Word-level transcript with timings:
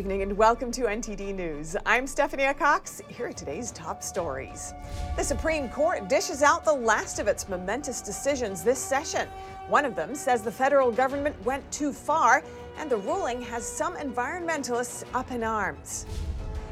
evening 0.00 0.22
and 0.22 0.34
welcome 0.34 0.72
to 0.72 0.84
NTD 0.84 1.34
News. 1.34 1.76
I'm 1.84 2.06
Stephanie 2.06 2.50
Cox. 2.54 3.02
Here 3.08 3.26
are 3.26 3.32
today's 3.34 3.70
top 3.72 4.02
stories. 4.02 4.72
The 5.14 5.22
Supreme 5.22 5.68
Court 5.68 6.08
dishes 6.08 6.40
out 6.42 6.64
the 6.64 6.72
last 6.72 7.18
of 7.18 7.28
its 7.28 7.50
momentous 7.50 8.00
decisions 8.00 8.64
this 8.64 8.78
session. 8.78 9.28
One 9.68 9.84
of 9.84 9.94
them 9.94 10.14
says 10.14 10.40
the 10.40 10.50
federal 10.50 10.90
government 10.90 11.36
went 11.44 11.70
too 11.70 11.92
far, 11.92 12.42
and 12.78 12.90
the 12.90 12.96
ruling 12.96 13.42
has 13.42 13.62
some 13.68 13.94
environmentalists 13.96 15.04
up 15.12 15.30
in 15.32 15.44
arms. 15.44 16.06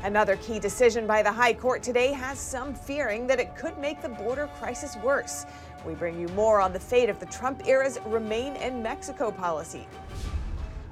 Another 0.05 0.37
key 0.37 0.59
decision 0.59 1.07
by 1.07 1.23
the 1.23 1.31
High 1.31 1.53
Court 1.53 1.83
today 1.83 2.15
has 2.15 2.39
some 2.39 2.73
fearing 2.73 3.27
that 3.27 3.39
it 3.39 3.55
could 3.57 3.77
make 3.77 4.01
the 4.01 4.09
border 4.09 4.49
crisis 4.59 4.97
worse. 5.05 5.45
We 5.87 5.93
bring 5.93 6.19
you 6.19 6.29
more 6.29 6.63
on 6.63 6.73
the 6.73 6.81
fate 6.81 7.11
of 7.11 7.21
the 7.21 7.27
Trump 7.27 7.69
era's 7.69 7.99
Remain 8.07 8.57
in 8.57 8.83
Mexico 8.83 9.31
policy. 9.31 9.87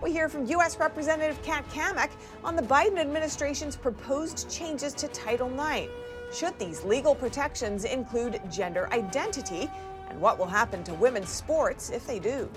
We 0.02 0.12
hear 0.12 0.28
from 0.28 0.46
U.S. 0.46 0.78
Representative 0.78 1.42
Kat 1.42 1.66
Cammack 1.70 2.10
on 2.44 2.54
the 2.54 2.62
Biden 2.62 2.98
administration's 2.98 3.76
proposed 3.76 4.50
changes 4.50 4.92
to 4.94 5.08
Title 5.08 5.48
IX. 5.48 5.90
Should 6.32 6.58
these 6.58 6.84
legal 6.84 7.14
protections 7.14 7.84
include 7.84 8.40
gender 8.50 8.92
identity? 8.92 9.70
And 10.10 10.20
what 10.20 10.38
will 10.38 10.46
happen 10.46 10.84
to 10.84 10.94
women's 10.94 11.30
sports 11.30 11.88
if 11.88 12.06
they 12.06 12.18
do? 12.18 12.48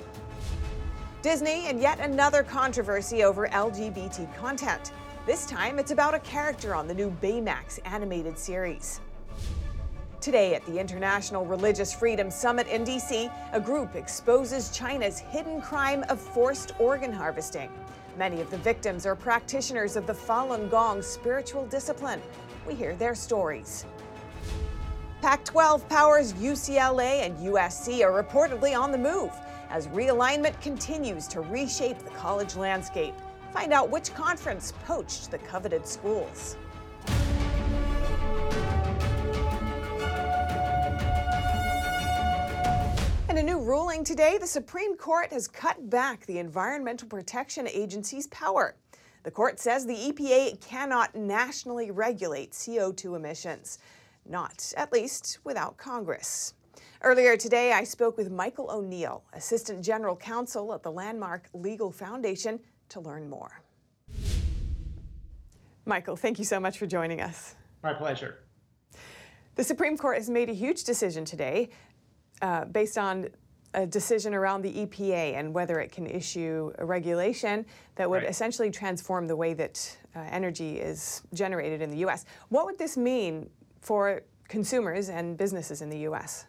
Disney 1.21 1.67
and 1.67 1.79
yet 1.79 1.99
another 1.99 2.43
controversy 2.43 3.23
over 3.23 3.47
LGBT 3.47 4.35
content. 4.35 4.91
This 5.25 5.45
time 5.45 5.79
it's 5.79 5.91
about 5.91 6.13
a 6.13 6.19
character 6.19 6.75
on 6.75 6.87
the 6.87 6.93
new 6.93 7.09
Baymax 7.21 7.79
animated 7.85 8.37
series. 8.37 8.99
Today 10.21 10.53
at 10.53 10.65
the 10.65 10.77
International 10.77 11.45
Religious 11.45 11.93
Freedom 11.93 12.29
Summit 12.29 12.67
in 12.67 12.83
D.C., 12.83 13.29
a 13.53 13.59
group 13.61 13.95
exposes 13.95 14.69
China's 14.69 15.17
hidden 15.17 15.61
crime 15.61 16.03
of 16.09 16.19
forced 16.19 16.73
organ 16.77 17.13
harvesting. 17.13 17.71
Many 18.17 18.41
of 18.41 18.51
the 18.51 18.57
victims 18.57 19.05
are 19.05 19.15
practitioners 19.15 19.95
of 19.95 20.05
the 20.05 20.13
Falun 20.13 20.69
Gong 20.69 21.01
spiritual 21.01 21.65
discipline. 21.67 22.21
We 22.67 22.75
hear 22.75 22.95
their 22.95 23.15
stories. 23.15 23.85
Pac 25.21 25.45
12 25.45 25.87
powers 25.87 26.33
UCLA 26.33 27.25
and 27.25 27.37
USC 27.37 28.03
are 28.03 28.21
reportedly 28.21 28.77
on 28.77 28.91
the 28.91 28.97
move 28.97 29.31
as 29.69 29.87
realignment 29.87 30.59
continues 30.59 31.27
to 31.27 31.39
reshape 31.39 31.99
the 31.99 32.09
college 32.09 32.57
landscape. 32.57 33.13
Find 33.53 33.71
out 33.71 33.89
which 33.89 34.13
conference 34.13 34.73
poached 34.85 35.31
the 35.31 35.37
coveted 35.37 35.87
schools. 35.87 36.57
In 43.29 43.37
a 43.37 43.43
new 43.43 43.59
ruling 43.59 44.03
today, 44.03 44.39
the 44.39 44.47
Supreme 44.47 44.97
Court 44.97 45.31
has 45.31 45.47
cut 45.47 45.87
back 45.91 46.25
the 46.25 46.39
Environmental 46.39 47.07
Protection 47.07 47.67
Agency's 47.67 48.25
power. 48.27 48.75
The 49.21 49.29
court 49.29 49.59
says 49.59 49.85
the 49.85 49.93
EPA 49.93 50.59
cannot 50.61 51.13
nationally 51.13 51.91
regulate 51.91 52.53
CO2 52.53 53.15
emissions, 53.15 53.77
not 54.25 54.73
at 54.75 54.91
least 54.91 55.37
without 55.43 55.77
Congress. 55.77 56.55
Earlier 57.03 57.37
today, 57.37 57.71
I 57.71 57.83
spoke 57.83 58.17
with 58.17 58.31
Michael 58.31 58.71
O'Neill, 58.71 59.23
Assistant 59.33 59.85
General 59.85 60.15
Counsel 60.15 60.73
at 60.73 60.81
the 60.81 60.91
Landmark 60.91 61.49
Legal 61.53 61.91
Foundation, 61.91 62.59
to 62.89 62.99
learn 62.99 63.29
more. 63.29 63.61
Michael, 65.85 66.15
thank 66.15 66.39
you 66.39 66.45
so 66.45 66.59
much 66.59 66.79
for 66.79 66.87
joining 66.87 67.21
us. 67.21 67.53
My 67.83 67.93
pleasure. 67.93 68.39
The 69.59 69.65
Supreme 69.65 69.97
Court 69.97 70.17
has 70.17 70.29
made 70.29 70.49
a 70.49 70.53
huge 70.53 70.85
decision 70.85 71.25
today 71.25 71.69
uh, 72.41 72.65
based 72.65 72.97
on 72.97 73.29
a 73.73 73.85
decision 73.85 74.33
around 74.33 74.63
the 74.63 74.85
EPA 74.85 75.35
and 75.35 75.53
whether 75.53 75.79
it 75.79 75.91
can 75.91 76.07
issue 76.07 76.71
a 76.79 76.85
regulation 76.85 77.65
that 77.95 78.09
would 78.09 78.23
right. 78.23 78.29
essentially 78.29 78.71
transform 78.71 79.27
the 79.27 79.35
way 79.35 79.53
that 79.53 79.97
uh, 80.15 80.19
energy 80.31 80.79
is 80.79 81.21
generated 81.33 81.81
in 81.81 81.91
the 81.91 81.97
U.S. 81.97 82.25
What 82.49 82.65
would 82.65 82.77
this 82.77 82.97
mean 82.97 83.49
for 83.81 84.23
consumers 84.47 85.09
and 85.09 85.37
businesses 85.37 85.81
in 85.81 85.89
the 85.89 85.99
U.S.? 85.99 86.45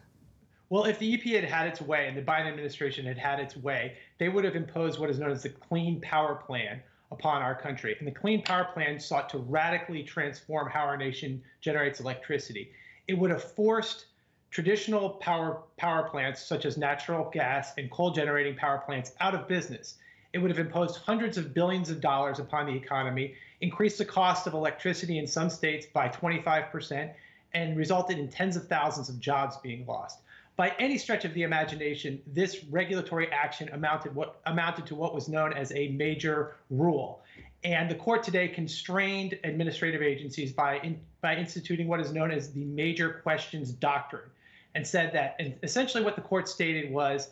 Well, 0.69 0.85
if 0.85 0.97
the 0.99 1.17
EPA 1.17 1.41
had 1.41 1.43
had 1.43 1.67
its 1.67 1.81
way 1.81 2.07
and 2.07 2.17
the 2.17 2.21
Biden 2.21 2.47
administration 2.47 3.05
had 3.05 3.17
had 3.17 3.39
its 3.39 3.57
way, 3.57 3.97
they 4.17 4.29
would 4.29 4.45
have 4.45 4.55
imposed 4.55 4.99
what 4.99 5.09
is 5.09 5.19
known 5.19 5.31
as 5.31 5.43
the 5.43 5.49
Clean 5.49 5.99
Power 6.01 6.35
Plan 6.35 6.81
upon 7.11 7.41
our 7.41 7.53
country. 7.53 7.95
And 7.99 8.07
the 8.07 8.11
Clean 8.11 8.41
Power 8.41 8.69
Plan 8.73 8.99
sought 8.99 9.29
to 9.29 9.37
radically 9.37 10.01
transform 10.01 10.69
how 10.69 10.85
our 10.85 10.97
nation 10.97 11.43
generates 11.59 11.99
electricity. 11.99 12.71
It 13.07 13.15
would 13.15 13.31
have 13.31 13.43
forced 13.43 14.05
traditional 14.51 15.11
power 15.11 15.61
power 15.77 16.09
plants 16.09 16.41
such 16.41 16.65
as 16.65 16.77
natural 16.77 17.29
gas 17.31 17.71
and 17.77 17.89
coal 17.89 18.11
generating 18.11 18.53
power 18.55 18.79
plants 18.85 19.13
out 19.21 19.33
of 19.33 19.47
business. 19.47 19.95
It 20.33 20.39
would 20.39 20.51
have 20.51 20.59
imposed 20.59 20.97
hundreds 20.97 21.37
of 21.37 21.53
billions 21.53 21.89
of 21.89 22.01
dollars 22.01 22.39
upon 22.39 22.65
the 22.65 22.75
economy, 22.75 23.33
increased 23.61 23.97
the 23.97 24.05
cost 24.05 24.47
of 24.47 24.53
electricity 24.53 25.19
in 25.19 25.27
some 25.27 25.49
states 25.49 25.85
by 25.85 26.09
25%, 26.09 27.11
and 27.53 27.77
resulted 27.77 28.17
in 28.17 28.27
tens 28.27 28.55
of 28.55 28.67
thousands 28.67 29.09
of 29.09 29.19
jobs 29.19 29.57
being 29.57 29.85
lost. 29.85 30.19
By 30.57 30.73
any 30.79 30.97
stretch 30.97 31.25
of 31.25 31.33
the 31.33 31.43
imagination, 31.43 32.21
this 32.27 32.63
regulatory 32.65 33.31
action 33.31 33.69
amounted 33.71 34.13
what 34.13 34.41
amounted 34.45 34.85
to 34.87 34.95
what 34.95 35.15
was 35.15 35.29
known 35.29 35.53
as 35.53 35.71
a 35.71 35.89
major 35.89 36.55
rule. 36.69 37.21
And 37.63 37.89
the 37.89 37.95
court 37.95 38.23
today 38.23 38.47
constrained 38.49 39.37
administrative 39.43 40.01
agencies 40.01 40.51
by, 40.51 40.79
in, 40.79 40.99
by 41.21 41.35
instituting 41.35 41.87
what 41.87 41.99
is 42.01 42.11
known 42.11 42.31
as 42.31 42.51
the 42.51 42.65
major 42.65 43.21
questions 43.23 43.71
doctrine 43.71 44.29
and 44.75 44.85
said 44.85 45.11
that 45.13 45.35
and 45.39 45.55
essentially 45.63 46.03
what 46.03 46.15
the 46.15 46.21
court 46.21 46.47
stated 46.47 46.91
was 46.91 47.29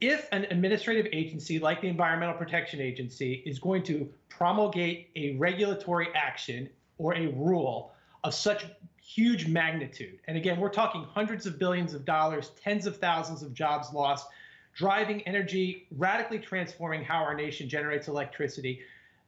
if 0.00 0.28
an 0.32 0.46
administrative 0.50 1.06
agency 1.12 1.58
like 1.58 1.82
the 1.82 1.88
Environmental 1.88 2.34
Protection 2.34 2.80
Agency 2.80 3.42
is 3.44 3.58
going 3.58 3.82
to 3.84 4.08
promulgate 4.28 5.10
a 5.14 5.36
regulatory 5.36 6.08
action 6.14 6.68
or 6.96 7.14
a 7.14 7.26
rule 7.28 7.92
of 8.24 8.32
such 8.32 8.66
huge 9.02 9.46
magnitude, 9.46 10.18
and 10.26 10.36
again, 10.36 10.58
we're 10.60 10.70
talking 10.70 11.02
hundreds 11.02 11.44
of 11.46 11.58
billions 11.58 11.94
of 11.94 12.04
dollars, 12.04 12.52
tens 12.62 12.86
of 12.86 12.96
thousands 12.96 13.42
of 13.42 13.52
jobs 13.52 13.92
lost, 13.92 14.28
driving 14.74 15.20
energy, 15.22 15.86
radically 15.96 16.38
transforming 16.38 17.04
how 17.04 17.16
our 17.16 17.34
nation 17.34 17.68
generates 17.68 18.08
electricity, 18.08 18.80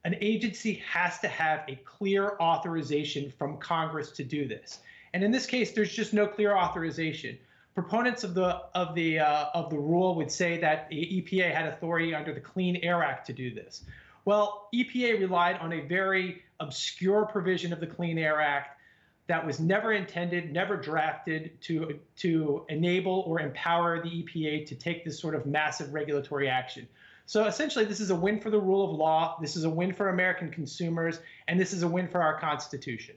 an 0.04 0.16
agency 0.20 0.82
has 0.86 1.18
to 1.18 1.28
have 1.28 1.64
a 1.68 1.76
clear 1.84 2.36
authorization 2.40 3.30
from 3.30 3.58
Congress 3.58 4.10
to 4.12 4.24
do 4.24 4.48
this. 4.48 4.80
And 5.14 5.22
in 5.22 5.30
this 5.30 5.46
case, 5.46 5.72
there's 5.72 5.92
just 5.92 6.14
no 6.14 6.26
clear 6.26 6.56
authorization. 6.56 7.38
Proponents 7.74 8.24
of 8.24 8.34
the 8.34 8.62
of 8.74 8.94
the 8.94 9.18
uh, 9.20 9.46
of 9.54 9.70
the 9.70 9.78
rule 9.78 10.14
would 10.16 10.30
say 10.30 10.58
that 10.58 10.88
the 10.90 10.96
EPA 10.96 11.54
had 11.54 11.66
authority 11.66 12.14
under 12.14 12.34
the 12.34 12.40
Clean 12.40 12.76
Air 12.76 13.02
Act 13.02 13.26
to 13.26 13.32
do 13.32 13.54
this. 13.54 13.84
Well, 14.24 14.68
EPA 14.74 15.20
relied 15.20 15.58
on 15.58 15.72
a 15.72 15.80
very 15.80 16.42
obscure 16.60 17.24
provision 17.24 17.72
of 17.72 17.80
the 17.80 17.86
Clean 17.86 18.18
Air 18.18 18.40
Act 18.40 18.78
that 19.26 19.44
was 19.44 19.58
never 19.58 19.92
intended, 19.92 20.52
never 20.52 20.76
drafted 20.76 21.60
to 21.62 21.98
to 22.16 22.66
enable 22.68 23.24
or 23.26 23.40
empower 23.40 24.02
the 24.02 24.10
EPA 24.10 24.66
to 24.66 24.74
take 24.74 25.04
this 25.04 25.18
sort 25.18 25.34
of 25.34 25.46
massive 25.46 25.92
regulatory 25.92 26.48
action. 26.48 26.86
So 27.26 27.46
essentially, 27.46 27.84
this 27.84 28.00
is 28.00 28.10
a 28.10 28.16
win 28.16 28.40
for 28.40 28.50
the 28.50 28.60
rule 28.60 28.84
of 28.84 28.96
law. 28.96 29.38
This 29.40 29.56
is 29.56 29.64
a 29.64 29.70
win 29.70 29.94
for 29.94 30.08
American 30.08 30.50
consumers, 30.50 31.20
and 31.48 31.58
this 31.58 31.72
is 31.72 31.82
a 31.82 31.88
win 31.88 32.08
for 32.08 32.20
our 32.20 32.38
Constitution. 32.38 33.14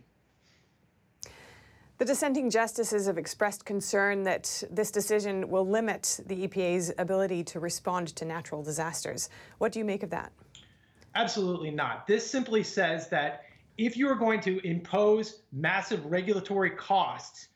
The 1.98 2.04
dissenting 2.04 2.50
justices 2.50 3.08
have 3.08 3.18
expressed 3.18 3.64
concern 3.64 4.24
that 4.24 4.64
this 4.70 4.92
decision 4.92 5.48
will 5.48 5.66
limit 5.66 6.20
the 6.26 6.46
EPA's 6.46 6.92
ability 6.98 7.46
to 7.46 7.62
respond 7.62 8.10
to 8.18 8.26
natural 8.26 8.62
disasters. 8.62 9.30
What 9.60 9.72
do 9.72 9.80
you 9.80 9.86
make 9.86 10.04
of 10.04 10.10
that? 10.10 10.34
Absolutely 11.16 11.72
not. 11.72 12.06
This 12.06 12.30
simply 12.30 12.64
says 12.64 13.08
that 13.10 13.44
if 13.78 13.96
you 13.96 14.10
are 14.10 14.16
going 14.16 14.42
to 14.42 14.60
impose 14.68 15.44
massive 15.54 16.06
regulatory 16.08 16.72
costs, 16.72 17.48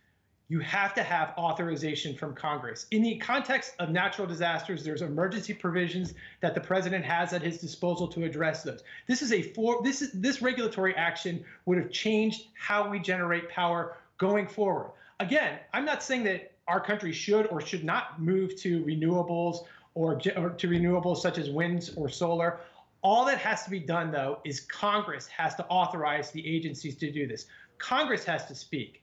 you 0.48 0.62
have 0.62 0.94
to 0.94 1.04
have 1.04 1.34
authorization 1.38 2.16
from 2.16 2.34
Congress. 2.34 2.88
In 2.92 3.02
the 3.04 3.18
context 3.18 3.74
of 3.80 3.90
natural 3.90 4.26
disasters, 4.26 4.86
there's 4.86 5.02
emergency 5.02 5.54
provisions 5.54 6.14
that 6.40 6.56
the 6.56 6.62
president 6.62 7.04
has 7.04 7.34
at 7.34 7.42
his 7.42 7.58
disposal 7.58 8.08
to 8.08 8.24
address 8.24 8.64
those. 8.64 8.84
This 9.06 9.22
is 9.22 9.34
a 9.34 9.42
for 9.42 9.82
this 9.84 10.02
is 10.02 10.12
this 10.14 10.42
regulatory 10.42 10.96
action 10.96 11.44
would 11.66 11.78
have 11.78 11.92
changed 11.92 12.48
how 12.54 12.90
we 12.90 13.00
generate 13.00 13.50
power 13.50 13.98
going 14.20 14.48
forward. 14.48 14.92
Again, 15.20 15.60
I'm 15.74 15.86
not 15.86 16.04
saying 16.04 16.24
that 16.26 16.52
our 16.68 16.80
country 16.80 17.12
should 17.12 17.48
or 17.48 17.60
should 17.60 17.84
not 17.84 18.22
move 18.22 18.56
to 18.58 18.84
renewables 18.84 19.66
or, 19.96 20.22
or 20.38 20.52
to 20.52 20.68
renewables 20.68 21.18
such 21.18 21.40
as 21.40 21.50
winds 21.50 21.96
or 21.96 22.08
solar. 22.08 22.60
All 23.02 23.26
that 23.26 23.40
has 23.40 23.64
to 23.64 23.72
be 23.72 23.80
done, 23.80 24.12
though, 24.12 24.40
is 24.46 24.62
Congress 24.62 25.26
has 25.28 25.56
to 25.56 25.66
authorize 25.66 26.32
the 26.32 26.48
agencies 26.48 26.96
to 26.98 27.12
do 27.12 27.26
this. 27.26 27.48
Congress 27.80 28.24
has 28.26 28.46
to 28.46 28.56
speak. 28.56 29.02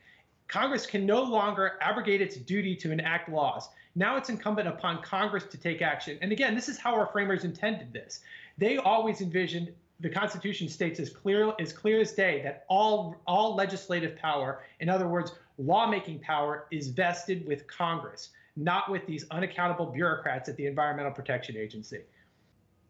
Congress 0.48 0.86
can 0.86 1.04
no 1.04 1.22
longer 1.22 1.72
abrogate 1.80 2.20
its 2.20 2.36
duty 2.36 2.76
to 2.76 2.92
enact 2.92 3.28
laws. 3.28 3.68
Now 3.96 4.16
it's 4.16 4.28
incumbent 4.28 4.68
upon 4.68 5.02
Congress 5.02 5.44
to 5.44 5.58
take 5.58 5.82
action. 5.82 6.18
And 6.20 6.30
again, 6.30 6.54
this 6.54 6.68
is 6.68 6.78
how 6.78 6.94
our 6.94 7.06
framers 7.06 7.44
intended 7.44 7.92
this. 7.92 8.20
They 8.58 8.76
always 8.76 9.22
envisioned 9.22 9.72
the 10.00 10.10
Constitution 10.10 10.68
states 10.68 11.00
as 11.00 11.08
clear 11.10 11.52
as 11.58 11.72
clear 11.72 12.00
as 12.00 12.12
day 12.12 12.42
that 12.42 12.64
all 12.68 13.16
all 13.26 13.54
legislative 13.54 14.16
power, 14.16 14.62
in 14.80 14.88
other 14.88 15.08
words, 15.08 15.32
lawmaking 15.58 16.18
power, 16.20 16.66
is 16.70 16.88
vested 16.88 17.46
with 17.46 17.66
Congress, 17.66 18.30
not 18.56 18.90
with 18.90 19.06
these 19.06 19.24
unaccountable 19.30 19.86
bureaucrats 19.86 20.48
at 20.48 20.56
the 20.56 20.66
Environmental 20.66 21.12
Protection 21.12 21.56
Agency. 21.56 22.00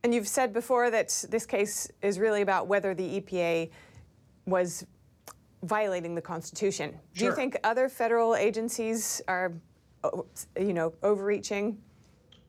And 0.03 0.15
you've 0.15 0.29
said 0.29 0.53
before 0.53 0.91
that 0.91 1.25
this 1.31 1.47
case 1.47 1.91
is 2.03 2.19
really 2.19 2.43
about 2.43 2.67
whether 2.67 2.95
the 2.95 3.21
EPA 3.21 3.71
was 4.47 4.87
violating 5.63 6.15
the 6.15 6.21
Constitution. 6.21 6.91
Sure. 6.91 6.99
Do 7.15 7.25
you 7.25 7.33
think 7.35 7.57
other 7.65 7.89
federal 7.89 8.37
agencies 8.37 9.21
are, 9.27 9.53
you 10.59 10.73
know, 10.73 10.93
overreaching? 11.03 11.79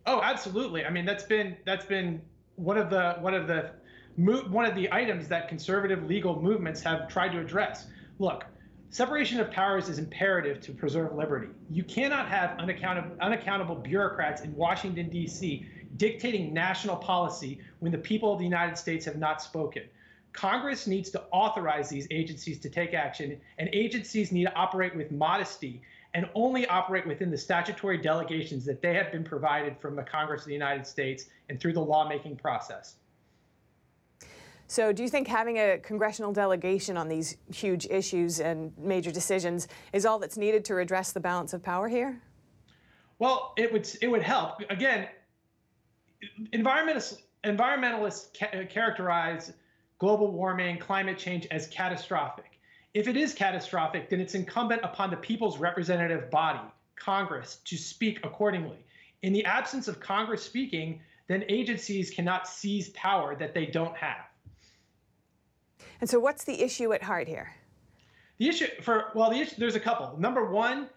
Oh, 0.06 0.22
absolutely. 0.22 0.86
I 0.86 0.90
mean, 0.90 1.06
that's 1.06 1.24
been 1.24 1.58
that's 1.66 1.86
been 1.86 2.22
one 2.56 2.78
of 2.78 2.90
the 2.90 3.18
one 3.20 3.34
of 3.34 3.48
the 3.48 3.72
one 4.18 4.66
of 4.66 4.76
the 4.76 4.92
items 4.92 5.28
that 5.28 5.48
conservative 5.48 6.04
legal 6.04 6.42
movements 6.42 6.82
have 6.82 7.08
tried 7.08 7.30
to 7.30 7.40
address. 7.40 7.88
Look, 8.18 8.46
separation 8.90 9.40
of 9.40 9.52
powers 9.52 9.90
is 9.90 10.00
imperative 10.00 10.60
to 10.62 10.72
preserve 10.72 11.14
liberty. 11.14 11.50
You 11.70 11.84
cannot 11.84 12.28
have 12.28 12.58
unaccountable, 12.58 13.16
unaccountable 13.22 13.76
bureaucrats 13.76 14.42
in 14.42 14.56
Washington, 14.56 15.10
D.C. 15.10 15.68
dictating 15.98 16.52
national 16.52 16.96
policy 16.96 17.60
when 17.80 17.92
the 17.92 17.98
people 18.00 18.34
of 18.34 18.40
the 18.40 18.46
United 18.46 18.76
States 18.78 19.06
have 19.06 19.18
not 19.18 19.40
spoken. 19.40 19.84
Congress 20.34 20.88
needs 20.88 21.12
to 21.12 21.24
authorize 21.32 21.90
these 21.90 22.08
agencies 22.10 22.60
to 22.60 22.70
take 22.70 22.96
action, 22.96 23.40
and 23.60 23.70
agencies 23.72 24.32
need 24.32 24.46
to 24.46 24.54
operate 24.56 24.96
with 24.96 25.12
modesty 25.12 25.82
and 26.16 26.28
only 26.34 26.66
operate 26.68 27.06
within 27.06 27.30
the 27.30 27.38
statutory 27.38 27.98
delegations 27.98 28.66
that 28.66 28.82
they 28.82 28.96
have 28.96 29.12
been 29.12 29.24
provided 29.24 29.78
from 29.80 29.96
the 29.96 30.02
Congress 30.02 30.42
of 30.42 30.48
the 30.48 30.54
United 30.54 30.88
States 30.88 31.26
and 31.50 31.60
through 31.60 31.74
the 31.74 31.80
lawmaking 31.80 32.36
process. 32.36 32.96
So, 34.70 34.92
do 34.92 35.02
you 35.02 35.08
think 35.10 35.30
having 35.30 35.58
a 35.58 35.78
congressional 35.78 36.34
delegation 36.34 36.98
on 36.98 37.08
these 37.08 37.38
huge 37.54 37.88
issues 37.90 38.42
and 38.42 38.78
major 38.78 39.12
decisions 39.12 39.70
is 39.94 40.06
all 40.06 40.20
that's 40.20 40.38
needed 40.38 40.66
to 40.66 40.76
redress 40.76 41.14
the 41.14 41.22
balance 41.22 41.54
of 41.54 41.64
power 41.64 41.88
here? 41.88 42.22
Well, 43.18 43.54
it 43.58 43.72
would 43.72 43.90
it 44.02 44.10
would 44.10 44.24
help. 44.24 44.62
Again, 44.70 45.08
environmentalists 46.52 47.22
environmentalists 47.46 48.38
ca- 48.38 48.60
uh, 48.60 48.66
characterize 48.66 49.54
global 50.00 50.32
warming, 50.32 50.78
climate 50.78 51.18
change 51.18 51.48
as 51.50 51.68
catastrophic. 51.68 52.60
If 52.94 53.08
it 53.08 53.16
is 53.16 53.34
catastrophic, 53.34 54.10
then 54.10 54.20
it's 54.20 54.36
incumbent 54.36 54.82
upon 54.84 55.12
the 55.12 55.18
people's 55.18 55.60
representative 55.60 56.30
body, 56.30 56.68
Congress, 56.96 57.62
to 57.66 57.78
speak 57.78 58.20
accordingly. 58.24 58.86
In 59.22 59.34
the 59.34 59.46
absence 59.46 59.88
of 59.88 60.00
Congress 60.00 60.44
speaking, 60.44 61.02
then 61.28 61.46
agencies 61.48 62.10
cannot 62.10 62.48
seize 62.48 62.90
power 62.90 63.36
that 63.36 63.54
they 63.54 63.66
don't 63.66 63.96
have. 63.96 64.26
And 66.02 66.10
so, 66.10 66.20
what's 66.20 66.44
the 66.44 66.62
issue 66.62 66.94
at 66.94 67.04
heart 67.04 67.28
here? 67.28 67.56
The 68.38 68.50
issue 68.50 68.68
for 68.82 69.12
well, 69.16 69.30
the 69.30 69.38
issue, 69.38 69.56
there's 69.58 69.76
a 69.76 69.80
couple. 69.80 70.18
Number 70.20 70.50
one, 70.50 70.88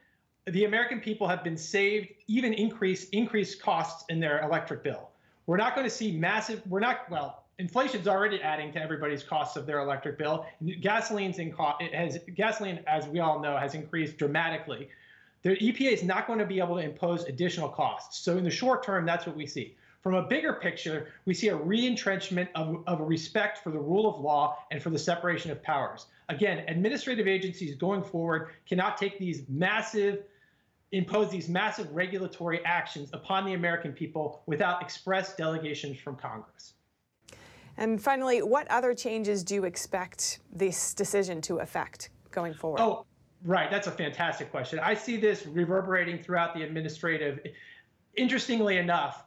the 0.46 0.64
American 0.64 1.00
people 1.00 1.26
have 1.28 1.42
been 1.42 1.56
saved 1.56 2.08
even 2.26 2.52
increase 2.52 3.08
increased 3.10 3.62
costs 3.62 4.04
in 4.08 4.20
their 4.20 4.42
electric 4.42 4.82
bill. 4.82 5.10
We're 5.46 5.56
not 5.56 5.74
going 5.74 5.86
to 5.86 5.94
see 5.94 6.12
massive. 6.12 6.62
We're 6.68 6.80
not 6.80 7.10
well. 7.10 7.44
Inflation's 7.58 8.08
already 8.08 8.40
adding 8.40 8.72
to 8.72 8.82
everybody's 8.82 9.22
costs 9.22 9.56
of 9.56 9.66
their 9.66 9.80
electric 9.80 10.16
bill. 10.16 10.46
Gasoline's 10.62 11.38
in 11.38 11.52
cost. 11.52 11.82
It 11.82 11.94
has 11.94 12.18
gasoline, 12.34 12.80
as 12.86 13.06
we 13.06 13.20
all 13.20 13.38
know, 13.38 13.56
has 13.56 13.74
increased 13.74 14.16
dramatically. 14.16 14.88
The 15.42 15.56
EPA 15.56 15.92
is 15.92 16.02
not 16.02 16.26
going 16.26 16.38
to 16.38 16.46
be 16.46 16.58
able 16.58 16.76
to 16.76 16.82
impose 16.82 17.24
additional 17.24 17.68
costs. 17.68 18.20
So 18.20 18.38
in 18.38 18.44
the 18.44 18.50
short 18.50 18.82
term, 18.82 19.04
that's 19.04 19.26
what 19.26 19.36
we 19.36 19.46
see. 19.46 19.76
From 20.02 20.14
a 20.14 20.22
bigger 20.22 20.54
picture, 20.54 21.08
we 21.26 21.34
see 21.34 21.48
a 21.48 21.56
re-entrenchment 21.56 22.48
of, 22.54 22.82
of 22.86 23.00
a 23.00 23.04
respect 23.04 23.58
for 23.58 23.70
the 23.70 23.78
rule 23.78 24.08
of 24.12 24.18
law 24.20 24.64
and 24.70 24.82
for 24.82 24.88
the 24.88 24.98
separation 24.98 25.50
of 25.50 25.62
powers. 25.62 26.06
Again, 26.30 26.64
administrative 26.68 27.28
agencies 27.28 27.74
going 27.74 28.02
forward 28.02 28.48
cannot 28.66 28.96
take 28.96 29.18
these 29.18 29.42
massive, 29.48 30.24
impose 30.92 31.30
these 31.30 31.50
massive 31.50 31.90
regulatory 31.92 32.64
actions 32.64 33.10
upon 33.12 33.44
the 33.44 33.52
American 33.52 33.92
people 33.92 34.42
without 34.46 34.80
express 34.80 35.36
delegations 35.36 35.98
from 35.98 36.16
Congress. 36.16 36.74
And 37.76 38.02
finally, 38.02 38.42
what 38.42 38.68
other 38.68 38.94
changes 38.94 39.44
do 39.44 39.54
you 39.54 39.64
expect 39.64 40.40
this 40.50 40.94
decision 40.94 41.42
to 41.42 41.58
affect 41.58 42.08
going 42.30 42.54
forward? 42.54 42.80
Oh, 42.80 43.04
right. 43.44 43.70
That's 43.70 43.86
a 43.86 43.92
fantastic 43.92 44.50
question. 44.50 44.78
I 44.78 44.94
see 44.94 45.18
this 45.18 45.46
reverberating 45.46 46.22
throughout 46.22 46.54
the 46.54 46.62
administrative. 46.62 47.40
Interestingly 48.16 48.78
enough, 48.78 49.24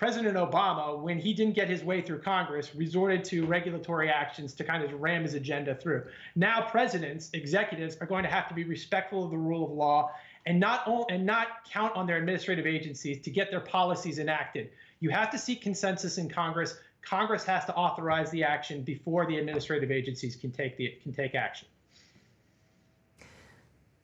President 0.00 0.34
Obama, 0.34 0.98
when 0.98 1.18
he 1.18 1.34
didn't 1.34 1.54
get 1.54 1.68
his 1.68 1.84
way 1.84 2.00
through 2.00 2.20
Congress, 2.20 2.74
resorted 2.74 3.22
to 3.22 3.44
regulatory 3.44 4.08
actions 4.08 4.54
to 4.54 4.64
kind 4.64 4.82
of 4.82 4.98
ram 4.98 5.24
his 5.24 5.34
agenda 5.34 5.74
through. 5.74 6.02
Now, 6.34 6.62
presidents, 6.62 7.28
executives 7.34 7.98
are 8.00 8.06
going 8.06 8.22
to 8.22 8.30
have 8.30 8.48
to 8.48 8.54
be 8.54 8.64
respectful 8.64 9.26
of 9.26 9.30
the 9.30 9.36
rule 9.36 9.62
of 9.62 9.72
law 9.72 10.10
and 10.46 10.58
not 10.58 10.88
and 11.10 11.26
not 11.26 11.48
count 11.70 11.94
on 11.96 12.06
their 12.06 12.16
administrative 12.16 12.66
agencies 12.66 13.20
to 13.20 13.30
get 13.30 13.50
their 13.50 13.60
policies 13.60 14.18
enacted. 14.18 14.70
You 15.00 15.10
have 15.10 15.28
to 15.32 15.38
seek 15.38 15.60
consensus 15.60 16.16
in 16.16 16.30
Congress. 16.30 16.78
Congress 17.02 17.44
has 17.44 17.66
to 17.66 17.74
authorize 17.74 18.30
the 18.30 18.42
action 18.42 18.80
before 18.80 19.26
the 19.26 19.36
administrative 19.36 19.90
agencies 19.90 20.34
can 20.34 20.50
take 20.50 20.78
the 20.78 20.94
can 21.02 21.12
take 21.12 21.34
action. 21.34 21.68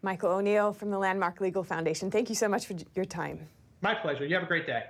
Michael 0.03 0.33
O'Neill 0.33 0.75
from 0.75 0.91
the 0.91 0.99
Landmark 0.99 1.41
Legal 1.41 1.65
Foundation. 1.65 2.11
Thank 2.11 2.29
you 2.29 2.35
so 2.35 2.49
much 2.49 2.67
for 2.67 2.75
your 2.95 3.07
time. 3.07 3.49
My 3.81 3.95
pleasure. 3.95 4.27
You 4.27 4.35
have 4.35 4.45
a 4.45 4.47
great 4.47 4.67
day. 4.67 4.83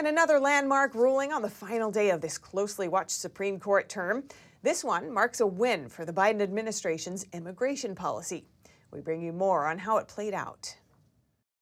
And 0.00 0.08
another 0.08 0.40
landmark 0.40 0.94
ruling 0.94 1.30
on 1.30 1.42
the 1.42 1.50
final 1.50 1.90
day 1.90 2.08
of 2.08 2.22
this 2.22 2.38
closely 2.38 2.88
watched 2.88 3.10
Supreme 3.10 3.60
Court 3.60 3.86
term. 3.90 4.24
This 4.62 4.82
one 4.82 5.12
marks 5.12 5.40
a 5.40 5.46
win 5.46 5.90
for 5.90 6.06
the 6.06 6.12
Biden 6.12 6.40
administration's 6.40 7.26
immigration 7.34 7.94
policy. 7.94 8.46
We 8.90 9.02
bring 9.02 9.20
you 9.20 9.34
more 9.34 9.66
on 9.66 9.76
how 9.80 9.98
it 9.98 10.08
played 10.08 10.32
out. 10.32 10.78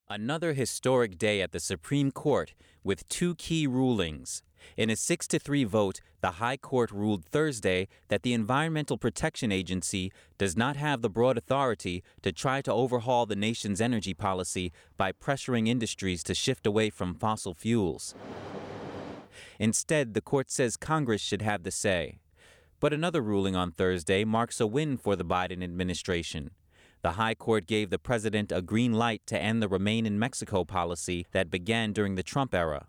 Another 0.09 0.53
historic 0.53 1.19
day 1.19 1.43
at 1.43 1.51
the 1.51 1.59
Supreme 1.59 2.13
Court 2.13 2.55
with 2.85 3.09
two 3.09 3.35
key 3.35 3.67
rulings. 3.67 4.45
In 4.77 4.91
a 4.91 4.97
6 4.97 5.27
to 5.29 5.39
3 5.39 5.65
vote, 5.65 6.01
the 6.21 6.33
High 6.33 6.57
Court 6.57 6.91
ruled 6.91 7.25
Thursday 7.25 7.89
that 8.09 8.23
the 8.23 8.33
Environmental 8.33 8.99
Protection 8.99 9.53
Agency 9.53 10.13
does 10.37 10.57
not 10.57 10.77
have 10.77 11.03
the 11.03 11.11
broad 11.11 11.39
authority 11.39 12.03
to 12.23 12.33
try 12.33 12.61
to 12.63 12.73
overhaul 12.73 13.27
the 13.27 13.37
nation's 13.37 13.81
energy 13.81 14.15
policy 14.15 14.73
by 14.97 15.13
pressuring 15.13 15.69
industries 15.69 16.23
to 16.25 16.35
shift 16.35 16.67
away 16.67 16.91
from 16.91 17.15
fossil 17.15 17.55
fuels. 17.55 18.15
Instead, 19.59 20.15
the 20.15 20.21
court 20.21 20.51
says 20.51 20.77
Congress 20.77 21.21
should 21.21 21.43
have 21.43 21.63
the 21.63 21.71
say. 21.71 22.19
But 22.81 22.93
another 22.93 23.21
ruling 23.21 23.57
on 23.57 23.73
Thursday 23.73 24.25
marks 24.25 24.61
a 24.61 24.67
win 24.67 24.97
for 24.97 25.17
the 25.17 25.25
Biden 25.25 25.65
administration. 25.65 26.51
The 27.03 27.13
High 27.13 27.35
Court 27.35 27.67
gave 27.67 27.91
the 27.91 27.99
president 27.99 28.51
a 28.51 28.63
green 28.63 28.93
light 28.93 29.23
to 29.27 29.39
end 29.39 29.63
the 29.63 29.69
Remain 29.69 30.05
in 30.05 30.19
Mexico 30.19 30.65
policy 30.65 31.27
that 31.33 31.51
began 31.51 31.93
during 31.93 32.17
the 32.17 32.23
Trump 32.25 32.55
era. 32.55 32.87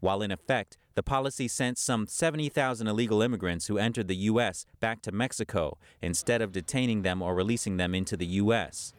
While 0.00 0.22
in 0.22 0.30
effect, 0.30 0.76
the 0.94 1.02
policy 1.02 1.46
sent 1.46 1.78
some 1.78 2.06
70,000 2.06 2.86
illegal 2.86 3.22
immigrants 3.22 3.66
who 3.66 3.78
entered 3.78 4.08
the 4.08 4.16
U.S. 4.16 4.66
back 4.80 5.02
to 5.02 5.12
Mexico 5.12 5.78
instead 6.02 6.42
of 6.42 6.52
detaining 6.52 7.02
them 7.02 7.22
or 7.22 7.34
releasing 7.34 7.76
them 7.76 7.94
into 7.94 8.16
the 8.16 8.26
U.S. 8.26 8.92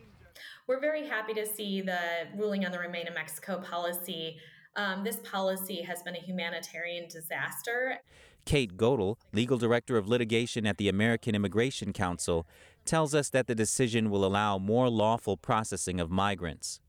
We're 0.68 0.80
very 0.80 1.08
happy 1.08 1.34
to 1.34 1.46
see 1.46 1.82
the 1.82 2.00
ruling 2.36 2.66
on 2.66 2.72
the 2.72 2.80
Remain 2.80 3.08
in 3.08 3.14
Mexico 3.14 3.60
policy. 3.60 4.38
Um, 4.76 5.04
this 5.04 5.18
policy 5.24 5.82
has 5.82 6.02
been 6.04 6.16
a 6.16 6.20
humanitarian 6.20 7.08
disaster. 7.10 7.98
Kate 8.46 8.78
Goettel, 8.78 9.18
legal 9.34 9.58
director 9.58 9.98
of 9.98 10.08
litigation 10.08 10.66
at 10.66 10.78
the 10.78 10.88
American 10.88 11.36
Immigration 11.36 11.94
Council, 11.94 12.48
tells 12.86 13.14
us 13.14 13.30
that 13.30 13.48
the 13.48 13.56
decision 13.56 14.10
will 14.10 14.26
allow 14.26 14.58
more 14.58 14.90
lawful 14.90 15.38
processing 15.38 16.00
of 16.00 16.10
migrants. 16.10 16.80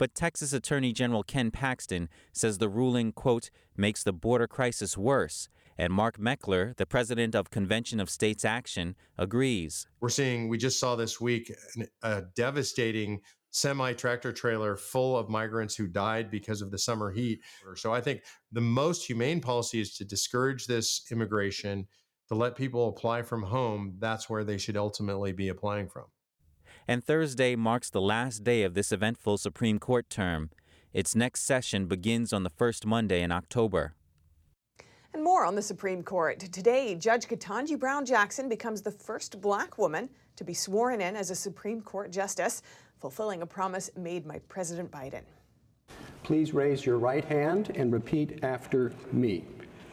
But 0.00 0.14
Texas 0.14 0.54
Attorney 0.54 0.94
General 0.94 1.22
Ken 1.22 1.50
Paxton 1.50 2.08
says 2.32 2.56
the 2.56 2.70
ruling, 2.70 3.12
quote, 3.12 3.50
makes 3.76 4.02
the 4.02 4.14
border 4.14 4.46
crisis 4.46 4.96
worse. 4.96 5.50
And 5.76 5.92
Mark 5.92 6.16
Meckler, 6.16 6.74
the 6.78 6.86
president 6.86 7.34
of 7.34 7.50
Convention 7.50 8.00
of 8.00 8.08
States 8.08 8.42
Action, 8.42 8.96
agrees. 9.18 9.86
We're 10.00 10.08
seeing, 10.08 10.48
we 10.48 10.56
just 10.56 10.80
saw 10.80 10.96
this 10.96 11.20
week 11.20 11.54
a 12.02 12.22
devastating 12.34 13.20
semi 13.50 13.92
tractor 13.92 14.32
trailer 14.32 14.74
full 14.74 15.18
of 15.18 15.28
migrants 15.28 15.76
who 15.76 15.86
died 15.86 16.30
because 16.30 16.62
of 16.62 16.70
the 16.70 16.78
summer 16.78 17.10
heat. 17.10 17.40
So 17.74 17.92
I 17.92 18.00
think 18.00 18.22
the 18.52 18.62
most 18.62 19.04
humane 19.04 19.42
policy 19.42 19.82
is 19.82 19.94
to 19.98 20.06
discourage 20.06 20.66
this 20.66 21.02
immigration, 21.12 21.86
to 22.28 22.34
let 22.34 22.56
people 22.56 22.88
apply 22.88 23.20
from 23.20 23.42
home. 23.42 23.96
That's 23.98 24.30
where 24.30 24.44
they 24.44 24.56
should 24.56 24.78
ultimately 24.78 25.32
be 25.32 25.48
applying 25.48 25.90
from 25.90 26.04
and 26.90 27.04
Thursday 27.04 27.54
marks 27.54 27.88
the 27.88 28.00
last 28.00 28.42
day 28.42 28.64
of 28.64 28.74
this 28.74 28.90
eventful 28.90 29.38
Supreme 29.38 29.78
Court 29.78 30.10
term. 30.10 30.50
Its 30.92 31.14
next 31.14 31.42
session 31.42 31.86
begins 31.86 32.32
on 32.32 32.42
the 32.42 32.50
first 32.50 32.84
Monday 32.84 33.22
in 33.22 33.30
October. 33.30 33.94
And 35.14 35.22
more 35.22 35.44
on 35.44 35.54
the 35.54 35.62
Supreme 35.62 36.02
Court. 36.02 36.40
Today, 36.40 36.96
Judge 36.96 37.28
Ketanji 37.28 37.78
Brown 37.78 38.04
Jackson 38.04 38.48
becomes 38.48 38.82
the 38.82 38.90
first 38.90 39.40
black 39.40 39.78
woman 39.78 40.10
to 40.34 40.42
be 40.42 40.52
sworn 40.52 41.00
in 41.00 41.14
as 41.14 41.30
a 41.30 41.34
Supreme 41.36 41.80
Court 41.80 42.10
justice, 42.10 42.60
fulfilling 42.98 43.42
a 43.42 43.46
promise 43.46 43.88
made 43.96 44.26
by 44.26 44.40
President 44.48 44.90
Biden. 44.90 45.22
Please 46.24 46.52
raise 46.52 46.84
your 46.84 46.98
right 46.98 47.24
hand 47.24 47.70
and 47.76 47.92
repeat 47.92 48.42
after 48.42 48.92
me. 49.12 49.44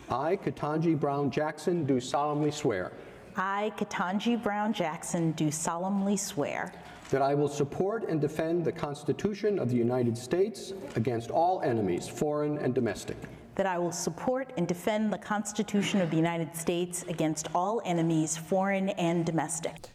I, 0.09 0.35
Ketanji 0.35 0.99
Brown 0.99 1.29
Jackson, 1.29 1.85
do 1.85 1.99
solemnly 1.99 2.49
swear. 2.49 2.91
I, 3.35 3.71
Ketanji 3.77 4.41
Brown 4.41 4.73
Jackson, 4.73 5.33
do 5.33 5.51
solemnly 5.51 6.17
swear 6.17 6.73
that 7.09 7.21
I 7.21 7.33
will 7.33 7.47
support 7.47 8.09
and 8.09 8.19
defend 8.19 8.65
the 8.65 8.71
Constitution 8.71 9.59
of 9.59 9.69
the 9.69 9.75
United 9.75 10.17
States 10.17 10.73
against 10.95 11.31
all 11.31 11.61
enemies, 11.61 12.07
foreign 12.07 12.57
and 12.57 12.75
domestic. 12.75 13.17
That 13.55 13.65
I 13.65 13.77
will 13.77 13.91
support 13.91 14.53
and 14.57 14.67
defend 14.67 15.11
the 15.11 15.17
Constitution 15.17 16.01
of 16.01 16.11
the 16.11 16.17
United 16.17 16.55
States 16.55 17.03
against 17.07 17.47
all 17.55 17.81
enemies, 17.85 18.37
foreign 18.37 18.89
and 18.89 19.25
domestic. 19.25 19.89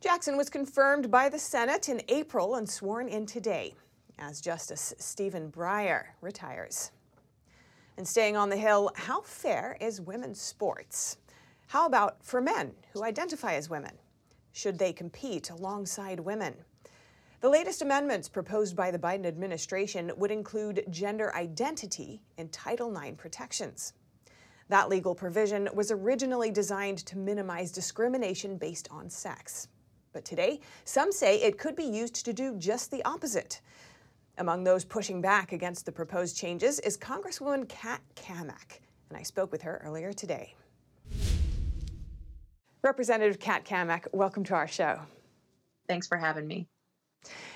Jackson 0.00 0.36
was 0.36 0.48
confirmed 0.48 1.10
by 1.10 1.28
the 1.28 1.38
Senate 1.38 1.88
in 1.88 2.00
April 2.08 2.54
and 2.54 2.68
sworn 2.68 3.08
in 3.08 3.26
today 3.26 3.74
as 4.18 4.40
Justice 4.40 4.94
Stephen 4.98 5.50
Breyer 5.50 6.04
retires. 6.20 6.92
And 7.96 8.06
staying 8.06 8.36
on 8.36 8.48
the 8.48 8.56
Hill, 8.56 8.92
how 8.94 9.22
fair 9.22 9.76
is 9.80 10.00
women's 10.00 10.40
sports? 10.40 11.16
How 11.66 11.86
about 11.86 12.24
for 12.24 12.40
men 12.40 12.72
who 12.92 13.02
identify 13.02 13.54
as 13.54 13.68
women? 13.68 13.92
Should 14.58 14.80
they 14.80 14.92
compete 14.92 15.50
alongside 15.50 16.18
women? 16.18 16.52
The 17.42 17.48
latest 17.48 17.80
amendments 17.80 18.28
proposed 18.28 18.74
by 18.74 18.90
the 18.90 18.98
Biden 18.98 19.24
administration 19.24 20.10
would 20.16 20.32
include 20.32 20.84
gender 20.90 21.32
identity 21.36 22.22
in 22.38 22.48
Title 22.48 22.92
IX 22.92 23.16
protections. 23.16 23.92
That 24.68 24.88
legal 24.88 25.14
provision 25.14 25.68
was 25.74 25.92
originally 25.92 26.50
designed 26.50 27.06
to 27.06 27.16
minimize 27.16 27.70
discrimination 27.70 28.56
based 28.56 28.88
on 28.90 29.08
sex. 29.08 29.68
But 30.12 30.24
today, 30.24 30.58
some 30.84 31.12
say 31.12 31.40
it 31.40 31.56
could 31.56 31.76
be 31.76 31.84
used 31.84 32.24
to 32.24 32.32
do 32.32 32.56
just 32.56 32.90
the 32.90 33.04
opposite. 33.04 33.60
Among 34.38 34.64
those 34.64 34.84
pushing 34.84 35.20
back 35.20 35.52
against 35.52 35.86
the 35.86 35.92
proposed 35.92 36.36
changes 36.36 36.80
is 36.80 36.98
Congresswoman 36.98 37.68
Kat 37.68 38.00
Cammack, 38.16 38.80
and 39.08 39.16
I 39.16 39.22
spoke 39.22 39.52
with 39.52 39.62
her 39.62 39.80
earlier 39.84 40.12
today. 40.12 40.56
Representative 42.82 43.40
Kat 43.40 43.64
Cammack, 43.64 44.06
welcome 44.12 44.44
to 44.44 44.54
our 44.54 44.68
show. 44.68 45.00
Thanks 45.88 46.06
for 46.06 46.16
having 46.16 46.46
me. 46.46 46.68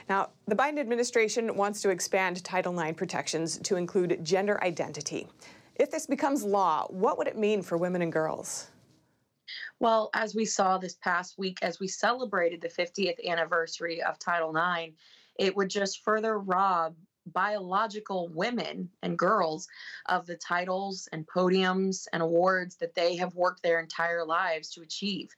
Now, 0.09 0.31
the 0.49 0.57
Biden 0.57 0.81
administration 0.81 1.55
wants 1.55 1.81
to 1.83 1.91
expand 1.91 2.43
Title 2.43 2.79
IX 2.79 2.97
protections 2.97 3.59
to 3.59 3.77
include 3.77 4.25
gender 4.25 4.63
identity. 4.65 5.29
If 5.77 5.93
this 5.93 6.07
becomes 6.07 6.43
law, 6.43 6.87
what 6.91 7.19
would 7.19 7.29
it 7.29 7.39
mean 7.39 7.63
for 7.63 7.79
women 7.79 8.03
and 8.03 8.13
girls? 8.13 8.71
Well, 9.79 10.11
as 10.13 10.35
we 10.35 10.45
saw 10.45 10.79
this 10.79 10.95
past 10.95 11.39
week, 11.39 11.59
as 11.63 11.79
we 11.79 11.87
celebrated 11.87 12.61
the 12.61 12.69
50th 12.69 13.25
anniversary 13.25 14.03
of 14.03 14.19
Title 14.19 14.57
IX, 14.57 14.93
it 15.39 15.55
would 15.57 15.71
just 15.71 16.03
further 16.03 16.39
rob 16.41 16.97
biological 17.27 18.29
women 18.29 18.91
and 19.03 19.19
girls 19.19 19.69
of 20.07 20.27
the 20.27 20.37
titles 20.37 21.09
and 21.13 21.27
podiums 21.27 22.07
and 22.13 22.23
awards 22.23 22.77
that 22.77 22.95
they 22.95 23.17
have 23.17 23.35
worked 23.35 23.63
their 23.63 23.81
entire 23.81 24.25
lives 24.25 24.71
to 24.71 24.83
achieve. 24.83 25.31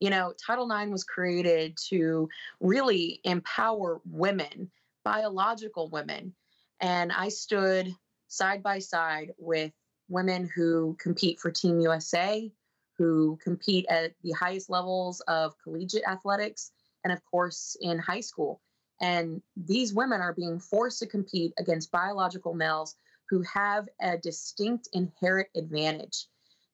You 0.00 0.10
know, 0.10 0.32
Title 0.46 0.70
IX 0.70 0.90
was 0.90 1.04
created 1.04 1.76
to 1.88 2.28
really 2.60 3.20
empower 3.24 4.00
women, 4.04 4.70
biological 5.04 5.88
women. 5.90 6.34
And 6.80 7.12
I 7.12 7.28
stood 7.28 7.94
side 8.28 8.62
by 8.62 8.78
side 8.78 9.32
with 9.38 9.72
women 10.08 10.48
who 10.54 10.96
compete 11.00 11.40
for 11.40 11.50
Team 11.50 11.80
USA, 11.80 12.50
who 12.96 13.38
compete 13.42 13.86
at 13.88 14.12
the 14.22 14.32
highest 14.32 14.70
levels 14.70 15.20
of 15.22 15.54
collegiate 15.62 16.04
athletics, 16.06 16.72
and 17.04 17.12
of 17.12 17.24
course 17.24 17.76
in 17.80 17.98
high 17.98 18.20
school. 18.20 18.60
And 19.00 19.42
these 19.56 19.94
women 19.94 20.20
are 20.20 20.32
being 20.32 20.58
forced 20.58 20.98
to 21.00 21.06
compete 21.06 21.52
against 21.58 21.92
biological 21.92 22.54
males 22.54 22.96
who 23.28 23.42
have 23.42 23.88
a 24.00 24.18
distinct 24.18 24.88
inherent 24.92 25.48
advantage. 25.54 26.26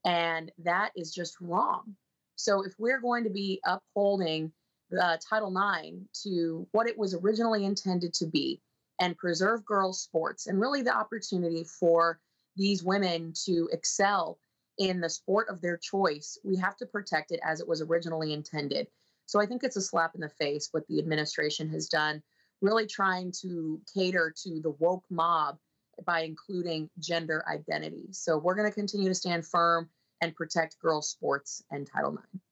And 0.05 0.53
that 0.59 0.93
is 0.97 1.13
just 1.13 1.41
wrong. 1.41 1.97
So 2.37 2.63
if 2.65 2.75
we're 2.79 3.01
going 3.01 3.25
to 3.25 3.31
be 3.31 3.61
upholding 3.65 4.53
uh, 5.01 5.17
Title 5.29 5.55
IX 5.57 5.97
to 6.23 6.67
what 6.73 6.87
it 6.87 6.97
was 6.97 7.15
originally 7.15 7.65
intended 7.65 8.15
to 8.15 8.27
be 8.27 8.61
and 9.01 9.17
preserve 9.17 9.65
girls' 9.65 10.03
sports 10.03 10.47
and 10.47 10.61
really 10.61 10.83
the 10.83 10.95
opportunity 10.95 11.65
for 11.65 12.21
these 12.57 12.85
women 12.85 13.33
to 13.45 13.69
excel 13.73 14.39
in 14.79 15.01
the 15.01 15.11
sport 15.11 15.49
of 15.49 15.61
their 15.61 15.77
choice, 15.77 16.39
we 16.45 16.57
have 16.57 16.77
to 16.77 16.87
protect 16.87 17.33
it 17.33 17.41
as 17.43 17.61
it 17.61 17.69
was 17.69 17.81
originally 17.81 18.33
intended. 18.33 18.87
So 19.27 19.41
I 19.41 19.47
think 19.47 19.65
it's 19.65 19.77
a 19.77 19.83
slap 19.83 20.15
in 20.15 20.21
the 20.21 20.29
face 20.29 20.69
what 20.73 20.87
the 20.89 20.99
administration 20.99 21.69
has 21.71 21.89
done, 21.89 22.23
really 22.61 22.87
trying 22.87 23.33
to 23.43 23.81
cater 23.95 24.33
to 24.45 24.61
the 24.61 24.71
woke 24.79 25.05
mob 25.11 25.57
by 26.05 26.21
including 26.21 26.91
gender 26.99 27.45
identity. 27.49 28.09
So 28.11 28.39
we're 28.39 28.55
going 28.55 28.69
to 28.69 28.75
continue 28.75 29.09
to 29.09 29.15
stand 29.15 29.47
firm 29.47 29.89
and 30.21 30.35
protect 30.35 30.79
girls' 30.79 31.11
sports 31.11 31.63
and 31.71 31.87
Title 31.87 32.15
IX. 32.15 32.43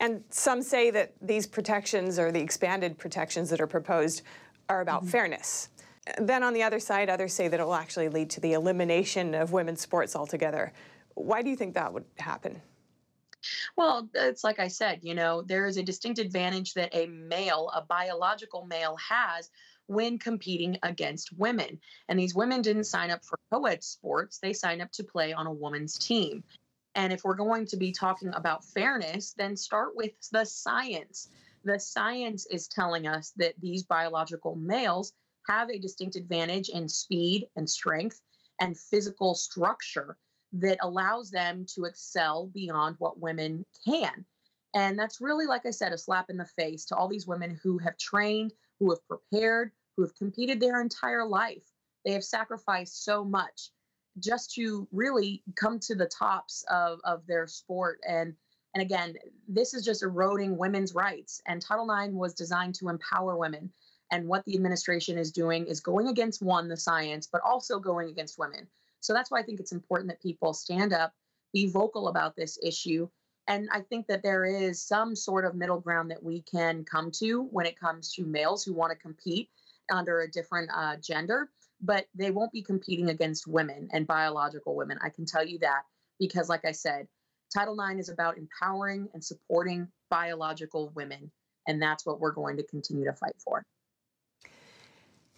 And 0.00 0.24
some 0.30 0.62
say 0.62 0.90
that 0.90 1.14
these 1.20 1.46
protections 1.46 2.18
or 2.18 2.32
the 2.32 2.40
expanded 2.40 2.98
protections 2.98 3.50
that 3.50 3.60
are 3.60 3.66
proposed 3.66 4.22
are 4.68 4.80
about 4.80 5.02
mm-hmm. 5.02 5.10
fairness. 5.10 5.68
Then 6.18 6.42
on 6.42 6.52
the 6.52 6.62
other 6.62 6.80
side, 6.80 7.08
others 7.08 7.32
say 7.32 7.48
that 7.48 7.60
it 7.60 7.62
will 7.62 7.74
actually 7.74 8.08
lead 8.08 8.28
to 8.30 8.40
the 8.40 8.52
elimination 8.52 9.34
of 9.34 9.52
women's 9.52 9.80
sports 9.80 10.14
altogether. 10.16 10.72
Why 11.14 11.42
do 11.42 11.48
you 11.48 11.56
think 11.56 11.74
that 11.74 11.92
would 11.92 12.04
happen? 12.18 12.60
Well, 13.76 14.08
it's 14.14 14.44
like 14.44 14.58
I 14.58 14.68
said, 14.68 15.00
you 15.02 15.14
know, 15.14 15.42
there 15.42 15.66
is 15.66 15.76
a 15.76 15.82
distinct 15.82 16.18
advantage 16.18 16.74
that 16.74 16.94
a 16.94 17.06
male, 17.06 17.70
a 17.74 17.82
biological 17.82 18.66
male, 18.66 18.96
has 18.96 19.50
when 19.86 20.18
competing 20.18 20.78
against 20.82 21.36
women. 21.36 21.78
And 22.08 22.18
these 22.18 22.34
women 22.34 22.62
didn't 22.62 22.84
sign 22.84 23.10
up 23.10 23.24
for 23.24 23.38
co 23.52 23.66
ed 23.66 23.84
sports, 23.84 24.38
they 24.38 24.52
signed 24.52 24.82
up 24.82 24.92
to 24.92 25.04
play 25.04 25.32
on 25.32 25.46
a 25.46 25.52
woman's 25.52 25.98
team. 25.98 26.42
And 26.94 27.12
if 27.12 27.24
we're 27.24 27.34
going 27.34 27.66
to 27.66 27.76
be 27.76 27.92
talking 27.92 28.32
about 28.34 28.64
fairness, 28.64 29.34
then 29.36 29.56
start 29.56 29.96
with 29.96 30.12
the 30.30 30.44
science. 30.44 31.28
The 31.64 31.80
science 31.80 32.46
is 32.46 32.68
telling 32.68 33.06
us 33.06 33.32
that 33.36 33.54
these 33.60 33.82
biological 33.82 34.54
males 34.54 35.12
have 35.48 35.70
a 35.70 35.78
distinct 35.78 36.16
advantage 36.16 36.68
in 36.68 36.88
speed 36.88 37.48
and 37.56 37.68
strength 37.68 38.20
and 38.60 38.78
physical 38.78 39.34
structure 39.34 40.16
that 40.54 40.78
allows 40.80 41.30
them 41.30 41.66
to 41.74 41.84
excel 41.84 42.46
beyond 42.54 42.96
what 42.98 43.20
women 43.20 43.64
can. 43.86 44.24
And 44.74 44.98
that's 44.98 45.20
really, 45.20 45.46
like 45.46 45.66
I 45.66 45.70
said, 45.70 45.92
a 45.92 45.98
slap 45.98 46.30
in 46.30 46.36
the 46.36 46.44
face 46.44 46.84
to 46.86 46.96
all 46.96 47.08
these 47.08 47.26
women 47.26 47.58
who 47.62 47.78
have 47.78 47.96
trained, 47.96 48.52
who 48.80 48.90
have 48.90 49.06
prepared, 49.06 49.72
who 49.96 50.02
have 50.02 50.14
competed 50.16 50.60
their 50.60 50.80
entire 50.80 51.24
life. 51.24 51.62
They 52.04 52.12
have 52.12 52.24
sacrificed 52.24 53.04
so 53.04 53.24
much 53.24 53.70
just 54.18 54.52
to 54.54 54.86
really 54.92 55.42
come 55.56 55.78
to 55.80 55.94
the 55.94 56.06
tops 56.06 56.64
of, 56.70 57.00
of 57.04 57.26
their 57.26 57.46
sport. 57.46 58.00
And 58.08 58.34
and 58.74 58.82
again, 58.82 59.14
this 59.46 59.72
is 59.72 59.84
just 59.84 60.02
eroding 60.02 60.56
women's 60.56 60.94
rights. 60.94 61.40
And 61.46 61.62
Title 61.62 61.88
IX 61.88 62.12
was 62.12 62.34
designed 62.34 62.74
to 62.76 62.88
empower 62.88 63.36
women. 63.36 63.72
And 64.10 64.26
what 64.26 64.44
the 64.44 64.56
administration 64.56 65.16
is 65.16 65.30
doing 65.30 65.66
is 65.66 65.78
going 65.78 66.08
against 66.08 66.42
one, 66.42 66.68
the 66.68 66.76
science, 66.76 67.28
but 67.30 67.40
also 67.42 67.78
going 67.78 68.08
against 68.08 68.36
women. 68.36 68.66
So 69.04 69.12
that's 69.12 69.30
why 69.30 69.38
I 69.38 69.42
think 69.42 69.60
it's 69.60 69.72
important 69.72 70.08
that 70.08 70.22
people 70.22 70.54
stand 70.54 70.94
up, 70.94 71.12
be 71.52 71.68
vocal 71.68 72.08
about 72.08 72.34
this 72.36 72.58
issue. 72.62 73.06
And 73.46 73.68
I 73.70 73.82
think 73.82 74.06
that 74.06 74.22
there 74.22 74.46
is 74.46 74.82
some 74.82 75.14
sort 75.14 75.44
of 75.44 75.54
middle 75.54 75.78
ground 75.78 76.10
that 76.10 76.22
we 76.22 76.40
can 76.40 76.84
come 76.84 77.10
to 77.18 77.42
when 77.50 77.66
it 77.66 77.78
comes 77.78 78.14
to 78.14 78.24
males 78.24 78.64
who 78.64 78.72
want 78.72 78.92
to 78.92 78.96
compete 78.96 79.50
under 79.92 80.20
a 80.20 80.30
different 80.30 80.70
uh, 80.74 80.96
gender, 80.96 81.50
but 81.82 82.06
they 82.14 82.30
won't 82.30 82.50
be 82.50 82.62
competing 82.62 83.10
against 83.10 83.46
women 83.46 83.88
and 83.92 84.06
biological 84.06 84.74
women. 84.74 84.98
I 85.04 85.10
can 85.10 85.26
tell 85.26 85.44
you 85.44 85.58
that 85.58 85.82
because, 86.18 86.48
like 86.48 86.64
I 86.64 86.72
said, 86.72 87.06
Title 87.54 87.78
IX 87.78 88.00
is 88.00 88.08
about 88.08 88.38
empowering 88.38 89.10
and 89.12 89.22
supporting 89.22 89.86
biological 90.08 90.90
women. 90.94 91.30
And 91.68 91.82
that's 91.82 92.06
what 92.06 92.20
we're 92.20 92.32
going 92.32 92.56
to 92.56 92.62
continue 92.62 93.04
to 93.04 93.12
fight 93.12 93.36
for. 93.44 93.66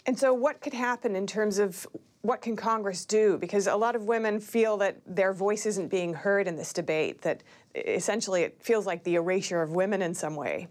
And 0.06 0.16
so, 0.16 0.32
what 0.32 0.60
could 0.60 0.74
happen 0.74 1.16
in 1.16 1.26
terms 1.26 1.58
of 1.58 1.84
what 2.26 2.42
can 2.42 2.56
Congress 2.56 3.04
do? 3.04 3.38
Because 3.38 3.66
a 3.66 3.76
lot 3.76 3.96
of 3.96 4.04
women 4.04 4.40
feel 4.40 4.76
that 4.78 4.96
their 5.06 5.32
voice 5.32 5.66
isn't 5.66 5.88
being 5.88 6.14
heard 6.14 6.48
in 6.48 6.56
this 6.56 6.72
debate, 6.72 7.22
that 7.22 7.42
essentially 7.74 8.42
it 8.42 8.56
feels 8.60 8.86
like 8.86 9.04
the 9.04 9.14
erasure 9.14 9.62
of 9.62 9.72
women 9.72 10.02
in 10.02 10.14
some 10.14 10.34
way. 10.34 10.68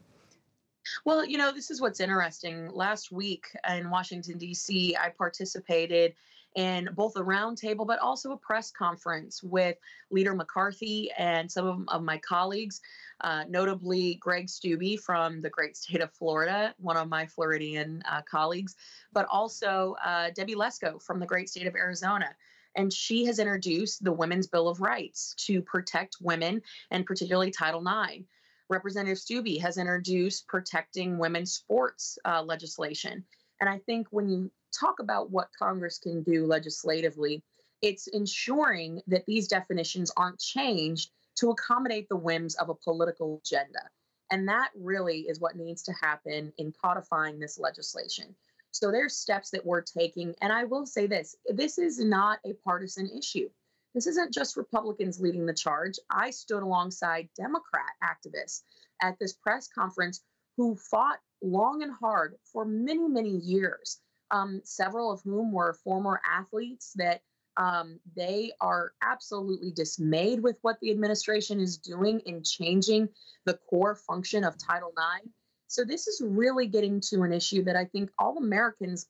Well, 1.04 1.26
you 1.26 1.38
know, 1.38 1.52
this 1.52 1.72
is 1.72 1.82
what's 1.82 2.00
interesting. 2.00 2.70
Last 2.72 3.12
week 3.12 3.48
in 3.70 3.90
Washington, 3.90 4.38
D.C., 4.38 4.96
I 4.96 5.10
participated 5.10 6.14
in 6.56 6.90
both 6.94 7.16
a 7.18 7.22
roundtable 7.22 7.86
but 7.86 8.00
also 8.00 8.32
a 8.32 8.38
press 8.38 8.72
conference 8.72 9.44
with 9.44 9.78
Leader 10.10 10.34
McCarthy 10.34 11.12
and 11.18 11.52
some 11.52 11.86
of, 11.90 12.02
my 12.02 12.18
colleagues, 12.18 12.82
uh, 13.22 13.44
notably 13.50 14.16
Greg 14.16 14.48
Steube 14.48 15.00
from 15.00 15.42
the 15.42 15.50
great 15.50 15.76
state 15.78 16.02
of 16.02 16.12
Florida, 16.14 16.74
one 16.78 16.98
of 16.98 17.10
my 17.10 17.26
Floridian 17.26 18.02
uh, 18.10 18.22
colleagues, 18.22 18.76
but 19.12 19.28
also 19.30 19.96
uh, 20.04 20.30
Debbie 20.34 20.56
Lesko 20.56 21.02
from 21.02 21.20
the 21.20 21.26
great 21.26 21.50
state 21.50 21.68
of 21.68 21.76
Arizona. 21.76 22.30
And 22.76 22.92
she 22.92 23.26
has 23.26 23.40
introduced 23.40 24.04
the 24.04 24.12
Women's 24.12 24.48
Bill 24.48 24.68
of 24.68 24.82
Rights 24.82 25.34
to 25.46 25.62
protect 25.62 26.18
women 26.22 26.62
and 26.92 27.06
particularly 27.06 27.52
Title 27.52 27.82
IX. 27.82 28.24
Representative 28.70 29.18
Steube 29.18 29.62
has 29.62 29.78
introduced 29.78 30.48
protecting 30.48 31.18
women's 31.18 31.54
sports 31.54 32.18
uh, 32.26 32.42
legislation. 32.42 33.24
And 33.62 33.70
I 33.70 33.80
think 33.80 34.08
when 34.12 34.28
you 34.28 34.52
talk 34.78 35.00
about 35.00 35.32
what 35.32 35.50
Congress 35.58 35.98
can 35.98 36.24
do 36.24 36.46
legislatively, 36.46 37.44
it's 37.82 38.08
ensuring 38.08 39.02
that 39.08 39.26
these 39.26 39.48
definitions 39.48 40.12
aren't 40.18 40.40
changed 40.40 41.12
to 41.36 41.52
accommodate 41.52 42.08
the 42.10 42.16
whims 42.16 42.56
of 42.56 42.70
a 42.70 42.76
political 42.76 43.42
agenda. 43.44 43.90
And 44.32 44.48
that 44.48 44.72
really 44.76 45.22
is 45.22 45.40
what 45.40 45.56
needs 45.56 45.84
to 45.84 45.94
happen 45.94 46.52
in 46.58 46.74
codifying 46.82 47.40
this 47.40 47.60
legislation. 47.60 48.36
So 48.72 48.92
there's 48.92 49.16
steps 49.16 49.52
that 49.52 49.66
we're 49.66 49.82
taking. 49.82 50.36
And 50.42 50.52
I 50.52 50.64
will 50.64 50.86
say 50.86 51.08
this 51.08 51.36
this 51.48 51.78
is 51.78 52.00
not 52.00 52.40
a 52.46 52.54
partisan 52.64 53.10
issue. 53.18 53.50
This 53.94 54.08
isn't 54.08 54.34
just 54.34 54.58
Republicans 54.58 55.22
leading 55.22 55.46
the 55.46 55.54
charge. 55.54 55.98
I 56.10 56.32
stood 56.32 56.64
alongside 56.64 57.30
Democrat 57.38 57.94
activists 58.04 58.64
at 59.02 59.18
this 59.20 59.34
press 59.34 59.70
conference 59.70 60.22
who 60.58 60.76
fought 60.76 61.20
long 61.42 61.84
and 61.84 61.94
hard 61.94 62.36
for 62.44 62.66
many, 62.66 63.08
many 63.08 63.38
years, 63.38 64.02
um, 64.32 64.62
several 64.64 65.12
of 65.12 65.22
whom 65.24 65.52
were 65.52 65.74
former 65.84 66.22
athletes 66.26 66.94
that 66.96 67.22
um, 67.58 68.00
they 68.16 68.52
are 68.60 68.92
absolutely 69.02 69.72
dismayed 69.72 70.42
with 70.42 70.58
what 70.62 70.78
the 70.82 70.92
administration 70.92 71.60
is 71.60 71.78
doing 71.78 72.20
in 72.26 72.44
changing 72.44 73.10
the 73.46 73.58
core 73.70 73.96
function 73.96 74.44
of 74.44 74.56
Title 74.58 74.92
IX. 74.92 75.30
So, 75.68 75.84
this 75.84 76.08
is 76.08 76.22
really 76.24 76.68
getting 76.68 77.02
to 77.10 77.24
an 77.24 77.32
issue 77.32 77.64
that 77.64 77.76
I 77.76 77.86
think 77.86 78.12
all 78.20 78.38
Americans 78.38 79.08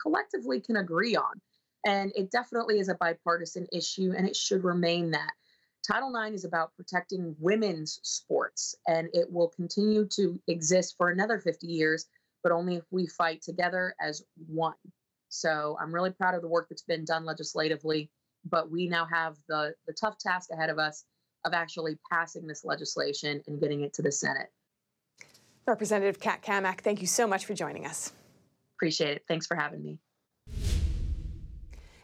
collectively 0.00 0.60
can 0.60 0.76
agree 0.76 1.16
on. 1.16 1.40
And 1.86 2.12
it 2.16 2.30
definitely 2.30 2.80
is 2.80 2.88
a 2.88 2.96
bipartisan 2.96 3.66
issue, 3.72 4.12
and 4.16 4.28
it 4.28 4.36
should 4.36 4.64
remain 4.64 5.12
that. 5.12 5.30
Title 5.86 6.14
IX 6.16 6.34
is 6.34 6.44
about 6.44 6.74
protecting 6.74 7.36
women's 7.38 8.00
sports, 8.02 8.74
and 8.88 9.08
it 9.12 9.30
will 9.30 9.48
continue 9.48 10.04
to 10.16 10.40
exist 10.48 10.96
for 10.98 11.10
another 11.10 11.38
50 11.38 11.66
years, 11.68 12.06
but 12.42 12.52
only 12.52 12.76
if 12.76 12.84
we 12.90 13.06
fight 13.06 13.42
together 13.42 13.94
as 14.00 14.24
one. 14.46 14.74
So 15.28 15.76
I'm 15.80 15.94
really 15.94 16.10
proud 16.10 16.34
of 16.34 16.42
the 16.42 16.48
work 16.48 16.68
that's 16.68 16.82
been 16.82 17.04
done 17.04 17.24
legislatively, 17.24 18.10
but 18.44 18.70
we 18.70 18.88
now 18.88 19.06
have 19.12 19.36
the, 19.48 19.74
the 19.86 19.92
tough 19.92 20.18
task 20.18 20.50
ahead 20.52 20.70
of 20.70 20.78
us 20.78 21.04
of 21.44 21.52
actually 21.52 21.98
passing 22.10 22.46
this 22.46 22.64
legislation 22.64 23.42
and 23.46 23.60
getting 23.60 23.82
it 23.82 23.92
to 23.94 24.02
the 24.02 24.12
Senate. 24.12 24.48
Representative 25.66 26.20
Kat 26.20 26.42
Cammack, 26.42 26.80
thank 26.80 27.00
you 27.00 27.06
so 27.06 27.26
much 27.26 27.44
for 27.44 27.54
joining 27.54 27.86
us. 27.86 28.12
Appreciate 28.76 29.16
it. 29.16 29.24
Thanks 29.26 29.46
for 29.46 29.56
having 29.56 29.82
me. 29.82 29.98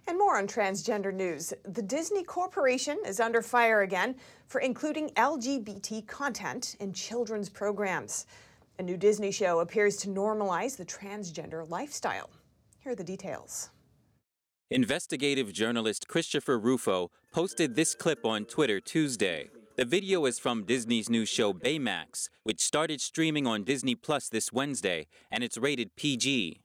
And 0.08 0.18
more 0.18 0.36
on 0.36 0.48
transgender 0.48 1.14
news. 1.14 1.54
The 1.64 1.82
Disney 1.82 2.24
Corporation 2.24 2.98
is 3.06 3.20
under 3.20 3.40
fire 3.40 3.82
again 3.82 4.16
for 4.46 4.60
including 4.60 5.10
LGBT 5.10 6.06
content 6.08 6.76
in 6.80 6.92
children's 6.92 7.48
programs. 7.48 8.26
A 8.82 8.84
new 8.84 8.96
Disney 8.96 9.30
show 9.30 9.60
appears 9.60 9.96
to 9.98 10.08
normalize 10.08 10.76
the 10.76 10.84
transgender 10.84 11.70
lifestyle. 11.70 12.28
Here 12.80 12.90
are 12.90 12.96
the 12.96 13.04
details. 13.04 13.70
Investigative 14.72 15.52
journalist 15.52 16.08
Christopher 16.08 16.58
Rufo 16.58 17.12
posted 17.32 17.76
this 17.76 17.94
clip 17.94 18.24
on 18.24 18.44
Twitter 18.44 18.80
Tuesday. 18.80 19.50
The 19.76 19.84
video 19.84 20.24
is 20.24 20.40
from 20.40 20.64
Disney's 20.64 21.08
new 21.08 21.24
show 21.24 21.52
Baymax, 21.52 22.28
which 22.42 22.60
started 22.60 23.00
streaming 23.00 23.46
on 23.46 23.62
Disney 23.62 23.94
Plus 23.94 24.28
this 24.28 24.52
Wednesday, 24.52 25.06
and 25.30 25.44
it's 25.44 25.56
rated 25.56 25.94
PG. 25.94 26.60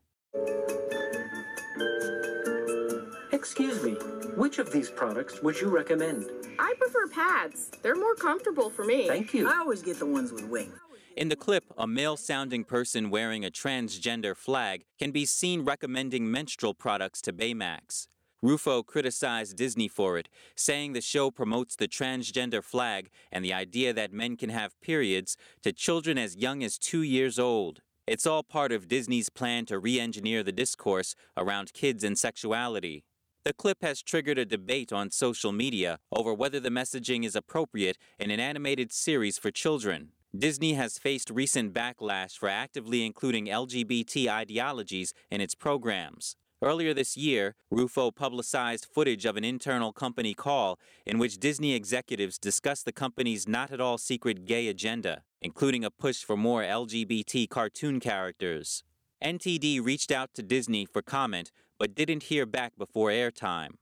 Excuse 3.31 3.83
me, 3.83 3.91
which 4.35 4.57
of 4.57 4.71
these 4.71 4.89
products 4.89 5.43
would 5.43 5.61
you 5.61 5.69
recommend? 5.69 6.25
I 6.57 6.73
prefer 6.79 7.07
pads. 7.09 7.69
They're 7.83 7.95
more 7.95 8.15
comfortable 8.15 8.71
for 8.71 8.83
me. 8.83 9.07
Thank 9.07 9.35
you. 9.35 9.47
I 9.47 9.59
always 9.59 9.83
get 9.83 9.99
the 9.99 10.07
ones 10.07 10.31
with 10.31 10.45
wings. 10.45 10.73
In 11.17 11.29
the 11.29 11.35
clip, 11.35 11.65
a 11.79 11.87
male 11.87 12.15
sounding 12.15 12.63
person 12.63 13.09
wearing 13.09 13.43
a 13.43 13.49
transgender 13.49 14.37
flag 14.37 14.85
can 14.99 15.09
be 15.09 15.25
seen 15.25 15.63
recommending 15.63 16.29
menstrual 16.29 16.75
products 16.75 17.23
to 17.23 17.33
Baymax. 17.33 18.07
Rufo 18.43 18.83
criticized 18.83 19.57
Disney 19.57 19.87
for 19.87 20.19
it, 20.19 20.29
saying 20.55 20.93
the 20.93 21.01
show 21.01 21.31
promotes 21.31 21.75
the 21.75 21.87
transgender 21.87 22.63
flag 22.63 23.09
and 23.31 23.43
the 23.43 23.51
idea 23.51 23.93
that 23.93 24.13
men 24.13 24.37
can 24.37 24.51
have 24.51 24.79
periods 24.79 25.35
to 25.63 25.73
children 25.73 26.19
as 26.19 26.37
young 26.37 26.63
as 26.63 26.77
two 26.77 27.01
years 27.01 27.39
old. 27.39 27.81
It's 28.05 28.27
all 28.27 28.43
part 28.43 28.71
of 28.71 28.87
Disney's 28.87 29.29
plan 29.29 29.65
to 29.65 29.79
re 29.79 29.99
engineer 29.99 30.43
the 30.43 30.51
discourse 30.51 31.15
around 31.35 31.73
kids 31.73 32.03
and 32.03 32.15
sexuality. 32.15 33.05
The 33.43 33.53
clip 33.53 33.81
has 33.81 34.03
triggered 34.03 34.37
a 34.37 34.45
debate 34.45 34.93
on 34.93 35.09
social 35.09 35.51
media 35.51 35.97
over 36.11 36.31
whether 36.31 36.59
the 36.59 36.69
messaging 36.69 37.25
is 37.25 37.35
appropriate 37.35 37.97
in 38.19 38.29
an 38.29 38.39
animated 38.39 38.91
series 38.91 39.39
for 39.39 39.49
children. 39.49 40.11
Disney 40.35 40.73
has 40.73 40.97
faced 40.97 41.29
recent 41.29 41.73
backlash 41.73 42.37
for 42.37 42.49
actively 42.49 43.05
including 43.05 43.47
LGBT 43.47 44.27
ideologies 44.27 45.13
in 45.31 45.41
its 45.41 45.55
programs. 45.55 46.35
Earlier 46.61 46.93
this 46.93 47.15
year, 47.15 47.55
Rufo 47.69 48.11
publicized 48.11 48.87
footage 48.91 49.25
of 49.25 49.37
an 49.37 49.43
internal 49.43 49.93
company 49.93 50.33
call 50.33 50.79
in 51.05 51.19
which 51.19 51.37
Disney 51.37 51.73
executives 51.73 52.37
discussed 52.37 52.85
the 52.85 52.91
company's 52.91 53.47
not 53.47 53.71
at 53.71 53.79
all 53.79 53.97
secret 53.97 54.45
gay 54.45 54.67
agenda, 54.67 55.21
including 55.41 55.85
a 55.85 55.91
push 55.91 56.23
for 56.23 56.35
more 56.35 56.63
LGBT 56.63 57.47
cartoon 57.47 57.99
characters. 57.99 58.83
NTD 59.23 59.83
reached 59.83 60.11
out 60.11 60.33
to 60.33 60.43
Disney 60.43 60.85
for 60.85 61.01
comment 61.01 61.51
but 61.79 61.95
didn't 61.95 62.23
hear 62.23 62.45
back 62.45 62.73
before 62.77 63.09
airtime. 63.09 63.75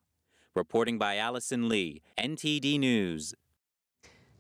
Reporting 0.54 0.98
by 0.98 1.18
Allison 1.18 1.70
Lee, 1.70 2.02
NTD 2.20 2.80
News. 2.80 3.34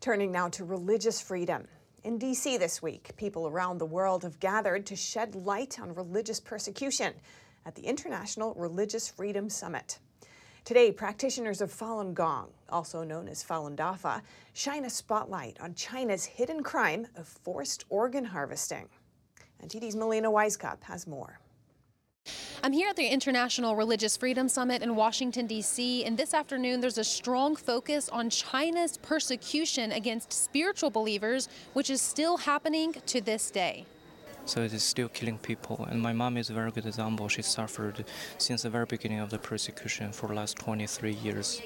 Turning 0.01 0.31
now 0.31 0.49
to 0.49 0.63
religious 0.63 1.21
freedom. 1.21 1.67
In 2.05 2.19
D.C. 2.19 2.57
this 2.57 2.83
week, 2.83 3.17
people 3.17 3.47
around 3.47 3.79
the 3.79 3.85
world 3.87 4.21
have 4.21 4.39
gathered 4.39 4.85
to 4.85 4.95
shed 4.95 5.33
light 5.33 5.79
on 5.79 5.95
religious 5.95 6.39
persecution 6.39 7.15
at 7.65 7.73
the 7.73 7.81
International 7.81 8.53
Religious 8.53 9.09
Freedom 9.09 9.49
Summit. 9.49 9.97
Today, 10.65 10.91
practitioners 10.91 11.61
of 11.61 11.73
Falun 11.73 12.13
Gong, 12.13 12.51
also 12.69 13.03
known 13.03 13.27
as 13.27 13.43
Falun 13.43 13.75
Dafa, 13.75 14.21
shine 14.53 14.85
a 14.85 14.89
spotlight 14.91 15.59
on 15.59 15.73
China's 15.73 16.25
hidden 16.25 16.61
crime 16.61 17.07
of 17.15 17.27
forced 17.27 17.85
organ 17.89 18.25
harvesting. 18.25 18.87
NTD's 19.63 19.95
Melina 19.95 20.29
Wisecup 20.29 20.83
has 20.83 21.07
more. 21.07 21.39
I'm 22.65 22.73
here 22.73 22.89
at 22.89 22.95
the 22.95 23.05
International 23.05 23.75
Religious 23.75 24.17
Freedom 24.17 24.49
Summit 24.49 24.81
in 24.81 24.95
Washington, 24.95 25.45
D.C., 25.45 26.03
and 26.03 26.17
this 26.17 26.33
afternoon 26.33 26.81
there's 26.81 26.97
a 26.97 27.03
strong 27.03 27.55
focus 27.55 28.09
on 28.09 28.31
China's 28.31 28.97
persecution 28.97 29.91
against 29.91 30.33
spiritual 30.33 30.89
believers, 30.89 31.47
which 31.73 31.91
is 31.91 32.01
still 32.01 32.37
happening 32.37 32.95
to 33.05 33.21
this 33.21 33.51
day. 33.51 33.85
So 34.45 34.61
it 34.61 34.73
is 34.73 34.81
still 34.81 35.09
killing 35.09 35.37
people, 35.37 35.85
and 35.91 36.01
my 36.01 36.11
mom 36.11 36.37
is 36.37 36.49
a 36.49 36.53
very 36.53 36.71
good 36.71 36.87
example. 36.87 37.27
She 37.27 37.43
suffered 37.43 38.03
since 38.39 38.63
the 38.63 38.71
very 38.71 38.87
beginning 38.87 39.19
of 39.19 39.29
the 39.29 39.37
persecution 39.37 40.11
for 40.11 40.25
the 40.25 40.33
last 40.33 40.57
23 40.57 41.13
years. 41.13 41.61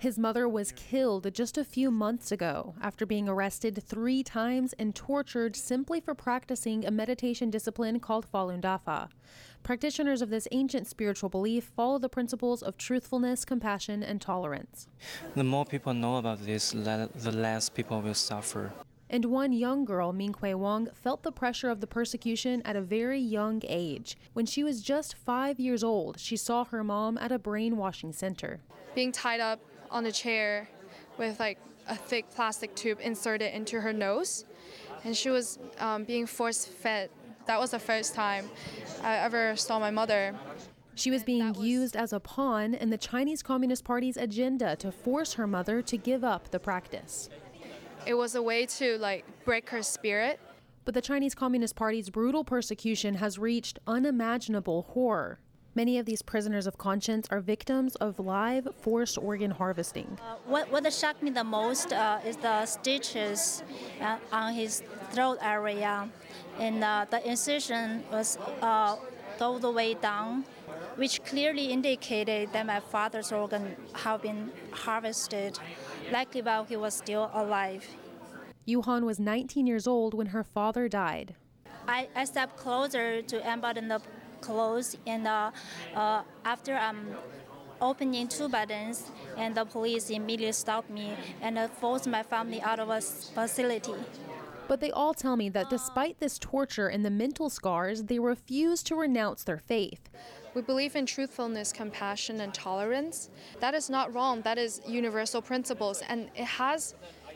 His 0.00 0.16
mother 0.16 0.48
was 0.48 0.70
killed 0.70 1.34
just 1.34 1.58
a 1.58 1.64
few 1.64 1.90
months 1.90 2.30
ago 2.30 2.76
after 2.80 3.04
being 3.04 3.28
arrested 3.28 3.82
three 3.82 4.22
times 4.22 4.72
and 4.78 4.94
tortured 4.94 5.56
simply 5.56 5.98
for 6.00 6.14
practicing 6.14 6.86
a 6.86 6.90
meditation 6.92 7.50
discipline 7.50 7.98
called 7.98 8.24
Falun 8.30 8.60
Dafa. 8.60 9.08
Practitioners 9.64 10.22
of 10.22 10.30
this 10.30 10.46
ancient 10.52 10.86
spiritual 10.86 11.28
belief 11.28 11.64
follow 11.74 11.98
the 11.98 12.08
principles 12.08 12.62
of 12.62 12.78
truthfulness, 12.78 13.44
compassion, 13.44 14.04
and 14.04 14.20
tolerance. 14.20 14.86
The 15.34 15.42
more 15.42 15.64
people 15.64 15.92
know 15.94 16.18
about 16.18 16.46
this, 16.46 16.70
the 16.70 17.32
less 17.34 17.68
people 17.68 18.00
will 18.00 18.14
suffer. 18.14 18.72
And 19.10 19.24
one 19.24 19.52
young 19.52 19.84
girl, 19.84 20.12
Minghui 20.12 20.54
Wang, 20.54 20.90
felt 20.94 21.24
the 21.24 21.32
pressure 21.32 21.70
of 21.70 21.80
the 21.80 21.88
persecution 21.88 22.62
at 22.64 22.76
a 22.76 22.80
very 22.80 23.18
young 23.18 23.62
age. 23.66 24.16
When 24.32 24.46
she 24.46 24.62
was 24.62 24.80
just 24.80 25.16
five 25.16 25.58
years 25.58 25.82
old, 25.82 26.20
she 26.20 26.36
saw 26.36 26.64
her 26.66 26.84
mom 26.84 27.18
at 27.18 27.32
a 27.32 27.38
brainwashing 27.38 28.12
center. 28.12 28.60
Being 28.94 29.10
tied 29.10 29.40
up 29.40 29.60
on 29.90 30.06
a 30.06 30.12
chair 30.12 30.68
with 31.16 31.40
like 31.40 31.58
a 31.88 31.96
thick 31.96 32.30
plastic 32.34 32.74
tube 32.74 32.98
inserted 33.00 33.54
into 33.54 33.80
her 33.80 33.92
nose, 33.92 34.44
and 35.04 35.16
she 35.16 35.30
was 35.30 35.58
um, 35.78 36.04
being 36.04 36.26
force 36.26 36.64
fed. 36.64 37.10
That 37.46 37.58
was 37.58 37.70
the 37.70 37.78
first 37.78 38.14
time 38.14 38.48
I 39.02 39.16
ever 39.16 39.56
saw 39.56 39.78
my 39.78 39.90
mother. 39.90 40.34
She 40.94 41.10
was 41.10 41.22
being 41.22 41.52
was 41.52 41.58
used 41.64 41.96
as 41.96 42.12
a 42.12 42.20
pawn 42.20 42.74
in 42.74 42.90
the 42.90 42.98
Chinese 42.98 43.42
Communist 43.42 43.84
Party's 43.84 44.16
agenda 44.16 44.76
to 44.76 44.90
force 44.90 45.34
her 45.34 45.46
mother 45.46 45.80
to 45.80 45.96
give 45.96 46.24
up 46.24 46.50
the 46.50 46.58
practice. 46.58 47.30
It 48.04 48.14
was 48.14 48.34
a 48.34 48.42
way 48.42 48.66
to 48.66 48.98
like 48.98 49.24
break 49.44 49.70
her 49.70 49.82
spirit. 49.82 50.40
But 50.84 50.94
the 50.94 51.00
Chinese 51.00 51.34
Communist 51.34 51.76
Party's 51.76 52.10
brutal 52.10 52.44
persecution 52.44 53.14
has 53.14 53.38
reached 53.38 53.78
unimaginable 53.86 54.82
horror. 54.82 55.38
Many 55.78 55.96
of 55.98 56.06
these 56.06 56.22
prisoners 56.22 56.66
of 56.66 56.76
conscience 56.76 57.28
are 57.30 57.38
victims 57.38 57.94
of 58.06 58.18
live 58.18 58.66
forced 58.80 59.16
organ 59.16 59.52
harvesting. 59.52 60.18
Uh, 60.20 60.34
what, 60.44 60.72
what 60.72 60.92
shocked 60.92 61.22
me 61.22 61.30
the 61.30 61.44
most 61.44 61.92
uh, 61.92 62.18
is 62.26 62.36
the 62.36 62.66
stitches 62.66 63.62
uh, 64.00 64.16
on 64.32 64.54
his 64.54 64.82
throat 65.12 65.38
area, 65.40 66.08
and 66.58 66.82
uh, 66.82 67.06
the 67.08 67.24
incision 67.24 68.02
was 68.10 68.38
uh, 68.60 68.96
all 69.40 69.58
the 69.60 69.70
way 69.70 69.94
down, 69.94 70.44
which 70.96 71.22
clearly 71.22 71.66
indicated 71.66 72.52
that 72.52 72.66
my 72.66 72.80
father's 72.80 73.30
organ 73.30 73.76
had 73.92 74.20
been 74.20 74.50
harvested, 74.72 75.60
likely 76.10 76.42
while 76.42 76.64
he 76.64 76.76
was 76.76 76.94
still 76.94 77.30
alive. 77.32 77.86
Yuhan 78.66 79.04
was 79.04 79.20
19 79.20 79.64
years 79.68 79.86
old 79.86 80.12
when 80.12 80.26
her 80.34 80.42
father 80.42 80.88
died. 80.88 81.36
I, 81.86 82.08
I 82.16 82.24
stepped 82.24 82.56
closer 82.56 83.22
to 83.22 83.50
unbutton 83.50 83.86
the 83.86 84.02
closed, 84.40 84.96
and 85.06 85.26
uh, 85.26 85.50
uh, 85.94 86.22
after 86.44 86.74
I'm 86.74 87.16
opening 87.80 88.28
two 88.28 88.48
buttons, 88.48 89.10
and 89.36 89.54
the 89.54 89.64
police 89.64 90.10
immediately 90.10 90.52
stopped 90.52 90.90
me 90.90 91.14
and 91.40 91.58
uh, 91.58 91.68
forced 91.68 92.06
my 92.06 92.22
family 92.22 92.60
out 92.60 92.80
of 92.80 92.88
a 92.88 93.00
facility. 93.00 93.94
But 94.66 94.80
they 94.80 94.90
all 94.90 95.14
tell 95.14 95.36
me 95.36 95.48
that 95.50 95.70
despite 95.70 96.20
this 96.20 96.38
torture 96.38 96.88
and 96.88 97.02
the 97.04 97.10
mental 97.10 97.48
scars, 97.48 98.02
they 98.02 98.18
refuse 98.18 98.82
to 98.84 98.94
renounce 98.94 99.42
their 99.44 99.58
faith. 99.58 100.10
We 100.54 100.60
believe 100.60 100.94
in 100.94 101.06
truthfulness, 101.06 101.72
compassion, 101.72 102.40
and 102.40 102.52
tolerance. 102.52 103.30
That 103.60 103.74
is 103.74 103.88
not 103.88 104.12
wrong. 104.12 104.42
That 104.42 104.58
is 104.58 104.82
universal 104.86 105.40
principles, 105.40 106.02
and 106.06 106.30
it 106.34 106.44
has 106.44 106.94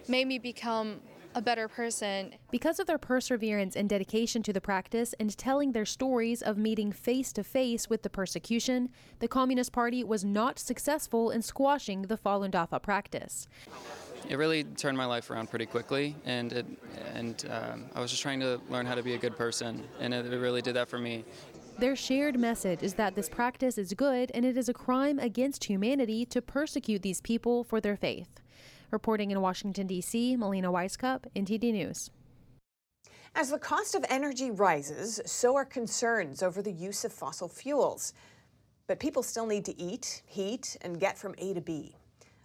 made 0.09 0.27
me 0.27 0.39
become 0.39 1.01
a 1.35 1.43
better 1.43 1.69
person. 1.69 2.35
Because 2.51 2.79
of 2.79 2.87
their 2.87 2.99
perseverance 2.99 3.77
and 3.77 3.89
dedication 3.89 4.43
to 4.43 4.53
the 4.53 4.61
practice 4.61 5.15
and 5.19 5.37
telling 5.37 5.73
their 5.73 5.85
stories 5.85 6.43
of 6.43 6.59
meeting 6.59 6.93
face 6.93 7.33
to 7.35 7.45
face 7.45 7.89
with 7.89 8.03
the 8.03 8.11
persecution, 8.11 8.91
the 9.21 9.29
Communist 9.29 9.73
Party 9.73 10.05
was 10.05 10.25
not 10.25 10.59
successful 10.59 11.31
in 11.31 11.43
squashing 11.43 12.03
the 12.03 12.17
Falun 12.17 12.51
Dafa 12.51 12.83
practice. 12.83 13.47
It 14.29 14.37
really 14.37 14.65
turned 14.65 14.97
my 14.97 15.07
life 15.07 15.31
around 15.31 15.51
pretty 15.51 15.67
quickly, 15.67 16.15
and 16.25 16.53
it, 16.53 16.67
and 17.13 17.45
um, 17.51 17.87
I 17.95 18.01
was 18.01 18.11
just 18.11 18.23
trying 18.23 18.41
to 18.41 18.61
learn 18.69 18.87
how 18.87 18.95
to 18.95 19.03
be 19.03 19.15
a 19.15 19.19
good 19.19 19.37
person, 19.37 19.83
and 20.01 20.15
it, 20.15 20.33
it 20.33 20.39
really 20.39 20.63
did 20.63 20.75
that 20.77 20.89
for 20.89 20.99
me. 20.99 21.25
Their 21.79 21.97
shared 21.97 22.39
message 22.39 22.83
is 22.83 22.95
that 22.95 23.15
this 23.15 23.29
practice 23.29 23.79
is 23.79 23.95
good 23.95 24.31
and 24.35 24.45
it 24.45 24.57
is 24.57 24.69
a 24.69 24.75
crime 24.75 25.19
against 25.19 25.65
humanity 25.65 26.25
to 26.27 26.43
persecute 26.43 27.03
these 27.03 27.21
people 27.21 27.65
for 27.65 27.81
their 27.81 27.97
faith. 27.97 28.42
Reporting 28.93 29.31
in 29.31 29.41
Washington, 29.41 29.87
D.C., 29.87 30.37
Melina 30.37 30.71
Wisecup, 30.71 31.21
NTD 31.35 31.73
News. 31.73 32.11
As 33.35 33.49
the 33.49 33.59
cost 33.59 33.95
of 33.95 34.05
energy 34.11 34.51
rises, 34.51 35.19
so 35.25 35.57
are 35.57 35.65
concerns 35.65 36.43
over 36.43 36.61
the 36.61 36.71
use 36.71 37.03
of 37.03 37.11
fossil 37.11 37.49
fuels. 37.49 38.13
But 38.87 39.01
people 39.01 39.23
still 39.23 39.47
need 39.47 39.65
to 39.65 39.81
eat, 39.81 40.21
heat, 40.27 40.77
and 40.83 41.01
get 41.01 41.17
from 41.17 41.35
A 41.39 41.55
to 41.55 41.63
B. 41.63 41.97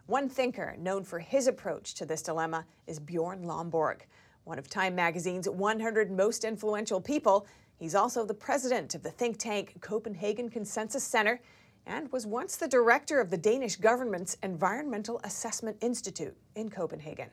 One 0.06 0.30
thinker 0.30 0.78
known 0.80 1.04
for 1.04 1.20
his 1.20 1.48
approach 1.48 1.96
to 1.96 2.06
this 2.06 2.22
dilemma 2.22 2.66
is 2.88 2.98
Bjorn 2.98 3.44
Lomborg, 3.44 4.04
one 4.46 4.58
of 4.58 4.70
Time 4.70 4.96
magazine's 4.96 5.50
100 5.50 6.10
most 6.10 6.46
influential 6.46 7.02
people. 7.02 7.46
He's 7.78 7.94
also 7.94 8.24
the 8.24 8.34
president 8.34 8.96
of 8.96 9.04
the 9.04 9.12
think 9.12 9.38
tank 9.38 9.76
Copenhagen 9.82 10.50
Consensus 10.50 11.04
Center 11.04 11.42
and 11.88 12.12
was 12.12 12.28
once 12.28 12.58
the 12.58 12.68
director 12.68 13.20
of 13.20 13.30
the 13.30 13.38
Danish 13.38 13.78
government's 13.78 14.38
Environmental 14.44 15.20
Assessment 15.24 15.78
Institute 15.82 16.36
in 16.56 16.70
Copenhagen. 16.70 17.30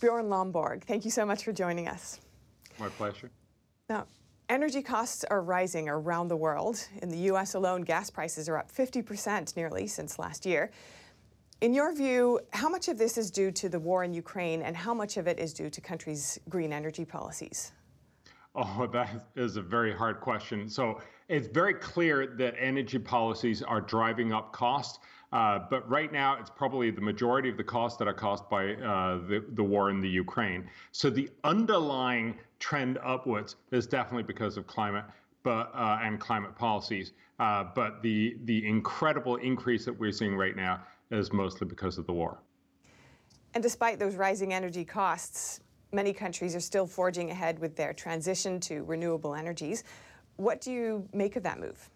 Bjorn 0.00 0.26
Lomborg, 0.26 0.82
thank 0.84 1.04
you 1.04 1.10
so 1.10 1.24
much 1.24 1.44
for 1.44 1.52
joining 1.52 1.88
us. 1.88 2.20
My 2.78 2.88
pleasure. 2.88 3.30
Now, 3.88 4.06
energy 4.48 4.82
costs 4.82 5.24
are 5.24 5.40
rising 5.40 5.88
around 5.88 6.28
the 6.28 6.36
world. 6.36 6.86
In 7.00 7.08
the 7.08 7.18
U.S. 7.30 7.54
alone, 7.54 7.82
gas 7.82 8.10
prices 8.10 8.48
are 8.48 8.58
up 8.58 8.70
50% 8.70 9.56
nearly 9.56 9.86
since 9.86 10.18
last 10.18 10.44
year. 10.44 10.70
In 11.62 11.72
your 11.72 11.94
view, 11.94 12.40
how 12.52 12.68
much 12.68 12.88
of 12.88 12.98
this 12.98 13.16
is 13.16 13.30
due 13.30 13.50
to 13.52 13.70
the 13.70 13.78
war 13.78 14.04
in 14.04 14.12
Ukraine 14.12 14.60
and 14.60 14.76
how 14.76 14.92
much 14.92 15.16
of 15.16 15.26
it 15.26 15.38
is 15.38 15.54
due 15.54 15.70
to 15.70 15.80
countries' 15.80 16.38
green 16.50 16.72
energy 16.72 17.04
policies? 17.06 17.72
Oh, 18.54 18.86
that 18.92 19.28
is 19.36 19.56
a 19.56 19.62
very 19.62 19.94
hard 19.94 20.20
question. 20.20 20.68
So 20.68 21.00
it's 21.28 21.48
very 21.48 21.74
clear 21.74 22.26
that 22.38 22.54
energy 22.58 22.98
policies 22.98 23.62
are 23.62 23.80
driving 23.80 24.32
up 24.32 24.52
costs. 24.52 24.98
Uh, 25.32 25.58
but 25.68 25.88
right 25.90 26.12
now, 26.12 26.36
it's 26.38 26.50
probably 26.50 26.90
the 26.90 27.00
majority 27.00 27.48
of 27.48 27.56
the 27.56 27.64
costs 27.64 27.98
that 27.98 28.06
are 28.06 28.14
caused 28.14 28.48
by 28.48 28.74
uh, 28.74 29.18
the, 29.26 29.44
the 29.54 29.62
war 29.62 29.90
in 29.90 30.00
the 30.00 30.08
Ukraine. 30.08 30.68
So 30.92 31.10
the 31.10 31.28
underlying 31.42 32.36
trend 32.60 32.98
upwards 33.04 33.56
is 33.72 33.86
definitely 33.86 34.22
because 34.22 34.56
of 34.56 34.66
climate 34.66 35.04
but, 35.42 35.72
uh, 35.74 35.98
and 36.02 36.20
climate 36.20 36.54
policies. 36.54 37.12
Uh, 37.38 37.64
but 37.74 38.02
the, 38.02 38.36
the 38.44 38.66
incredible 38.66 39.36
increase 39.36 39.84
that 39.84 39.98
we're 39.98 40.12
seeing 40.12 40.36
right 40.36 40.56
now 40.56 40.80
is 41.10 41.32
mostly 41.32 41.66
because 41.66 41.98
of 41.98 42.06
the 42.06 42.12
war. 42.12 42.38
And 43.54 43.62
despite 43.62 43.98
those 43.98 44.14
rising 44.14 44.54
energy 44.54 44.84
costs, 44.84 45.60
many 45.92 46.12
countries 46.12 46.54
are 46.54 46.60
still 46.60 46.86
forging 46.86 47.30
ahead 47.30 47.58
with 47.58 47.76
their 47.76 47.92
transition 47.92 48.60
to 48.60 48.84
renewable 48.84 49.34
energies. 49.34 49.84
What 50.36 50.60
do 50.60 50.72
you 50.72 51.08
make 51.12 51.36
of 51.36 51.42
that 51.42 51.58
move? 51.58 51.90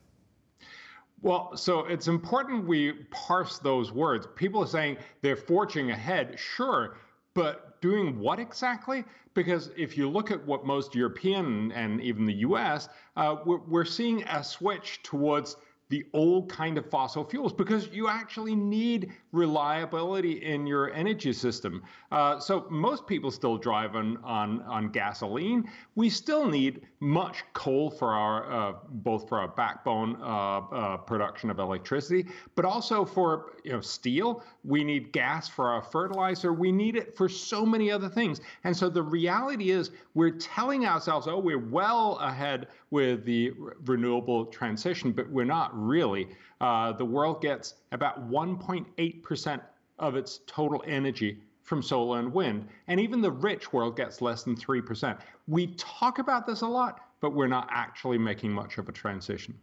Well, 1.23 1.57
so 1.57 1.81
it's 1.81 2.09
important 2.09 2.67
we 2.67 2.93
parse 3.11 3.59
those 3.59 3.93
words. 3.93 4.27
People 4.37 4.63
are 4.63 4.67
saying 4.67 4.97
they're 5.21 5.37
forging 5.37 5.91
ahead, 5.91 6.39
sure, 6.39 6.97
but 7.35 7.81
doing 7.83 8.19
what 8.19 8.39
exactly? 8.39 9.05
Because 9.35 9.71
if 9.77 9.97
you 9.97 10.09
look 10.09 10.31
at 10.31 10.45
what 10.47 10.65
most 10.65 10.95
European 10.95 11.73
and 11.73 12.01
even 12.01 12.25
the 12.25 12.35
US, 12.37 12.89
uh, 13.17 13.37
we're, 13.45 13.61
we're 13.69 13.85
seeing 13.85 14.23
a 14.25 14.43
switch 14.43 15.03
towards 15.03 15.57
the 15.91 16.07
old 16.13 16.49
kind 16.49 16.79
of 16.79 16.89
fossil 16.89 17.25
fuels 17.25 17.53
because 17.53 17.89
you 17.89 18.09
actually 18.09 18.55
need 18.55 19.13
reliability 19.33 20.45
in 20.45 20.65
your 20.67 20.95
energy 20.95 21.33
system. 21.33 21.83
Uh, 22.13 22.39
so 22.39 22.67
most 22.71 23.07
people 23.09 23.31
still 23.31 23.59
drive 23.59 23.97
on, 23.97 24.17
on, 24.19 24.63
on 24.63 24.89
gasoline. 24.91 25.69
We 25.97 26.09
still 26.09 26.47
need 26.47 26.83
much 27.01 27.43
coal 27.55 27.91
for 27.91 28.13
our 28.13 28.53
uh, 28.53 28.73
both 28.89 29.29
for 29.29 29.39
our 29.39 29.49
backbone 29.49 30.17
uh, 30.21 30.59
uh 30.59 30.97
production 30.99 31.51
of 31.51 31.59
electricity, 31.59 32.27
but 32.55 32.65
also 32.65 33.05
for 33.05 33.57
you 33.65 33.73
know 33.73 33.81
steel. 33.81 34.45
We 34.65 34.85
need 34.85 35.13
gas 35.13 35.49
for 35.49 35.71
our 35.71 35.83
fertilizer. 35.83 36.53
We 36.53 36.71
need 36.71 36.97
it 36.97 37.17
for 37.17 37.29
so 37.29 37.67
many 37.67 37.91
other 37.91 38.09
things. 38.09 38.41
And 38.65 38.77
so 38.77 38.89
the 38.89 39.03
reality 39.03 39.71
is 39.71 39.91
we're 40.15 40.31
telling 40.31 40.87
ourselves, 40.87 41.27
oh, 41.27 41.39
we're 41.39 41.59
well 41.59 42.19
ahead 42.19 42.69
with 42.91 43.25
the 43.25 43.53
renewable 43.85 44.47
transition, 44.47 45.13
but 45.13 45.29
we're 45.31 45.45
not 45.45 45.71
really. 45.75 46.29
Uh, 46.61 46.93
the 46.93 47.05
world 47.05 47.41
gets 47.41 47.75
about 47.93 48.29
1.8% 48.29 49.61
of 49.99 50.17
its 50.17 50.41
total 50.47 50.83
energy 50.87 51.41
from 51.63 51.83
solar 51.83 52.19
and 52.19 52.33
wind. 52.33 52.67
And 52.89 52.99
even 52.99 53.21
the 53.21 53.31
rich 53.31 53.73
world 53.73 53.97
gets 53.97 54.21
less 54.21 54.43
than 54.43 54.57
3%. 54.57 55.19
We 55.47 55.69
talk 55.77 56.19
about 56.19 56.47
this 56.47 56.63
a 56.63 56.67
lot, 56.67 57.01
but 57.21 57.33
we're 57.33 57.47
not 57.47 57.69
actually 57.71 58.19
making 58.19 58.51
much 58.51 58.79
of 58.79 58.89
a 58.89 58.93
transition. 58.93 59.55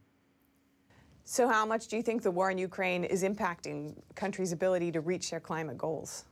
So, 1.26 1.50
how 1.50 1.66
much 1.66 1.90
do 1.90 1.98
you 1.98 2.04
think 2.04 2.22
the 2.22 2.32
war 2.32 2.52
in 2.52 2.58
Ukraine 2.58 3.04
is 3.04 3.24
impacting 3.24 3.96
countries' 4.16 4.54
ability 4.54 4.94
to 4.94 5.02
reach 5.02 5.30
their 5.30 5.42
climate 5.42 5.78
goals? 5.78 6.24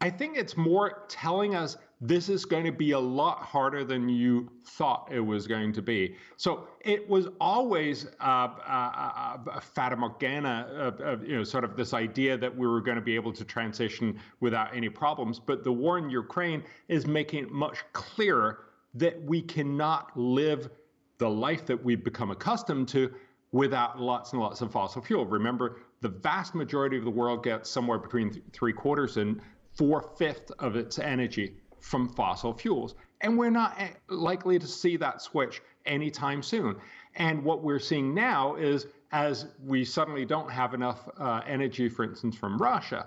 I 0.00 0.10
think 0.10 0.36
it's 0.36 0.56
more 0.56 1.04
telling 1.08 1.56
us 1.56 1.76
this 2.06 2.28
is 2.28 2.44
going 2.44 2.64
to 2.64 2.72
be 2.72 2.90
a 2.90 2.98
lot 2.98 3.38
harder 3.38 3.82
than 3.82 4.10
you 4.10 4.50
thought 4.66 5.08
it 5.10 5.20
was 5.20 5.46
going 5.46 5.72
to 5.72 5.80
be. 5.80 6.14
So 6.36 6.68
it 6.82 7.08
was 7.08 7.28
always 7.40 8.06
uh, 8.20 8.48
uh, 8.68 9.38
uh, 9.50 9.60
Fata 9.60 9.96
Morgana, 9.96 10.92
you 11.26 11.36
know, 11.36 11.44
sort 11.44 11.64
of 11.64 11.76
this 11.76 11.94
idea 11.94 12.36
that 12.36 12.54
we 12.54 12.66
were 12.66 12.82
going 12.82 12.96
to 12.96 13.02
be 13.02 13.14
able 13.14 13.32
to 13.32 13.42
transition 13.42 14.20
without 14.40 14.76
any 14.76 14.90
problems. 14.90 15.40
But 15.40 15.64
the 15.64 15.72
war 15.72 15.96
in 15.96 16.10
Ukraine 16.10 16.62
is 16.88 17.06
making 17.06 17.44
it 17.44 17.50
much 17.50 17.78
clearer 17.94 18.66
that 18.92 19.22
we 19.22 19.40
cannot 19.40 20.14
live 20.14 20.68
the 21.16 21.30
life 21.30 21.64
that 21.64 21.82
we've 21.82 22.04
become 22.04 22.30
accustomed 22.30 22.86
to 22.88 23.14
without 23.52 23.98
lots 23.98 24.32
and 24.32 24.42
lots 24.42 24.60
of 24.60 24.70
fossil 24.70 25.00
fuel. 25.00 25.24
Remember, 25.24 25.78
the 26.02 26.08
vast 26.10 26.54
majority 26.54 26.98
of 26.98 27.04
the 27.04 27.10
world 27.10 27.42
gets 27.42 27.70
somewhere 27.70 27.98
between 27.98 28.30
th- 28.30 28.44
three 28.52 28.74
quarters 28.74 29.16
and 29.16 29.40
four 29.74 30.02
fifths 30.18 30.50
of 30.58 30.76
its 30.76 30.98
energy 30.98 31.56
from 31.84 32.08
fossil 32.08 32.54
fuels. 32.54 32.94
And 33.20 33.36
we're 33.36 33.50
not 33.50 33.74
eh, 33.78 33.90
likely 34.08 34.58
to 34.58 34.66
see 34.66 34.96
that 34.96 35.20
switch 35.20 35.60
anytime 35.84 36.42
soon. 36.42 36.76
And 37.16 37.44
what 37.44 37.62
we're 37.62 37.78
seeing 37.78 38.14
now 38.14 38.54
is 38.54 38.86
as 39.12 39.46
we 39.62 39.84
suddenly 39.84 40.24
don't 40.24 40.50
have 40.50 40.72
enough 40.72 41.08
uh, 41.18 41.42
energy, 41.46 41.88
for 41.90 42.04
instance, 42.04 42.36
from 42.36 42.56
Russia, 42.56 43.06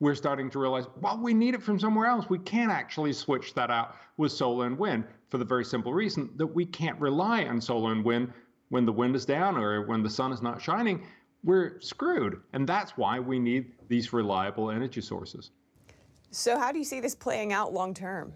we're 0.00 0.16
starting 0.16 0.50
to 0.50 0.58
realize, 0.58 0.86
well, 1.00 1.18
we 1.18 1.32
need 1.32 1.54
it 1.54 1.62
from 1.62 1.78
somewhere 1.78 2.06
else. 2.06 2.28
We 2.28 2.40
can't 2.40 2.70
actually 2.70 3.12
switch 3.12 3.54
that 3.54 3.70
out 3.70 3.94
with 4.16 4.32
solar 4.32 4.66
and 4.66 4.76
wind 4.76 5.04
for 5.30 5.38
the 5.38 5.44
very 5.44 5.64
simple 5.64 5.94
reason 5.94 6.30
that 6.36 6.48
we 6.48 6.66
can't 6.66 7.00
rely 7.00 7.44
on 7.44 7.60
solar 7.60 7.92
and 7.92 8.04
wind 8.04 8.32
when 8.70 8.84
the 8.84 8.92
wind 8.92 9.14
is 9.14 9.24
down 9.24 9.56
or 9.56 9.86
when 9.86 10.02
the 10.02 10.10
sun 10.10 10.32
is 10.32 10.42
not 10.42 10.60
shining. 10.60 11.06
We're 11.44 11.80
screwed. 11.80 12.40
And 12.52 12.68
that's 12.68 12.96
why 12.98 13.20
we 13.20 13.38
need 13.38 13.72
these 13.88 14.12
reliable 14.12 14.70
energy 14.70 15.00
sources. 15.00 15.52
So, 16.30 16.58
how 16.58 16.72
do 16.72 16.78
you 16.78 16.84
see 16.84 17.00
this 17.00 17.14
playing 17.14 17.52
out 17.52 17.72
long 17.72 17.94
term? 17.94 18.32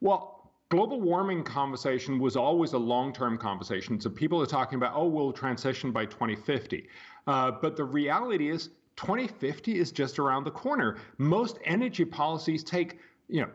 Well, 0.00 0.52
global 0.70 1.00
warming 1.00 1.44
conversation 1.44 2.18
was 2.18 2.36
always 2.36 2.72
a 2.72 2.78
long 2.78 3.12
term 3.12 3.38
conversation. 3.38 4.00
So, 4.00 4.10
people 4.10 4.40
are 4.40 4.46
talking 4.46 4.76
about, 4.76 4.92
oh, 4.94 5.06
we'll 5.06 5.32
transition 5.32 5.92
by 5.92 6.06
2050. 6.06 6.88
Uh, 7.26 7.52
but 7.62 7.76
the 7.76 7.84
reality 7.84 8.50
is, 8.50 8.70
2050 8.96 9.78
is 9.78 9.92
just 9.92 10.18
around 10.18 10.44
the 10.44 10.50
corner. 10.50 10.98
Most 11.18 11.58
energy 11.64 12.04
policies 12.04 12.62
take, 12.62 12.98
you 13.28 13.40
know, 13.40 13.50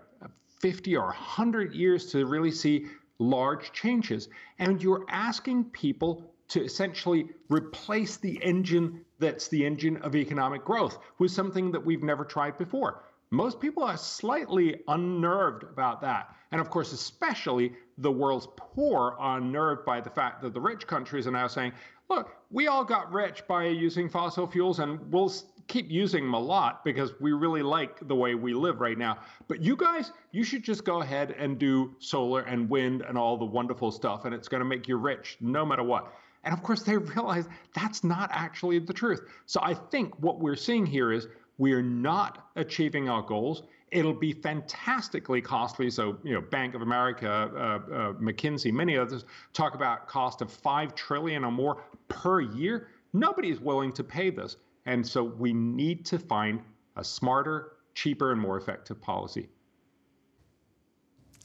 50 0.59 0.95
or 0.97 1.05
100 1.05 1.73
years 1.73 2.11
to 2.11 2.25
really 2.25 2.51
see 2.51 2.87
large 3.19 3.71
changes. 3.71 4.29
And 4.59 4.81
you're 4.81 5.05
asking 5.09 5.65
people 5.65 6.33
to 6.49 6.63
essentially 6.63 7.29
replace 7.49 8.17
the 8.17 8.37
engine 8.43 9.05
that's 9.19 9.47
the 9.47 9.65
engine 9.65 9.97
of 9.97 10.15
economic 10.15 10.63
growth 10.63 10.99
with 11.19 11.31
something 11.31 11.71
that 11.71 11.85
we've 11.85 12.03
never 12.03 12.25
tried 12.25 12.57
before. 12.57 13.03
Most 13.31 13.59
people 13.59 13.83
are 13.83 13.97
slightly 13.97 14.81
unnerved 14.87 15.63
about 15.63 16.01
that. 16.01 16.35
And 16.51 16.59
of 16.59 16.69
course, 16.69 16.93
especially 16.93 17.73
the 17.99 18.11
world's 18.11 18.47
poor 18.55 19.15
are 19.19 19.37
unnerved 19.37 19.85
by 19.85 20.01
the 20.01 20.09
fact 20.09 20.41
that 20.41 20.53
the 20.53 20.61
rich 20.61 20.87
countries 20.87 21.27
are 21.27 21.31
now 21.31 21.47
saying, 21.47 21.73
look, 22.09 22.35
we 22.49 22.67
all 22.67 22.83
got 22.83 23.11
rich 23.11 23.45
by 23.47 23.65
using 23.65 24.09
fossil 24.09 24.47
fuels 24.47 24.79
and 24.79 24.99
we'll 25.11 25.31
keep 25.67 25.91
using 25.91 26.23
them 26.23 26.33
a 26.33 26.39
lot 26.39 26.83
because 26.83 27.11
we 27.19 27.31
really 27.31 27.61
like 27.61 28.07
the 28.07 28.15
way 28.15 28.33
we 28.33 28.55
live 28.55 28.81
right 28.81 28.97
now. 28.97 29.19
But 29.47 29.61
you 29.61 29.75
guys, 29.75 30.11
you 30.31 30.43
should 30.43 30.63
just 30.63 30.83
go 30.83 31.01
ahead 31.01 31.35
and 31.37 31.59
do 31.59 31.93
solar 31.99 32.41
and 32.41 32.67
wind 32.67 33.03
and 33.07 33.15
all 33.15 33.37
the 33.37 33.45
wonderful 33.45 33.91
stuff, 33.91 34.25
and 34.25 34.33
it's 34.33 34.47
going 34.47 34.61
to 34.61 34.65
make 34.65 34.87
you 34.87 34.97
rich 34.97 35.37
no 35.39 35.63
matter 35.63 35.83
what. 35.83 36.11
And 36.43 36.53
of 36.53 36.63
course, 36.63 36.83
they 36.83 36.97
realize 36.97 37.47
that's 37.73 38.03
not 38.03 38.29
actually 38.31 38.79
the 38.79 38.93
truth. 38.93 39.21
So 39.45 39.59
I 39.61 39.73
think 39.73 40.13
what 40.19 40.39
we're 40.39 40.55
seeing 40.55 40.85
here 40.85 41.11
is 41.11 41.27
we 41.57 41.73
are 41.73 41.83
not 41.83 42.49
achieving 42.55 43.09
our 43.09 43.21
goals. 43.21 43.63
It'll 43.91 44.13
be 44.13 44.31
fantastically 44.31 45.41
costly. 45.41 45.89
So, 45.89 46.17
you 46.23 46.33
know, 46.33 46.41
Bank 46.41 46.75
of 46.75 46.81
America, 46.81 47.29
uh, 47.29 47.57
uh, 47.59 48.13
McKinsey, 48.13 48.71
many 48.71 48.97
others 48.97 49.25
talk 49.51 49.75
about 49.75 50.07
cost 50.07 50.41
of 50.41 50.51
five 50.51 50.95
trillion 50.95 51.43
or 51.43 51.51
more 51.51 51.83
per 52.07 52.39
year. 52.39 52.87
Nobody 53.11 53.49
is 53.49 53.59
willing 53.59 53.91
to 53.93 54.03
pay 54.03 54.29
this, 54.29 54.55
and 54.85 55.05
so 55.05 55.23
we 55.23 55.51
need 55.51 56.05
to 56.05 56.19
find 56.19 56.61
a 56.95 57.03
smarter, 57.03 57.73
cheaper, 57.95 58.31
and 58.31 58.39
more 58.39 58.57
effective 58.57 59.01
policy. 59.01 59.49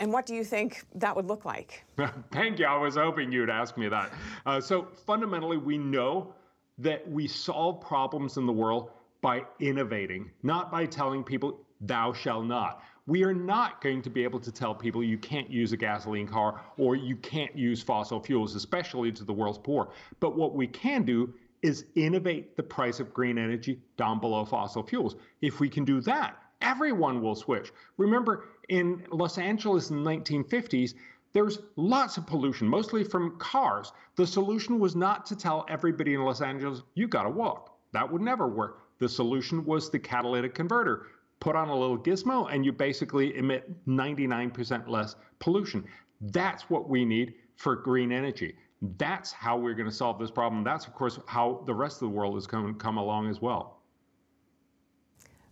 And 0.05 0.13
what 0.13 0.27
do 0.27 0.35
you 0.35 0.45
think 0.45 0.85
that 0.97 1.17
would 1.17 1.25
look 1.25 1.47
like? 1.47 1.83
Thank 2.31 2.59
you. 2.59 2.67
I 2.67 2.77
was 2.77 2.97
hoping 2.97 3.33
you'd 3.33 3.49
ask 3.49 3.79
me 3.79 3.89
that. 3.89 4.13
Uh, 4.45 4.61
so 4.61 4.87
fundamentally, 5.07 5.57
we 5.57 5.79
know 5.79 6.35
that 6.77 7.11
we 7.11 7.27
solve 7.27 7.81
problems 7.81 8.37
in 8.37 8.45
the 8.45 8.53
world 8.53 8.91
by 9.23 9.45
innovating, 9.61 10.31
not 10.43 10.71
by 10.71 10.85
telling 10.85 11.25
people, 11.25 11.59
thou 11.81 12.13
shall 12.13 12.43
not. 12.43 12.83
We 13.07 13.25
are 13.25 13.33
not 13.33 13.81
going 13.81 14.03
to 14.03 14.11
be 14.11 14.25
able 14.25 14.41
to 14.41 14.53
tell 14.53 14.75
people 14.75 15.03
you 15.03 15.17
can't 15.17 15.49
use 15.49 15.73
a 15.73 15.77
gasoline 15.79 16.29
car 16.29 16.61
or 16.77 16.97
you 16.97 17.17
can't 17.17 17.57
use 17.57 17.83
fossil 17.83 18.21
fuels, 18.21 18.55
especially 18.55 19.11
to 19.13 19.25
the 19.25 19.33
world's 19.33 19.57
poor. 19.57 19.89
But 20.21 20.37
what 20.37 20.55
we 20.55 20.67
can 20.67 21.05
do 21.05 21.33
is 21.63 21.87
innovate 21.95 22.59
the 22.59 22.63
price 22.63 23.01
of 23.01 23.15
green 23.15 23.39
energy 23.39 23.81
down 23.97 24.21
below 24.21 24.45
fossil 24.45 24.83
fuels. 24.83 25.17
If 25.41 25.61
we 25.61 25.71
can 25.71 25.87
do 25.87 26.03
that, 26.03 26.37
everyone 26.61 27.23
will 27.23 27.35
switch. 27.35 27.73
Remember, 27.97 28.45
in 28.69 29.05
Los 29.11 29.39
Angeles 29.39 29.91
in 29.91 30.03
the 30.03 30.11
1950s, 30.11 30.95
there 31.33 31.45
was 31.45 31.59
lots 31.77 32.17
of 32.17 32.27
pollution, 32.27 32.69
mostly 32.69 33.03
from 33.03 33.37
cars. 33.39 33.93
The 34.17 34.27
solution 34.27 34.79
was 34.79 34.95
not 34.95 35.27
to 35.27 35.37
tell 35.37 35.67
everybody 35.69 36.15
in 36.15 36.25
Los 36.25 36.41
Angeles, 36.41 36.83
you 36.95 37.09
got 37.09 37.25
to 37.25 37.31
walk. 37.31 37.77
That 37.93 38.11
would 38.11 38.23
never 38.23 38.47
work. 38.47 38.83
The 38.99 39.09
solution 39.09 39.65
was 39.65 39.91
the 39.91 39.99
catalytic 39.99 40.55
converter. 40.55 41.07
Put 41.41 41.57
on 41.57 41.69
a 41.69 41.77
little 41.77 41.99
gizmo, 41.99 42.53
and 42.53 42.65
you 42.65 42.73
basically 42.73 43.37
emit 43.37 43.69
99% 43.87 44.89
less 44.89 45.17
pollution. 45.41 45.85
That's 46.21 46.71
what 46.71 46.89
we 46.89 47.05
need 47.05 47.35
for 47.57 47.75
green 47.75 48.13
energy. 48.13 48.55
That's 48.99 49.33
how 49.33 49.57
we're 49.57 49.75
going 49.75 49.89
to 49.89 49.95
solve 49.95 50.19
this 50.19 50.31
problem. 50.31 50.63
That's, 50.63 50.87
of 50.87 50.95
course, 50.95 51.19
how 51.27 51.63
the 51.67 51.75
rest 51.75 51.97
of 51.97 52.11
the 52.11 52.15
world 52.15 52.37
is 52.37 52.47
going 52.47 52.67
to 52.67 52.75
come 52.75 52.97
along 52.97 53.29
as 53.29 53.41
well. 53.41 53.81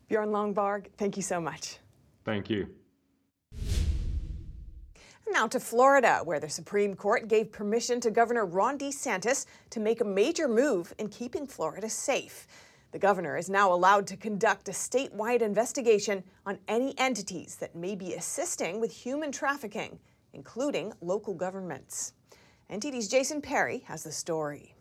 Bjorn 0.08 0.28
Lomborg, 0.28 0.86
thank 0.96 1.16
you 1.16 1.22
so 1.22 1.40
much. 1.40 1.78
Thank 2.24 2.50
you. 2.50 2.68
Now 5.32 5.46
to 5.46 5.58
Florida, 5.58 6.20
where 6.22 6.38
the 6.38 6.50
Supreme 6.50 6.94
Court 6.94 7.26
gave 7.26 7.50
permission 7.50 8.00
to 8.02 8.10
Governor 8.10 8.44
Ron 8.44 8.76
DeSantis 8.76 9.46
to 9.70 9.80
make 9.80 10.02
a 10.02 10.04
major 10.04 10.46
move 10.46 10.92
in 10.98 11.08
keeping 11.08 11.46
Florida 11.46 11.88
safe. 11.88 12.46
The 12.90 12.98
governor 12.98 13.38
is 13.38 13.48
now 13.48 13.72
allowed 13.72 14.06
to 14.08 14.16
conduct 14.18 14.68
a 14.68 14.72
statewide 14.72 15.40
investigation 15.40 16.22
on 16.44 16.58
any 16.68 16.94
entities 16.98 17.56
that 17.56 17.74
may 17.74 17.94
be 17.94 18.12
assisting 18.12 18.78
with 18.78 18.92
human 18.92 19.32
trafficking, 19.32 19.98
including 20.34 20.92
local 21.00 21.32
governments. 21.32 22.12
NTD's 22.70 23.08
Jason 23.08 23.40
Perry 23.40 23.84
has 23.86 24.04
the 24.04 24.12
story 24.12 24.74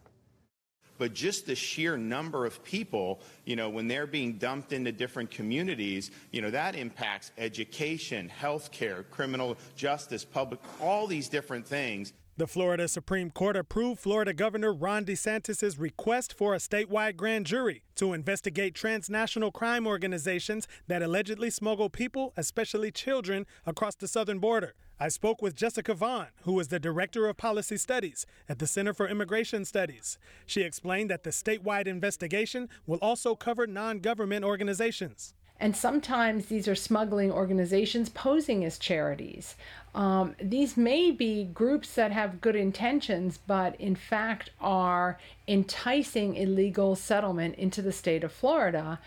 but 1.01 1.15
just 1.15 1.47
the 1.47 1.55
sheer 1.55 1.97
number 1.97 2.45
of 2.45 2.63
people, 2.63 3.21
you 3.45 3.55
know, 3.55 3.71
when 3.71 3.87
they're 3.87 4.05
being 4.05 4.33
dumped 4.33 4.71
into 4.71 4.91
different 4.91 5.31
communities, 5.31 6.11
you 6.29 6.43
know, 6.43 6.51
that 6.51 6.75
impacts 6.75 7.31
education, 7.39 8.31
healthcare, 8.39 9.03
criminal 9.09 9.57
justice, 9.75 10.23
public, 10.23 10.59
all 10.79 11.07
these 11.07 11.27
different 11.27 11.65
things. 11.65 12.13
The 12.37 12.45
Florida 12.45 12.87
Supreme 12.87 13.31
Court 13.31 13.57
approved 13.57 13.99
Florida 13.99 14.31
Governor 14.31 14.71
Ron 14.71 15.03
DeSantis' 15.03 15.79
request 15.79 16.35
for 16.37 16.53
a 16.53 16.59
statewide 16.59 17.15
grand 17.15 17.47
jury 17.47 17.81
to 17.95 18.13
investigate 18.13 18.75
transnational 18.75 19.51
crime 19.51 19.87
organizations 19.87 20.67
that 20.85 21.01
allegedly 21.01 21.49
smuggle 21.49 21.89
people, 21.89 22.31
especially 22.37 22.91
children, 22.91 23.47
across 23.65 23.95
the 23.95 24.07
southern 24.07 24.37
border. 24.37 24.75
I 25.01 25.07
spoke 25.07 25.41
with 25.41 25.55
Jessica 25.55 25.95
Vaughn, 25.95 26.27
who 26.43 26.59
is 26.59 26.67
the 26.67 26.79
Director 26.79 27.27
of 27.27 27.35
Policy 27.35 27.75
Studies 27.77 28.27
at 28.47 28.59
the 28.59 28.67
Center 28.67 28.93
for 28.93 29.07
Immigration 29.07 29.65
Studies. 29.65 30.19
She 30.45 30.61
explained 30.61 31.09
that 31.09 31.23
the 31.23 31.31
statewide 31.31 31.87
investigation 31.87 32.69
will 32.85 32.99
also 33.01 33.33
cover 33.33 33.65
non 33.65 33.97
government 33.97 34.45
organizations. 34.45 35.33
And 35.59 35.75
sometimes 35.75 36.45
these 36.45 36.67
are 36.67 36.75
smuggling 36.75 37.31
organizations 37.31 38.09
posing 38.09 38.63
as 38.63 38.77
charities. 38.77 39.55
Um, 39.95 40.35
these 40.39 40.77
may 40.77 41.09
be 41.09 41.45
groups 41.45 41.95
that 41.95 42.11
have 42.11 42.39
good 42.39 42.55
intentions, 42.55 43.39
but 43.47 43.75
in 43.81 43.95
fact 43.95 44.51
are 44.59 45.17
enticing 45.47 46.35
illegal 46.35 46.95
settlement 46.95 47.55
into 47.55 47.81
the 47.81 47.91
state 47.91 48.23
of 48.23 48.31
Florida 48.31 48.99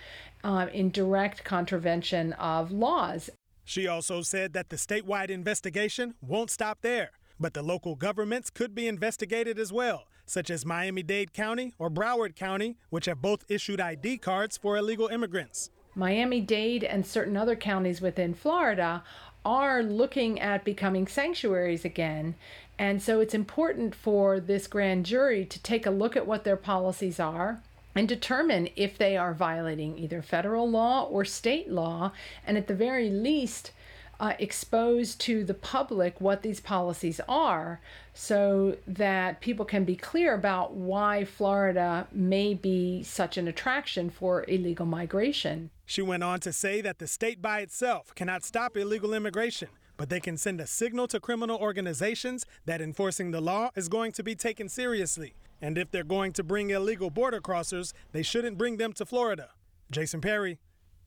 uh, 0.42 0.66
in 0.72 0.90
direct 0.90 1.44
contravention 1.44 2.32
of 2.32 2.72
laws. 2.72 3.30
She 3.64 3.86
also 3.86 4.22
said 4.22 4.52
that 4.52 4.68
the 4.68 4.76
statewide 4.76 5.30
investigation 5.30 6.14
won't 6.20 6.50
stop 6.50 6.82
there, 6.82 7.10
but 7.40 7.54
the 7.54 7.62
local 7.62 7.96
governments 7.96 8.50
could 8.50 8.74
be 8.74 8.86
investigated 8.86 9.58
as 9.58 9.72
well, 9.72 10.06
such 10.26 10.50
as 10.50 10.66
Miami 10.66 11.02
Dade 11.02 11.32
County 11.32 11.72
or 11.78 11.90
Broward 11.90 12.36
County, 12.36 12.76
which 12.90 13.06
have 13.06 13.22
both 13.22 13.44
issued 13.48 13.80
ID 13.80 14.18
cards 14.18 14.58
for 14.58 14.76
illegal 14.76 15.08
immigrants. 15.08 15.70
Miami 15.94 16.40
Dade 16.40 16.84
and 16.84 17.06
certain 17.06 17.36
other 17.36 17.56
counties 17.56 18.00
within 18.00 18.34
Florida 18.34 19.02
are 19.44 19.82
looking 19.82 20.40
at 20.40 20.64
becoming 20.64 21.06
sanctuaries 21.06 21.84
again. 21.84 22.34
And 22.78 23.00
so 23.00 23.20
it's 23.20 23.34
important 23.34 23.94
for 23.94 24.40
this 24.40 24.66
grand 24.66 25.06
jury 25.06 25.44
to 25.46 25.62
take 25.62 25.86
a 25.86 25.90
look 25.90 26.16
at 26.16 26.26
what 26.26 26.44
their 26.44 26.56
policies 26.56 27.20
are 27.20 27.62
and 27.94 28.08
determine 28.08 28.68
if 28.76 28.98
they 28.98 29.16
are 29.16 29.34
violating 29.34 29.98
either 29.98 30.22
federal 30.22 30.68
law 30.68 31.04
or 31.04 31.24
state 31.24 31.70
law, 31.70 32.12
and 32.46 32.56
at 32.56 32.66
the 32.66 32.74
very 32.74 33.10
least, 33.10 33.72
uh, 34.20 34.32
expose 34.38 35.14
to 35.14 35.44
the 35.44 35.54
public 35.54 36.20
what 36.20 36.42
these 36.42 36.60
policies 36.60 37.20
are 37.28 37.80
so 38.12 38.76
that 38.86 39.40
people 39.40 39.64
can 39.64 39.84
be 39.84 39.96
clear 39.96 40.34
about 40.34 40.72
why 40.72 41.24
Florida 41.24 42.06
may 42.12 42.54
be 42.54 43.02
such 43.02 43.36
an 43.36 43.48
attraction 43.48 44.08
for 44.10 44.44
illegal 44.48 44.86
migration. 44.86 45.70
She 45.84 46.02
went 46.02 46.22
on 46.22 46.40
to 46.40 46.52
say 46.52 46.80
that 46.80 46.98
the 46.98 47.06
state 47.06 47.42
by 47.42 47.60
itself 47.60 48.14
cannot 48.14 48.44
stop 48.44 48.76
illegal 48.76 49.12
immigration, 49.12 49.68
but 49.96 50.08
they 50.08 50.20
can 50.20 50.36
send 50.36 50.60
a 50.60 50.66
signal 50.66 51.08
to 51.08 51.20
criminal 51.20 51.58
organizations 51.58 52.46
that 52.66 52.80
enforcing 52.80 53.30
the 53.30 53.40
law 53.40 53.70
is 53.74 53.88
going 53.88 54.12
to 54.12 54.22
be 54.22 54.34
taken 54.34 54.68
seriously. 54.68 55.34
And 55.60 55.78
if 55.78 55.90
they're 55.90 56.04
going 56.04 56.32
to 56.34 56.42
bring 56.42 56.70
illegal 56.70 57.10
border 57.10 57.40
crossers, 57.40 57.92
they 58.12 58.22
shouldn't 58.22 58.58
bring 58.58 58.76
them 58.76 58.92
to 58.94 59.06
Florida. 59.06 59.50
Jason 59.90 60.20
Perry, 60.20 60.58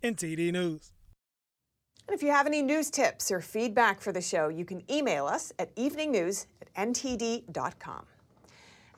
NTD 0.03 0.51
News. 0.51 0.93
And 2.07 2.15
if 2.15 2.23
you 2.23 2.31
have 2.31 2.47
any 2.47 2.61
news 2.61 2.89
tips 2.89 3.31
or 3.31 3.41
feedback 3.41 3.99
for 3.99 4.13
the 4.13 4.21
show, 4.21 4.47
you 4.47 4.63
can 4.63 4.81
email 4.89 5.25
us 5.25 5.51
at 5.59 5.75
eveningnews 5.75 6.45
at 6.61 6.73
ntd.com. 6.93 8.05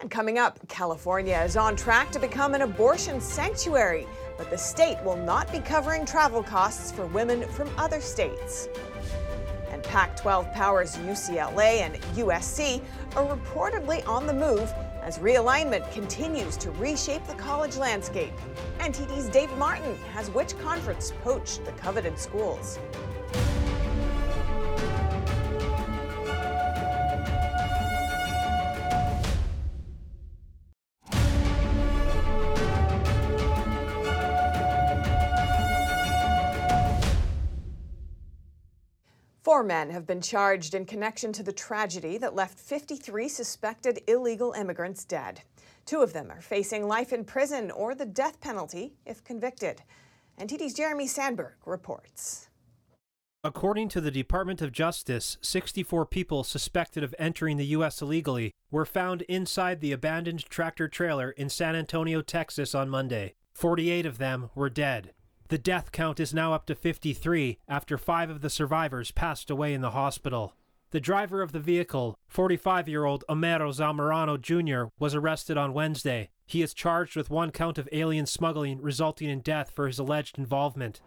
And 0.02 0.10
coming 0.10 0.38
up, 0.38 0.60
California 0.70 1.42
is 1.44 1.58
on 1.58 1.76
track 1.76 2.12
to 2.12 2.20
become 2.20 2.54
an 2.54 2.62
abortion 2.62 3.20
sanctuary, 3.20 4.08
but 4.38 4.50
the 4.50 4.58
state 4.58 4.98
will 5.04 5.18
not 5.18 5.52
be 5.52 5.60
covering 5.60 6.06
travel 6.06 6.42
costs 6.42 6.92
for 6.92 7.06
women 7.08 7.44
from 7.50 7.70
other 7.78 8.00
states. 8.00 8.70
And 9.72 9.84
Pac 9.84 10.16
12 10.16 10.54
powers 10.54 10.96
UCLA 10.98 11.82
and 11.82 11.96
USC 12.16 12.82
are 13.16 13.36
reportedly 13.36 14.08
on 14.08 14.26
the 14.26 14.34
move 14.34 14.74
as 15.02 15.20
realignment 15.20 15.92
continues 15.92 16.58
to 16.58 16.72
reshape 16.72 17.26
the 17.26 17.34
college 17.36 17.78
landscape. 17.78 18.34
NTD's 18.80 19.30
Dave 19.30 19.52
Martin 19.58 19.96
has 20.14 20.30
which 20.32 20.58
conference 20.60 21.14
poached 21.24 21.66
the 21.66 21.72
coveted 21.74 22.18
schools. 22.18 22.80
Four 39.60 39.66
men 39.66 39.90
have 39.90 40.08
been 40.08 40.22
charged 40.22 40.74
in 40.74 40.86
connection 40.86 41.34
to 41.34 41.44
the 41.44 41.52
tragedy 41.52 42.18
that 42.20 42.34
left 42.34 42.58
53 42.58 43.28
suspected 43.28 44.00
illegal 44.08 44.54
immigrants 44.54 45.04
dead. 45.04 45.42
Two 45.86 46.00
of 46.00 46.14
them 46.14 46.32
are 46.32 46.40
facing 46.40 46.88
life 46.88 47.12
in 47.12 47.26
prison 47.26 47.70
or 47.70 47.94
the 47.94 48.06
death 48.06 48.40
penalty 48.40 48.94
if 49.06 49.22
convicted. 49.22 49.82
NTD's 50.40 50.74
Jeremy 50.74 51.08
Sandberg 51.08 51.56
reports. 51.66 52.48
According 53.44 53.90
to 53.90 54.00
the 54.00 54.12
Department 54.12 54.62
of 54.62 54.72
Justice, 54.72 55.38
64 55.42 56.06
people 56.06 56.46
suspected 56.46 57.04
of 57.04 57.14
entering 57.20 57.58
the 57.58 57.66
U.S. 57.66 58.02
illegally 58.02 58.54
were 58.72 58.86
found 58.86 59.24
inside 59.24 59.82
the 59.82 59.92
abandoned 59.92 60.46
tractor 60.46 60.88
trailer 60.88 61.32
in 61.32 61.50
San 61.50 61.76
Antonio, 61.76 62.22
Texas 62.22 62.74
on 62.74 62.88
Monday. 62.88 63.34
48 63.52 64.06
of 64.06 64.20
them 64.20 64.52
were 64.56 64.70
dead. 64.70 65.12
The 65.50 65.58
death 65.58 65.92
count 65.92 66.20
is 66.20 66.32
now 66.32 66.54
up 66.54 66.68
to 66.68 66.76
53 66.76 67.58
after 67.68 67.98
five 67.98 68.30
of 68.30 68.42
the 68.42 68.52
survivors 68.52 69.10
passed 69.10 69.50
away 69.50 69.74
in 69.74 69.82
the 69.82 69.92
hospital. 69.92 70.54
The 70.92 71.00
driver 71.00 71.42
of 71.42 71.54
the 71.54 71.60
vehicle, 71.60 72.16
45 72.28 72.88
year 72.88 73.06
old 73.06 73.24
Homero 73.28 73.74
Zamorano 73.74 74.40
Jr., 74.40 74.94
was 75.00 75.16
arrested 75.16 75.58
on 75.58 75.74
Wednesday. 75.74 76.30
He 76.46 76.62
is 76.62 76.76
charged 76.76 77.16
with 77.16 77.32
one 77.32 77.50
count 77.50 77.80
of 77.80 77.90
alien 77.92 78.28
smuggling 78.28 78.80
resulting 78.80 79.28
in 79.28 79.40
death 79.40 79.72
for 79.72 79.88
his 79.88 79.98
alleged 79.98 80.38
involvement. 80.38 81.02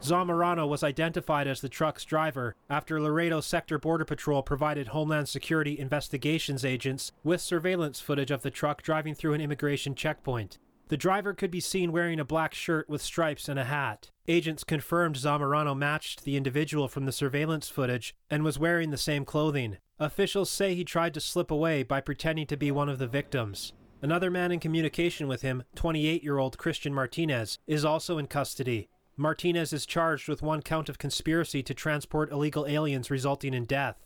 Zamorano 0.00 0.66
was 0.66 0.82
identified 0.82 1.46
as 1.46 1.60
the 1.60 1.68
truck's 1.68 2.06
driver 2.06 2.56
after 2.70 2.98
Laredo 2.98 3.42
Sector 3.42 3.78
Border 3.78 4.06
Patrol 4.06 4.42
provided 4.42 4.88
Homeland 4.88 5.28
Security 5.28 5.78
investigations 5.78 6.64
agents 6.64 7.12
with 7.22 7.42
surveillance 7.42 8.00
footage 8.00 8.30
of 8.30 8.40
the 8.40 8.50
truck 8.50 8.82
driving 8.82 9.14
through 9.14 9.34
an 9.34 9.42
immigration 9.42 9.94
checkpoint. 9.94 10.58
The 10.92 10.98
driver 10.98 11.32
could 11.32 11.50
be 11.50 11.58
seen 11.58 11.90
wearing 11.90 12.20
a 12.20 12.24
black 12.24 12.52
shirt 12.52 12.86
with 12.86 13.00
stripes 13.00 13.48
and 13.48 13.58
a 13.58 13.64
hat. 13.64 14.10
Agents 14.28 14.62
confirmed 14.62 15.16
Zamorano 15.16 15.74
matched 15.74 16.22
the 16.22 16.36
individual 16.36 16.86
from 16.86 17.06
the 17.06 17.12
surveillance 17.12 17.70
footage 17.70 18.14
and 18.28 18.44
was 18.44 18.58
wearing 18.58 18.90
the 18.90 18.98
same 18.98 19.24
clothing. 19.24 19.78
Officials 19.98 20.50
say 20.50 20.74
he 20.74 20.84
tried 20.84 21.14
to 21.14 21.20
slip 21.20 21.50
away 21.50 21.82
by 21.82 22.02
pretending 22.02 22.46
to 22.46 22.58
be 22.58 22.70
one 22.70 22.90
of 22.90 22.98
the 22.98 23.06
victims. 23.06 23.72
Another 24.02 24.30
man 24.30 24.52
in 24.52 24.60
communication 24.60 25.28
with 25.28 25.40
him, 25.40 25.62
28 25.76 26.22
year 26.22 26.36
old 26.36 26.58
Christian 26.58 26.92
Martinez, 26.92 27.58
is 27.66 27.86
also 27.86 28.18
in 28.18 28.26
custody. 28.26 28.90
Martinez 29.16 29.72
is 29.72 29.86
charged 29.86 30.28
with 30.28 30.42
one 30.42 30.60
count 30.60 30.90
of 30.90 30.98
conspiracy 30.98 31.62
to 31.62 31.72
transport 31.72 32.30
illegal 32.30 32.66
aliens 32.66 33.10
resulting 33.10 33.54
in 33.54 33.64
death. 33.64 33.96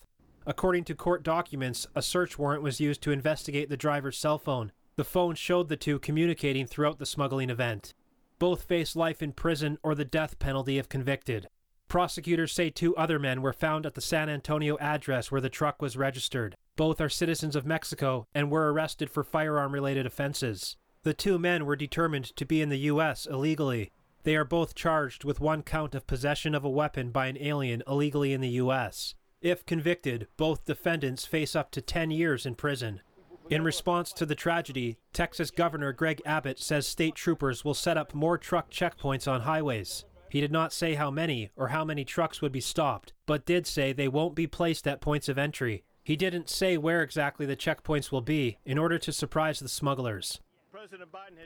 According 0.46 0.84
to 0.84 0.94
court 0.94 1.24
documents, 1.24 1.88
a 1.96 2.00
search 2.00 2.38
warrant 2.38 2.62
was 2.62 2.78
used 2.78 3.02
to 3.02 3.10
investigate 3.10 3.70
the 3.70 3.76
driver's 3.76 4.16
cell 4.16 4.38
phone. 4.38 4.70
The 4.96 5.04
phone 5.04 5.34
showed 5.34 5.68
the 5.68 5.76
two 5.76 5.98
communicating 5.98 6.66
throughout 6.66 6.98
the 6.98 7.04
smuggling 7.04 7.50
event. 7.50 7.92
Both 8.38 8.62
face 8.62 8.96
life 8.96 9.22
in 9.22 9.32
prison 9.32 9.78
or 9.82 9.94
the 9.94 10.06
death 10.06 10.38
penalty 10.38 10.78
if 10.78 10.88
convicted. 10.88 11.48
Prosecutors 11.88 12.52
say 12.52 12.70
two 12.70 12.96
other 12.96 13.18
men 13.18 13.42
were 13.42 13.52
found 13.52 13.84
at 13.84 13.94
the 13.94 14.00
San 14.00 14.28
Antonio 14.28 14.76
address 14.78 15.30
where 15.30 15.40
the 15.40 15.50
truck 15.50 15.80
was 15.80 15.96
registered. 15.96 16.56
Both 16.76 17.00
are 17.00 17.10
citizens 17.10 17.54
of 17.54 17.66
Mexico 17.66 18.26
and 18.34 18.50
were 18.50 18.72
arrested 18.72 19.10
for 19.10 19.22
firearm 19.22 19.72
related 19.72 20.06
offenses. 20.06 20.76
The 21.02 21.14
two 21.14 21.38
men 21.38 21.66
were 21.66 21.76
determined 21.76 22.34
to 22.36 22.44
be 22.44 22.60
in 22.60 22.70
the 22.70 22.78
U.S. 22.90 23.26
illegally. 23.26 23.92
They 24.24 24.34
are 24.34 24.44
both 24.44 24.74
charged 24.74 25.24
with 25.24 25.40
one 25.40 25.62
count 25.62 25.94
of 25.94 26.06
possession 26.06 26.54
of 26.54 26.64
a 26.64 26.70
weapon 26.70 27.10
by 27.10 27.26
an 27.26 27.38
alien 27.38 27.82
illegally 27.86 28.32
in 28.32 28.40
the 28.40 28.48
U.S. 28.48 29.14
If 29.40 29.64
convicted, 29.64 30.26
both 30.36 30.64
defendants 30.64 31.24
face 31.24 31.54
up 31.54 31.70
to 31.72 31.80
10 31.80 32.10
years 32.10 32.46
in 32.46 32.56
prison. 32.56 33.02
In 33.48 33.62
response 33.62 34.12
to 34.14 34.26
the 34.26 34.34
tragedy, 34.34 34.98
Texas 35.12 35.52
Governor 35.52 35.92
Greg 35.92 36.20
Abbott 36.26 36.58
says 36.58 36.84
state 36.84 37.14
troopers 37.14 37.64
will 37.64 37.74
set 37.74 37.96
up 37.96 38.12
more 38.12 38.36
truck 38.36 38.72
checkpoints 38.72 39.30
on 39.30 39.42
highways. 39.42 40.04
He 40.28 40.40
did 40.40 40.50
not 40.50 40.72
say 40.72 40.94
how 40.94 41.12
many 41.12 41.50
or 41.54 41.68
how 41.68 41.84
many 41.84 42.04
trucks 42.04 42.42
would 42.42 42.50
be 42.50 42.60
stopped, 42.60 43.12
but 43.24 43.46
did 43.46 43.64
say 43.64 43.92
they 43.92 44.08
won't 44.08 44.34
be 44.34 44.48
placed 44.48 44.88
at 44.88 45.00
points 45.00 45.28
of 45.28 45.38
entry. 45.38 45.84
He 46.02 46.16
didn't 46.16 46.50
say 46.50 46.76
where 46.76 47.02
exactly 47.02 47.46
the 47.46 47.54
checkpoints 47.54 48.10
will 48.10 48.20
be 48.20 48.58
in 48.64 48.78
order 48.78 48.98
to 48.98 49.12
surprise 49.12 49.60
the 49.60 49.68
smugglers. 49.68 50.40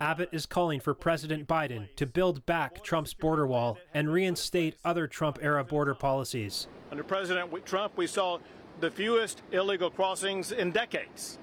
Abbott 0.00 0.30
is 0.32 0.46
calling 0.46 0.80
for 0.80 0.94
President 0.94 1.46
Biden 1.46 1.94
to 1.96 2.06
build 2.06 2.46
back 2.46 2.82
Trump's 2.82 3.12
border 3.12 3.46
wall 3.46 3.76
and 3.92 4.10
reinstate 4.10 4.76
other 4.86 5.06
Trump 5.06 5.38
era 5.42 5.64
border 5.64 5.94
policies. 5.94 6.66
Under 6.90 7.04
President 7.04 7.66
Trump, 7.66 7.96
we 7.96 8.06
saw 8.06 8.38
the 8.80 8.90
fewest 8.90 9.42
illegal 9.52 9.90
crossings 9.90 10.50
in 10.50 10.72
decades. 10.72 11.38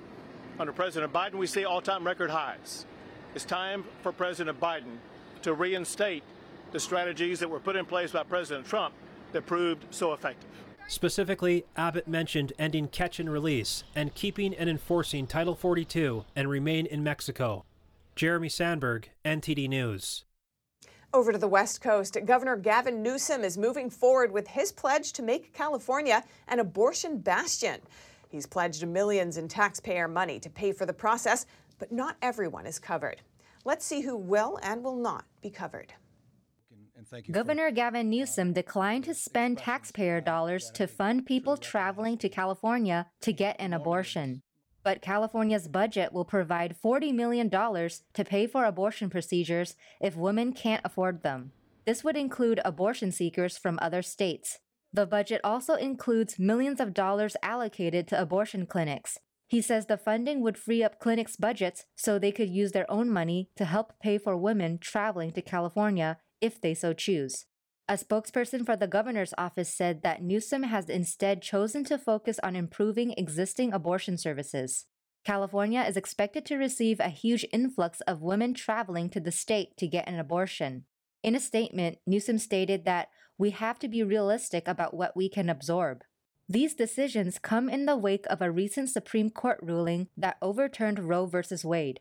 Under 0.59 0.73
President 0.73 1.13
Biden, 1.13 1.35
we 1.35 1.45
see 1.45 1.65
all 1.65 1.81
time 1.81 2.05
record 2.05 2.31
highs. 2.31 2.85
It's 3.35 3.45
time 3.45 3.83
for 4.01 4.11
President 4.11 4.59
Biden 4.59 4.97
to 5.43 5.53
reinstate 5.53 6.23
the 6.71 6.79
strategies 6.79 7.39
that 7.39 7.49
were 7.49 7.59
put 7.59 7.75
in 7.75 7.85
place 7.85 8.11
by 8.11 8.23
President 8.23 8.65
Trump 8.65 8.95
that 9.33 9.45
proved 9.45 9.85
so 9.91 10.13
effective. 10.13 10.49
Specifically, 10.87 11.65
Abbott 11.75 12.07
mentioned 12.07 12.53
ending 12.57 12.87
catch 12.87 13.19
and 13.19 13.29
release 13.29 13.83
and 13.93 14.15
keeping 14.15 14.55
and 14.55 14.69
enforcing 14.69 15.27
Title 15.27 15.53
42 15.53 16.25
and 16.35 16.49
remain 16.49 16.87
in 16.87 17.03
Mexico. 17.03 17.63
Jeremy 18.15 18.49
Sandberg, 18.49 19.11
NTD 19.23 19.69
News. 19.69 20.25
Over 21.13 21.31
to 21.31 21.37
the 21.37 21.47
West 21.47 21.81
Coast, 21.81 22.17
Governor 22.25 22.57
Gavin 22.57 23.03
Newsom 23.03 23.43
is 23.43 23.57
moving 23.57 23.89
forward 23.89 24.31
with 24.31 24.47
his 24.47 24.71
pledge 24.71 25.13
to 25.13 25.21
make 25.21 25.53
California 25.53 26.23
an 26.47 26.59
abortion 26.59 27.19
bastion. 27.19 27.79
He's 28.29 28.45
pledged 28.45 28.85
millions 28.87 29.37
in 29.37 29.47
taxpayer 29.47 30.07
money 30.07 30.39
to 30.39 30.49
pay 30.49 30.71
for 30.71 30.85
the 30.85 30.93
process, 30.93 31.45
but 31.79 31.91
not 31.91 32.17
everyone 32.21 32.65
is 32.65 32.79
covered. 32.79 33.21
Let's 33.65 33.85
see 33.85 34.01
who 34.01 34.15
will 34.15 34.59
and 34.61 34.83
will 34.83 34.95
not 34.95 35.25
be 35.41 35.49
covered. 35.49 35.93
Governor 37.31 37.69
Gavin 37.71 38.09
Newsom 38.09 38.53
declined 38.53 39.03
to 39.05 39.13
spend 39.13 39.59
taxpayer 39.59 40.19
dollars 40.19 40.71
to 40.71 40.87
fund 40.87 41.25
people 41.25 41.55
traveling 41.55 42.17
to 42.17 42.27
California 42.27 43.07
to 43.21 43.31
get 43.31 43.55
an 43.59 43.71
abortion 43.71 44.41
but 44.87 45.01
California's 45.01 45.67
budget 45.67 46.13
will 46.13 46.23
provide 46.23 46.73
$40 46.81 47.13
million 47.13 47.49
to 47.49 48.23
pay 48.23 48.47
for 48.47 48.63
abortion 48.63 49.09
procedures 49.09 49.75
if 49.99 50.15
women 50.15 50.53
can't 50.53 50.79
afford 50.85 51.23
them. 51.23 51.51
This 51.85 52.05
would 52.05 52.15
include 52.15 52.61
abortion 52.63 53.11
seekers 53.11 53.57
from 53.57 53.77
other 53.81 54.01
states. 54.01 54.59
The 54.93 55.05
budget 55.05 55.41
also 55.43 55.75
includes 55.75 56.39
millions 56.39 56.79
of 56.79 56.93
dollars 56.93 57.35
allocated 57.43 58.07
to 58.07 58.21
abortion 58.21 58.65
clinics. 58.65 59.17
He 59.47 59.61
says 59.61 59.85
the 59.85 59.97
funding 59.97 60.41
would 60.41 60.57
free 60.57 60.83
up 60.83 60.99
clinics' 60.99 61.37
budgets 61.37 61.85
so 61.95 62.19
they 62.19 62.31
could 62.31 62.49
use 62.49 62.73
their 62.73 62.89
own 62.91 63.09
money 63.09 63.49
to 63.55 63.65
help 63.65 63.93
pay 64.01 64.17
for 64.17 64.35
women 64.35 64.77
traveling 64.77 65.31
to 65.31 65.41
California 65.41 66.17
if 66.41 66.59
they 66.59 66.73
so 66.73 66.93
choose. 66.93 67.45
A 67.89 67.93
spokesperson 67.93 68.65
for 68.65 68.75
the 68.75 68.87
governor's 68.87 69.33
office 69.37 69.73
said 69.73 70.03
that 70.03 70.21
Newsom 70.21 70.63
has 70.63 70.89
instead 70.89 71.41
chosen 71.41 71.85
to 71.85 71.97
focus 71.97 72.37
on 72.43 72.57
improving 72.57 73.13
existing 73.17 73.71
abortion 73.71 74.17
services. 74.17 74.85
California 75.23 75.81
is 75.81 75.95
expected 75.95 76.45
to 76.45 76.57
receive 76.57 76.99
a 76.99 77.07
huge 77.09 77.45
influx 77.53 78.01
of 78.01 78.21
women 78.21 78.53
traveling 78.53 79.09
to 79.09 79.21
the 79.21 79.31
state 79.31 79.77
to 79.77 79.87
get 79.87 80.07
an 80.07 80.19
abortion. 80.19 80.83
In 81.23 81.33
a 81.35 81.39
statement, 81.39 81.99
Newsom 82.05 82.37
stated 82.37 82.83
that 82.83 83.07
we 83.37 83.51
have 83.51 83.79
to 83.79 83.87
be 83.87 84.03
realistic 84.03 84.67
about 84.67 84.93
what 84.93 85.15
we 85.15 85.29
can 85.29 85.49
absorb. 85.49 86.03
These 86.49 86.75
decisions 86.75 87.39
come 87.39 87.69
in 87.69 87.85
the 87.85 87.97
wake 87.97 88.25
of 88.29 88.41
a 88.41 88.51
recent 88.51 88.89
Supreme 88.89 89.29
Court 89.29 89.59
ruling 89.61 90.07
that 90.15 90.37
overturned 90.41 91.07
Roe 91.07 91.25
v. 91.25 91.39
Wade. 91.63 91.99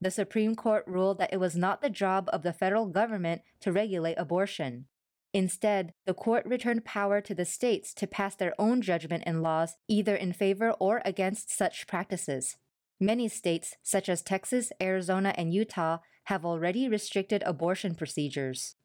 The 0.00 0.10
Supreme 0.10 0.54
Court 0.54 0.84
ruled 0.86 1.18
that 1.18 1.32
it 1.32 1.40
was 1.40 1.56
not 1.56 1.80
the 1.80 1.88
job 1.88 2.28
of 2.32 2.42
the 2.42 2.52
federal 2.52 2.86
government 2.86 3.42
to 3.60 3.72
regulate 3.72 4.16
abortion. 4.18 4.86
Instead, 5.32 5.92
the 6.04 6.14
court 6.14 6.44
returned 6.46 6.84
power 6.84 7.20
to 7.20 7.34
the 7.34 7.44
states 7.44 7.92
to 7.94 8.06
pass 8.06 8.34
their 8.34 8.54
own 8.58 8.82
judgment 8.82 9.22
and 9.26 9.42
laws 9.42 9.76
either 9.88 10.14
in 10.14 10.32
favor 10.32 10.70
or 10.72 11.02
against 11.04 11.50
such 11.50 11.86
practices. 11.86 12.56
Many 13.00 13.28
states, 13.28 13.76
such 13.82 14.08
as 14.08 14.22
Texas, 14.22 14.72
Arizona, 14.80 15.34
and 15.36 15.52
Utah, 15.52 15.98
have 16.24 16.44
already 16.44 16.88
restricted 16.88 17.42
abortion 17.44 17.94
procedures. 17.94 18.76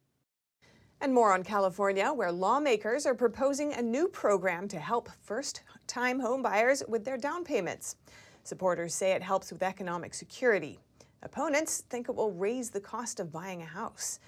And 1.01 1.15
more 1.15 1.33
on 1.33 1.43
California, 1.43 2.13
where 2.13 2.31
lawmakers 2.31 3.07
are 3.07 3.15
proposing 3.15 3.73
a 3.73 3.81
new 3.81 4.07
program 4.07 4.67
to 4.67 4.79
help 4.79 5.09
first 5.23 5.61
time 5.87 6.21
homebuyers 6.21 6.87
with 6.87 7.03
their 7.03 7.17
down 7.17 7.43
payments. 7.43 7.95
Supporters 8.43 8.93
say 8.93 9.13
it 9.13 9.23
helps 9.23 9.51
with 9.51 9.63
economic 9.63 10.13
security. 10.13 10.77
Opponents 11.23 11.83
think 11.89 12.07
it 12.07 12.15
will 12.15 12.31
raise 12.31 12.69
the 12.69 12.79
cost 12.79 13.19
of 13.19 13.31
buying 13.31 13.63
a 13.63 13.65
house. 13.65 14.19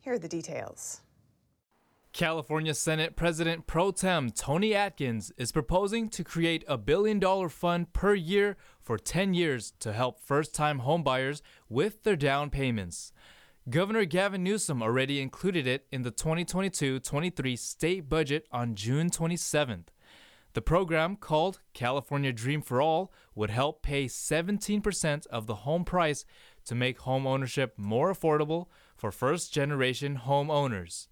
Here 0.00 0.14
are 0.14 0.18
the 0.18 0.26
details. 0.26 1.02
California 2.14 2.72
Senate 2.72 3.16
President 3.16 3.66
Pro 3.66 3.90
Tem 3.90 4.30
Toni 4.30 4.74
Atkins 4.74 5.30
is 5.36 5.52
proposing 5.52 6.08
to 6.10 6.24
create 6.24 6.64
a 6.66 6.78
billion 6.78 7.18
dollar 7.18 7.50
fund 7.50 7.92
per 7.92 8.14
year 8.14 8.56
for 8.80 8.96
10 8.96 9.34
years 9.34 9.74
to 9.80 9.92
help 9.92 10.20
first 10.20 10.54
time 10.54 10.80
homebuyers 10.80 11.42
with 11.68 12.02
their 12.04 12.16
down 12.16 12.48
payments. 12.50 13.12
Governor 13.70 14.04
Gavin 14.04 14.44
Newsom 14.44 14.82
already 14.82 15.22
included 15.22 15.66
it 15.66 15.86
in 15.90 16.02
the 16.02 16.10
2022 16.10 17.00
23 17.00 17.56
state 17.56 18.10
budget 18.10 18.46
on 18.52 18.74
June 18.74 19.08
27th. 19.08 19.86
The 20.52 20.60
program, 20.60 21.16
called 21.16 21.60
California 21.72 22.30
Dream 22.30 22.60
for 22.60 22.82
All, 22.82 23.10
would 23.34 23.48
help 23.48 23.82
pay 23.82 24.04
17% 24.04 25.26
of 25.28 25.46
the 25.46 25.54
home 25.54 25.86
price 25.86 26.26
to 26.66 26.74
make 26.74 26.98
home 27.00 27.26
ownership 27.26 27.72
more 27.78 28.12
affordable 28.12 28.66
for 28.98 29.10
first 29.10 29.54
generation 29.54 30.20
homeowners. 30.26 31.06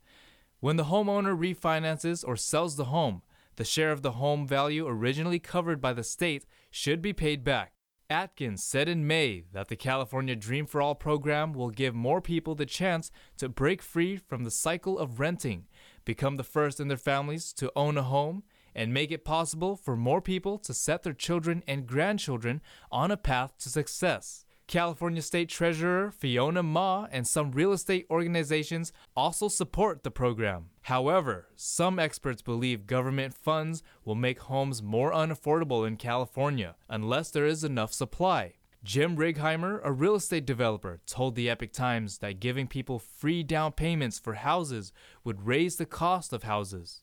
When 0.61 0.77
the 0.77 0.85
homeowner 0.85 1.35
refinances 1.35 2.23
or 2.23 2.37
sells 2.37 2.77
the 2.77 2.85
home, 2.85 3.23
the 3.57 3.65
share 3.65 3.93
of 3.93 4.03
the 4.03 4.13
home 4.13 4.47
value 4.47 4.87
originally 4.87 5.39
covered 5.39 5.81
by 5.81 5.95
the 5.95 6.05
state 6.05 6.45
should 6.71 7.01
be 7.01 7.15
paid 7.15 7.45
back. 7.45 7.73
Atkins 8.13 8.63
said 8.63 8.89
in 8.89 9.07
May 9.07 9.45
that 9.53 9.69
the 9.69 9.77
California 9.77 10.37
Dream 10.37 10.67
for 10.67 10.83
All 10.83 10.95
program 10.95 11.55
will 11.55 11.71
give 11.71 11.95
more 11.95 12.21
people 12.21 12.55
the 12.55 12.67
chance 12.67 13.11
to 13.39 13.49
break 13.49 13.81
free 13.81 14.19
from 14.19 14.45
the 14.45 14.51
cycle 14.51 14.99
of 14.99 15.19
renting, 15.19 15.67
become 16.05 16.37
the 16.37 16.45
first 16.45 16.79
in 16.79 16.89
their 16.89 16.99
families 16.99 17.53
to 17.55 17.73
own 17.75 17.97
a 17.97 18.03
home, 18.03 18.43
and 18.75 18.93
make 18.93 19.11
it 19.11 19.25
possible 19.25 19.77
for 19.77 19.97
more 19.97 20.21
people 20.21 20.59
to 20.59 20.75
set 20.75 21.03
their 21.03 21.15
children 21.15 21.63
and 21.67 21.87
grandchildren 21.87 22.61
on 22.91 23.11
a 23.11 23.17
path 23.17 23.57
to 23.59 23.71
success. 23.71 24.45
California 24.73 25.21
State 25.21 25.51
Treasurer 25.51 26.11
Fiona 26.11 26.63
Ma 26.63 27.07
and 27.13 27.27
some 27.27 27.53
real 27.53 27.73
estate 27.73 28.07
organizations 28.09 28.91
also 29.15 29.47
support 29.47 30.03
the 30.03 30.11
program. 30.11 30.71
However, 30.81 31.49
some 31.55 31.99
experts 31.99 32.41
believe 32.41 32.87
government 32.87 33.35
funds 33.35 33.83
will 34.07 34.15
make 34.15 34.41
homes 34.41 34.83
more 34.83 35.13
unaffordable 35.13 35.87
in 35.87 35.99
California 35.99 36.75
unless 36.89 37.31
there 37.31 37.45
is 37.45 37.65
enough 37.65 37.93
supply. 37.93 38.55
Jim 38.83 39.19
Righeimer, 39.19 39.79
a 39.85 39.93
real 39.93 40.15
estate 40.15 40.47
developer, 40.47 41.01
told 41.05 41.35
the 41.35 41.51
Epoch 41.51 41.73
Times 41.73 42.17
that 42.21 42.41
giving 42.41 42.67
people 42.67 42.99
free 42.99 43.43
down 43.43 43.73
payments 43.73 44.19
for 44.19 44.33
houses 44.33 44.91
would 45.23 45.47
raise 45.47 45.77
the 45.77 45.85
cost 45.85 46.33
of 46.33 46.45
houses. 46.45 47.03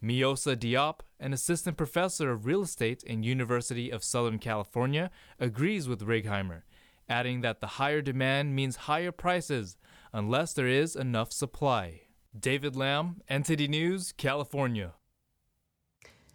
Moussa 0.00 0.56
Diop, 0.56 1.00
an 1.18 1.32
assistant 1.32 1.76
professor 1.76 2.30
of 2.30 2.46
real 2.46 2.62
estate 2.62 3.02
in 3.02 3.22
University 3.22 3.90
of 3.90 4.04
Southern 4.04 4.38
California, 4.38 5.10
agrees 5.40 5.88
with 5.88 6.06
Righeimer, 6.06 6.62
adding 7.08 7.40
that 7.40 7.60
the 7.60 7.66
higher 7.66 8.02
demand 8.02 8.54
means 8.54 8.76
higher 8.76 9.12
prices 9.12 9.76
unless 10.12 10.52
there 10.52 10.66
is 10.66 10.96
enough 10.96 11.32
supply. 11.32 12.02
David 12.38 12.76
Lamb, 12.76 13.22
NTD 13.30 13.68
News, 13.68 14.12
California. 14.12 14.94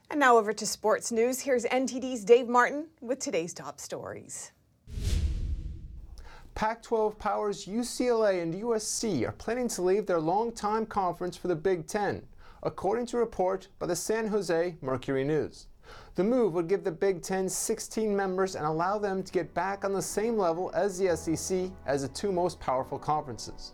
And 0.10 0.20
now 0.20 0.38
over 0.38 0.54
to 0.54 0.66
sports 0.66 1.12
news. 1.12 1.40
Here's 1.40 1.66
NTD's 1.66 2.24
Dave 2.24 2.48
Martin 2.48 2.88
with 3.02 3.20
today's 3.20 3.54
top 3.54 3.80
stories. 3.80 4.52
Pac 6.56 6.84
12 6.84 7.18
powers 7.18 7.66
UCLA 7.66 8.44
and 8.44 8.54
USC 8.54 9.28
are 9.28 9.32
planning 9.32 9.68
to 9.70 9.82
leave 9.82 10.06
their 10.06 10.20
longtime 10.20 10.86
conference 10.86 11.36
for 11.36 11.48
the 11.48 11.56
Big 11.56 11.88
Ten 11.88 12.24
according 12.64 13.06
to 13.08 13.18
a 13.18 13.20
report 13.20 13.68
by 13.78 13.86
the 13.86 13.96
San 13.96 14.28
Jose 14.28 14.76
Mercury 14.82 15.24
News. 15.24 15.68
The 16.16 16.24
move 16.24 16.54
would 16.54 16.68
give 16.68 16.84
the 16.84 16.92
Big 16.92 17.24
Ten 17.24 17.50
16 17.50 18.16
members 18.16 18.56
and 18.56 18.68
allow 18.68 19.00
them 19.00 19.24
to 19.24 19.32
get 19.32 19.52
back 19.56 19.84
on 19.84 19.94
the 19.94 20.02
same 20.02 20.38
level 20.38 20.70
as 20.76 21.00
the 21.00 21.18
SEC 21.18 21.72
as 21.88 22.04
the 22.04 22.08
two 22.10 22.32
most 22.32 22.60
powerful 22.60 23.00
conferences. 23.00 23.74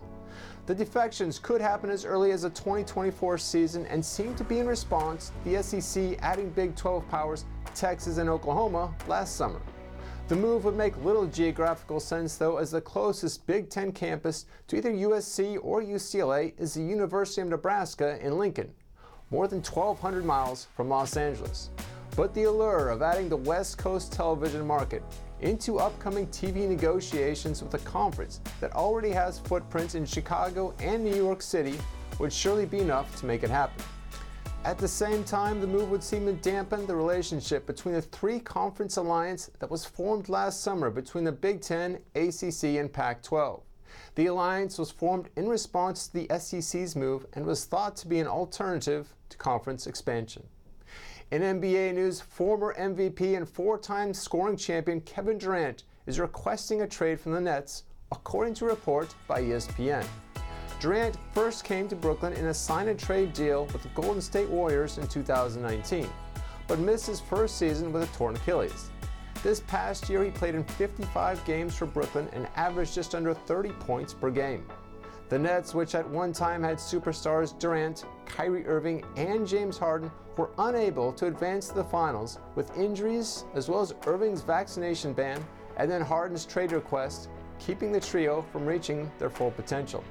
The 0.66 0.74
defections 0.74 1.38
could 1.38 1.60
happen 1.60 1.90
as 1.90 2.06
early 2.06 2.32
as 2.32 2.44
the 2.44 2.50
2024 2.52 3.38
season 3.38 3.86
and 3.88 4.06
seem 4.06 4.36
to 4.36 4.46
be 4.46 4.60
in 4.60 4.68
response 4.68 5.34
to 5.44 5.50
the 5.50 5.62
SEC 5.62 6.18
adding 6.22 6.50
Big 6.52 6.78
12 6.78 7.10
powers 7.10 7.44
Texas 7.76 8.20
and 8.20 8.30
Oklahoma 8.30 8.96
last 9.10 9.36
summer. 9.36 9.62
The 10.30 10.38
move 10.38 10.64
would 10.64 10.78
make 10.78 10.96
little 11.04 11.26
geographical 11.26 12.00
sense, 12.00 12.38
though, 12.38 12.56
as 12.56 12.72
the 12.72 12.80
closest 12.80 13.46
Big 13.48 13.70
Ten 13.70 13.92
campus 13.92 14.46
to 14.68 14.78
either 14.78 14.94
USC 14.94 15.58
or 15.62 15.82
UCLA 15.82 16.54
is 16.58 16.74
the 16.74 16.84
University 16.84 17.42
of 17.42 17.50
Nebraska 17.50 18.18
in 18.26 18.38
Lincoln, 18.38 18.72
more 19.30 19.50
than 19.50 19.62
1,200 19.62 20.24
miles 20.24 20.68
from 20.74 20.88
Los 20.88 21.18
Angeles. 21.18 21.72
But 22.20 22.34
the 22.34 22.44
allure 22.44 22.90
of 22.90 23.02
adding 23.02 23.30
the 23.30 23.38
West 23.38 23.78
Coast 23.78 24.12
television 24.12 24.68
market 24.68 25.02
into 25.40 25.80
upcoming 25.80 26.28
TV 26.28 26.68
negotiations 26.68 27.64
with 27.64 27.74
a 27.76 27.86
conference 27.90 28.42
that 28.60 28.74
already 28.74 29.12
has 29.12 29.40
footprints 29.40 29.96
in 29.96 30.06
Chicago 30.06 30.74
and 30.82 31.02
New 31.02 31.16
York 31.16 31.42
City 31.42 31.80
would 32.20 32.34
surely 32.34 32.66
be 32.66 32.80
enough 32.80 33.16
to 33.22 33.26
make 33.26 33.44
it 33.44 33.50
happen. 33.50 33.82
At 34.66 34.78
the 34.78 34.86
same 34.86 35.24
time, 35.24 35.62
the 35.62 35.68
move 35.68 35.90
would 35.92 36.04
seem 36.04 36.26
to 36.26 36.34
dampen 36.34 36.86
the 36.86 36.94
relationship 36.94 37.66
between 37.66 37.96
the 37.96 38.02
three 38.02 38.42
conference 38.42 38.98
alliance 38.98 39.50
that 39.60 39.72
was 39.72 39.86
formed 39.86 40.28
last 40.28 40.62
summer 40.62 40.90
between 40.90 41.24
the 41.24 41.32
Big 41.32 41.62
Ten, 41.62 42.00
ACC, 42.16 42.82
and 42.82 42.92
Pac 42.92 43.24
12. 43.24 43.64
The 44.16 44.26
alliance 44.26 44.78
was 44.78 44.92
formed 44.92 45.30
in 45.38 45.48
response 45.48 46.10
to 46.10 46.14
the 46.16 46.38
SEC's 46.38 46.98
move 46.98 47.26
and 47.32 47.46
was 47.46 47.64
thought 47.64 47.96
to 47.96 48.10
be 48.10 48.20
an 48.20 48.28
alternative 48.28 49.16
to 49.30 49.38
conference 49.38 49.88
expansion. 49.88 50.44
In 51.32 51.44
NBA 51.44 51.94
news, 51.94 52.20
former 52.20 52.74
MVP 52.74 53.38
and 53.38 53.48
four 53.48 53.78
time 53.78 54.16
scoring 54.16 54.58
champion 54.58 55.00
Kevin 55.02 55.38
Durant 55.38 55.84
is 56.08 56.20
requesting 56.20 56.82
a 56.82 56.88
trade 56.88 57.20
from 57.20 57.34
the 57.34 57.42
Nets, 57.42 57.84
according 58.12 58.56
to 58.56 58.66
a 58.66 58.70
report 58.70 59.14
by 59.28 59.44
ESPN. 59.44 60.04
Durant 60.80 61.16
first 61.32 61.66
came 61.66 61.88
to 61.88 61.96
Brooklyn 61.96 62.34
in 62.34 62.48
a 62.48 62.54
sign 62.54 62.88
and 62.88 63.00
trade 63.00 63.34
deal 63.34 63.66
with 63.66 63.84
the 63.84 63.90
Golden 63.90 64.24
State 64.24 64.50
Warriors 64.50 64.98
in 64.98 65.08
2019, 65.08 66.10
but 66.68 66.80
missed 66.80 67.06
his 67.06 67.20
first 67.20 67.60
season 67.60 67.94
with 67.94 68.02
a 68.02 68.18
torn 68.18 68.36
Achilles. 68.36 68.90
This 69.44 69.60
past 69.60 70.10
year, 70.10 70.24
he 70.24 70.32
played 70.32 70.56
in 70.56 70.64
55 70.64 71.46
games 71.46 71.76
for 71.76 71.86
Brooklyn 71.86 72.28
and 72.34 72.48
averaged 72.56 72.96
just 72.96 73.14
under 73.14 73.36
30 73.36 73.70
points 73.74 74.16
per 74.16 74.32
game. 74.32 74.66
The 75.30 75.38
Nets, 75.38 75.76
which 75.76 75.94
at 75.94 76.10
one 76.10 76.34
time 76.34 76.64
had 76.64 76.78
superstars 76.78 77.58
Durant, 77.60 78.06
Kyrie 78.26 78.66
Irving, 78.66 79.06
and 79.16 79.48
James 79.48 79.78
Harden, 79.78 80.12
were 80.38 80.50
unable 80.58 81.14
to 81.14 81.28
advance 81.28 81.68
to 81.68 81.76
the 81.76 81.84
finals 81.84 82.40
with 82.56 82.76
injuries 82.76 83.46
as 83.54 83.70
well 83.70 83.82
as 83.82 83.94
Irving's 84.08 84.42
vaccination 84.42 85.14
ban 85.14 85.46
and 85.78 85.90
then 85.90 86.02
Harden's 86.02 86.48
trade 86.48 86.72
request, 86.72 87.30
keeping 87.60 87.92
the 87.92 88.00
trio 88.00 88.44
from 88.52 88.66
reaching 88.66 89.12
their 89.20 89.30
full 89.30 89.52
potential. 89.52 90.04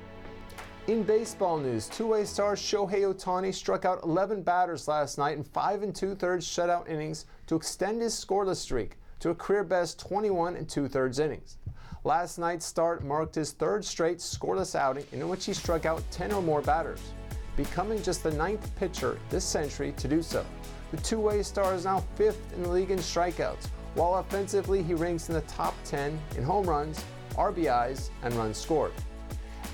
In 0.86 1.02
baseball 1.02 1.58
news, 1.58 1.88
two-way 1.88 2.24
star 2.24 2.54
Shohei 2.54 3.02
Ohtani 3.12 3.52
struck 3.52 3.84
out 3.84 4.04
11 4.04 4.42
batters 4.42 4.86
last 4.86 5.18
night 5.18 5.36
in 5.36 5.42
five 5.42 5.82
and 5.82 5.94
two-thirds 5.94 6.46
shutout 6.46 6.88
innings 6.88 7.26
to 7.48 7.56
extend 7.56 8.00
his 8.00 8.14
scoreless 8.14 8.56
streak 8.56 8.96
to 9.18 9.30
a 9.30 9.34
career-best 9.34 9.98
21 9.98 10.54
and 10.56 10.68
two-thirds 10.68 11.18
innings. 11.18 11.57
Last 12.04 12.38
night's 12.38 12.64
start 12.64 13.04
marked 13.04 13.34
his 13.34 13.52
third 13.52 13.84
straight 13.84 14.18
scoreless 14.18 14.76
outing 14.76 15.04
in 15.12 15.28
which 15.28 15.44
he 15.46 15.52
struck 15.52 15.84
out 15.84 16.02
10 16.12 16.32
or 16.32 16.40
more 16.40 16.62
batters, 16.62 17.00
becoming 17.56 18.00
just 18.02 18.22
the 18.22 18.30
ninth 18.30 18.74
pitcher 18.76 19.18
this 19.30 19.44
century 19.44 19.92
to 19.96 20.06
do 20.06 20.22
so. 20.22 20.46
The 20.92 20.98
two-way 20.98 21.42
star 21.42 21.74
is 21.74 21.84
now 21.84 22.04
fifth 22.14 22.52
in 22.54 22.62
the 22.62 22.68
league 22.68 22.92
in 22.92 22.98
strikeouts, 22.98 23.66
while 23.94 24.14
offensively 24.16 24.80
he 24.80 24.94
ranks 24.94 25.28
in 25.28 25.34
the 25.34 25.40
top 25.42 25.74
10 25.84 26.18
in 26.36 26.44
home 26.44 26.66
runs, 26.66 27.04
RBIs, 27.34 28.10
and 28.22 28.32
runs 28.34 28.58
scored. 28.58 28.92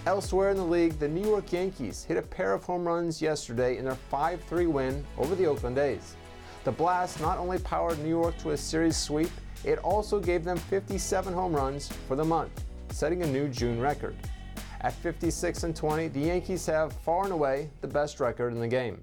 Elsewhere 0.07 0.51
in 0.51 0.57
the 0.57 0.65
league, 0.65 0.99
the 0.99 1.09
New 1.09 1.27
York 1.27 1.53
Yankees 1.53 2.05
hit 2.05 2.17
a 2.17 2.23
pair 2.23 2.55
of 2.55 2.65
home 2.65 2.87
runs 2.87 3.21
yesterday 3.21 3.77
in 3.77 3.85
their 3.85 3.95
5 3.95 4.43
3 4.43 4.67
win 4.67 5.05
over 5.19 5.35
the 5.35 5.47
Oakland 5.47 5.77
A's. 5.77 6.17
The 6.65 6.73
Blast 6.73 7.21
not 7.21 7.37
only 7.37 7.59
powered 7.59 7.99
New 7.99 8.09
York 8.09 8.37
to 8.39 8.53
a 8.53 8.57
series 8.57 8.97
sweep, 8.97 9.31
it 9.65 9.79
also 9.79 10.21
gave 10.21 10.45
them 10.45 10.57
57 10.57 11.33
home 11.33 11.55
runs 11.55 11.89
for 12.09 12.17
the 12.17 12.25
month, 12.25 12.65
setting 12.91 13.23
a 13.23 13.27
new 13.27 13.49
June 13.49 13.81
record. 13.81 14.17
At 14.81 14.93
56 14.93 15.63
and 15.65 15.75
20, 15.75 16.09
the 16.09 16.21
Yankees 16.21 16.67
have 16.67 16.93
far 16.93 17.25
and 17.25 17.33
away 17.33 17.71
the 17.81 17.89
best 17.89 18.21
record 18.21 18.53
in 18.53 18.61
the 18.61 18.69
game. 18.69 19.03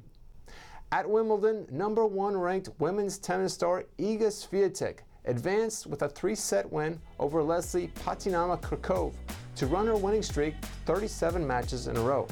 At 0.91 1.09
Wimbledon, 1.09 1.66
number 1.72 2.05
one 2.05 2.38
ranked 2.38 2.70
women's 2.80 3.18
tennis 3.18 3.53
star 3.53 3.86
Iga 3.97 4.28
Swiatek 4.28 4.99
advanced 5.26 5.88
with 5.88 6.01
a 6.01 6.09
three 6.09 6.36
set 6.36 6.72
win 6.72 6.99
over 7.20 7.41
Lesley 7.41 7.88
Pattinama 8.03 8.62
Kerkhove 8.62 9.14
to 9.55 9.68
run 9.68 9.88
her 9.88 9.95
winning 9.95 10.24
streak 10.24 10.55
37 10.86 11.45
matches 11.45 11.88
in 11.88 11.97
a 11.97 12.01
row. 12.01 12.28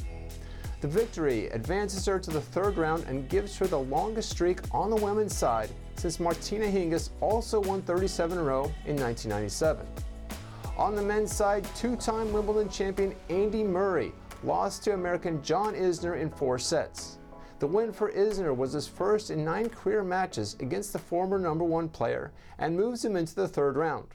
The 0.81 0.87
victory 0.87 1.47
advances 1.47 2.05
her 2.05 2.19
to 2.19 2.31
the 2.31 2.41
third 2.41 2.77
round 2.77 3.03
and 3.05 3.27
gives 3.29 3.57
her 3.57 3.67
the 3.67 3.79
longest 3.79 4.29
streak 4.29 4.59
on 4.71 4.89
the 4.89 4.95
women's 4.95 5.35
side 5.35 5.69
since 5.99 6.19
Martina 6.19 6.65
Hingis 6.65 7.09
also 7.19 7.59
won 7.59 7.81
37 7.81 8.37
in 8.37 8.41
a 8.41 8.43
row 8.43 8.63
in 8.85 8.95
1997. 8.95 9.85
On 10.77 10.95
the 10.95 11.01
men's 11.01 11.35
side, 11.35 11.67
two 11.75 11.97
time 11.97 12.31
Wimbledon 12.31 12.69
champion 12.69 13.13
Andy 13.29 13.63
Murray 13.63 14.13
lost 14.43 14.81
to 14.85 14.93
American 14.93 15.43
John 15.43 15.73
Isner 15.73 16.19
in 16.19 16.29
four 16.29 16.57
sets. 16.57 17.17
The 17.59 17.67
win 17.67 17.91
for 17.91 18.13
Isner 18.13 18.55
was 18.55 18.71
his 18.71 18.87
first 18.87 19.29
in 19.29 19.43
nine 19.43 19.67
career 19.67 20.01
matches 20.01 20.55
against 20.61 20.93
the 20.93 20.99
former 20.99 21.37
number 21.37 21.65
one 21.65 21.89
player 21.89 22.31
and 22.57 22.77
moves 22.77 23.03
him 23.03 23.17
into 23.17 23.35
the 23.35 23.49
third 23.49 23.75
round. 23.75 24.07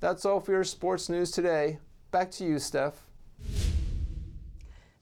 That's 0.00 0.26
all 0.26 0.40
for 0.40 0.52
your 0.52 0.64
sports 0.64 1.08
news 1.08 1.30
today. 1.30 1.78
Back 2.10 2.30
to 2.32 2.44
you, 2.44 2.58
Steph. 2.58 3.06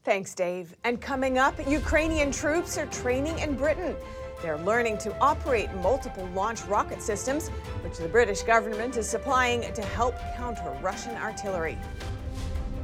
Thanks, 0.05 0.33
Dave. 0.33 0.73
And 0.85 1.01
coming 1.01 1.37
up, 1.37 1.53
Ukrainian 1.67 2.31
troops 2.31 2.77
are 2.77 2.85
training 2.85 3.39
in 3.39 3.55
Britain. 3.55 3.93
They're 4.41 4.59
learning 4.59 4.99
to 4.99 5.17
operate 5.19 5.73
multiple 5.75 6.27
launch 6.33 6.63
rocket 6.65 7.01
systems, 7.01 7.49
which 7.83 7.97
the 7.97 8.07
British 8.07 8.43
government 8.43 8.95
is 8.97 9.09
supplying 9.09 9.61
to 9.73 9.81
help 9.81 10.15
counter 10.35 10.77
Russian 10.81 11.15
artillery. 11.15 11.77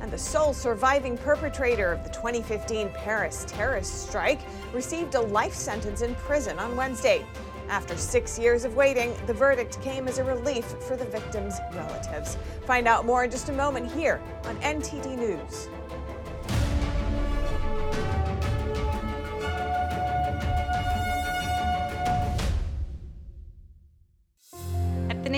And 0.01 0.11
the 0.11 0.17
sole 0.17 0.53
surviving 0.53 1.17
perpetrator 1.17 1.91
of 1.91 2.03
the 2.03 2.09
2015 2.09 2.89
Paris 2.89 3.45
terrorist 3.47 4.07
strike 4.07 4.41
received 4.73 5.15
a 5.15 5.21
life 5.21 5.53
sentence 5.53 6.01
in 6.01 6.15
prison 6.15 6.59
on 6.59 6.75
Wednesday. 6.75 7.25
After 7.69 7.95
six 7.95 8.37
years 8.37 8.65
of 8.65 8.75
waiting, 8.75 9.15
the 9.27 9.33
verdict 9.33 9.81
came 9.81 10.07
as 10.07 10.17
a 10.17 10.23
relief 10.23 10.65
for 10.65 10.97
the 10.97 11.05
victims' 11.05 11.55
relatives. 11.73 12.37
Find 12.65 12.87
out 12.87 13.05
more 13.05 13.23
in 13.23 13.31
just 13.31 13.49
a 13.49 13.53
moment 13.53 13.91
here 13.91 14.21
on 14.43 14.57
NTD 14.57 15.17
News. 15.17 15.69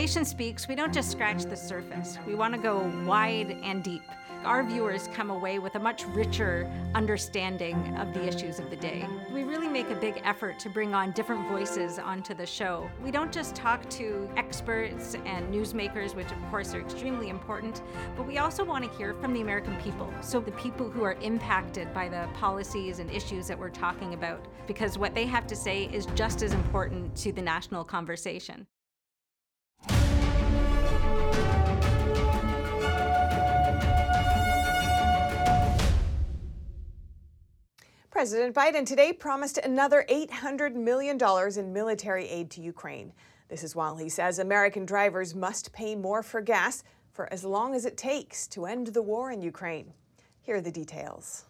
Nation 0.06 0.24
Speaks, 0.24 0.68
we 0.68 0.76
don't 0.76 0.94
just 0.94 1.10
scratch 1.10 1.46
the 1.46 1.58
surface. 1.58 2.20
We 2.28 2.36
want 2.36 2.54
to 2.54 2.60
go 2.60 2.78
wide 3.08 3.58
and 3.64 3.84
deep. 3.84 4.04
Our 4.44 4.64
viewers 4.64 5.10
come 5.16 5.32
away 5.32 5.58
with 5.58 5.74
a 5.74 5.80
much 5.80 6.06
richer 6.10 6.72
understanding 6.94 7.76
of 7.98 8.14
the 8.14 8.24
issues 8.24 8.60
of 8.60 8.70
the 8.70 8.76
day. 8.76 9.08
We 9.34 9.42
really 9.42 9.68
make 9.68 9.90
a 9.90 9.96
big 9.96 10.22
effort 10.24 10.60
to 10.60 10.70
bring 10.70 10.94
on 10.94 11.12
different 11.14 11.48
voices 11.48 11.98
onto 11.98 12.36
the 12.36 12.46
show. 12.46 12.88
We 13.04 13.10
don't 13.10 13.32
just 13.32 13.56
talk 13.56 13.90
to 13.90 14.30
experts 14.38 15.16
and 15.26 15.52
newsmakers, 15.52 16.14
which 16.14 16.32
of 16.32 16.38
course 16.52 16.76
are 16.76 16.82
extremely 16.82 17.30
important, 17.30 17.82
but 18.16 18.28
we 18.28 18.38
also 18.38 18.64
want 18.64 18.84
to 18.84 18.98
hear 19.00 19.16
from 19.16 19.34
the 19.34 19.42
American 19.42 19.76
people. 19.78 20.14
So, 20.22 20.40
the 20.40 20.52
people 20.52 20.88
who 20.88 21.02
are 21.02 21.14
impacted 21.14 21.92
by 21.96 22.10
the 22.10 22.30
policies 22.36 23.00
and 23.00 23.10
issues 23.10 23.48
that 23.48 23.58
we're 23.58 23.72
talking 23.72 24.14
about, 24.14 24.46
because 24.68 25.00
what 25.00 25.16
they 25.16 25.26
have 25.26 25.48
to 25.48 25.56
say 25.56 25.86
is 25.86 26.06
just 26.14 26.44
as 26.44 26.54
important 26.54 27.16
to 27.16 27.32
the 27.32 27.42
national 27.42 27.84
conversation. 27.84 28.68
President 38.16 38.56
Biden 38.56 38.86
today 38.86 39.12
promised 39.12 39.58
another 39.58 40.06
$800 40.10 40.74
million 40.74 41.20
in 41.58 41.74
military 41.74 42.30
aid 42.30 42.50
to 42.52 42.62
Ukraine. 42.62 43.12
This 43.50 43.62
is 43.62 43.76
while 43.76 43.98
he 43.98 44.08
says 44.08 44.40
American 44.40 44.86
drivers 44.86 45.36
must 45.36 45.74
pay 45.74 45.98
more 45.98 46.24
for 46.24 46.40
gas 46.40 46.86
for 47.12 47.28
as 47.34 47.44
long 47.44 47.76
as 47.76 47.84
it 47.84 47.98
takes 47.98 48.48
to 48.48 48.68
end 48.68 48.88
the 48.88 49.02
war 49.02 49.34
in 49.34 49.42
Ukraine. 49.42 49.92
Here 50.44 50.56
are 50.56 50.62
the 50.62 50.72
details. 50.72 51.44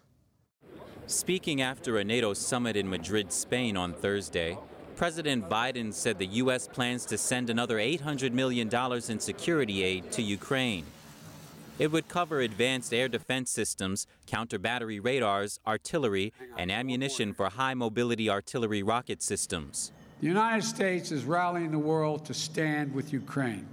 Speaking 1.06 1.62
after 1.62 1.98
a 1.98 2.04
NATO 2.04 2.34
summit 2.34 2.76
in 2.76 2.90
Madrid, 2.90 3.30
Spain 3.30 3.76
on 3.76 3.92
Thursday, 3.92 4.58
President 4.96 5.48
Biden 5.48 5.94
said 5.94 6.18
the 6.18 6.26
U.S. 6.42 6.66
plans 6.66 7.06
to 7.06 7.16
send 7.16 7.48
another 7.48 7.76
$800 7.76 8.32
million 8.32 8.68
in 9.08 9.20
security 9.20 9.84
aid 9.84 10.10
to 10.10 10.20
Ukraine. 10.20 10.84
It 11.78 11.92
would 11.92 12.08
cover 12.08 12.40
advanced 12.40 12.94
air 12.94 13.06
defense 13.06 13.50
systems, 13.50 14.06
counter 14.26 14.58
battery 14.58 14.98
radars, 14.98 15.60
artillery, 15.66 16.32
and 16.56 16.72
ammunition 16.72 17.34
for 17.34 17.50
high 17.50 17.74
mobility 17.74 18.30
artillery 18.30 18.82
rocket 18.82 19.22
systems. 19.22 19.92
The 20.20 20.26
United 20.26 20.64
States 20.64 21.12
is 21.12 21.24
rallying 21.24 21.70
the 21.72 21.78
world 21.78 22.24
to 22.24 22.34
stand 22.34 22.94
with 22.94 23.12
Ukraine. 23.12 23.68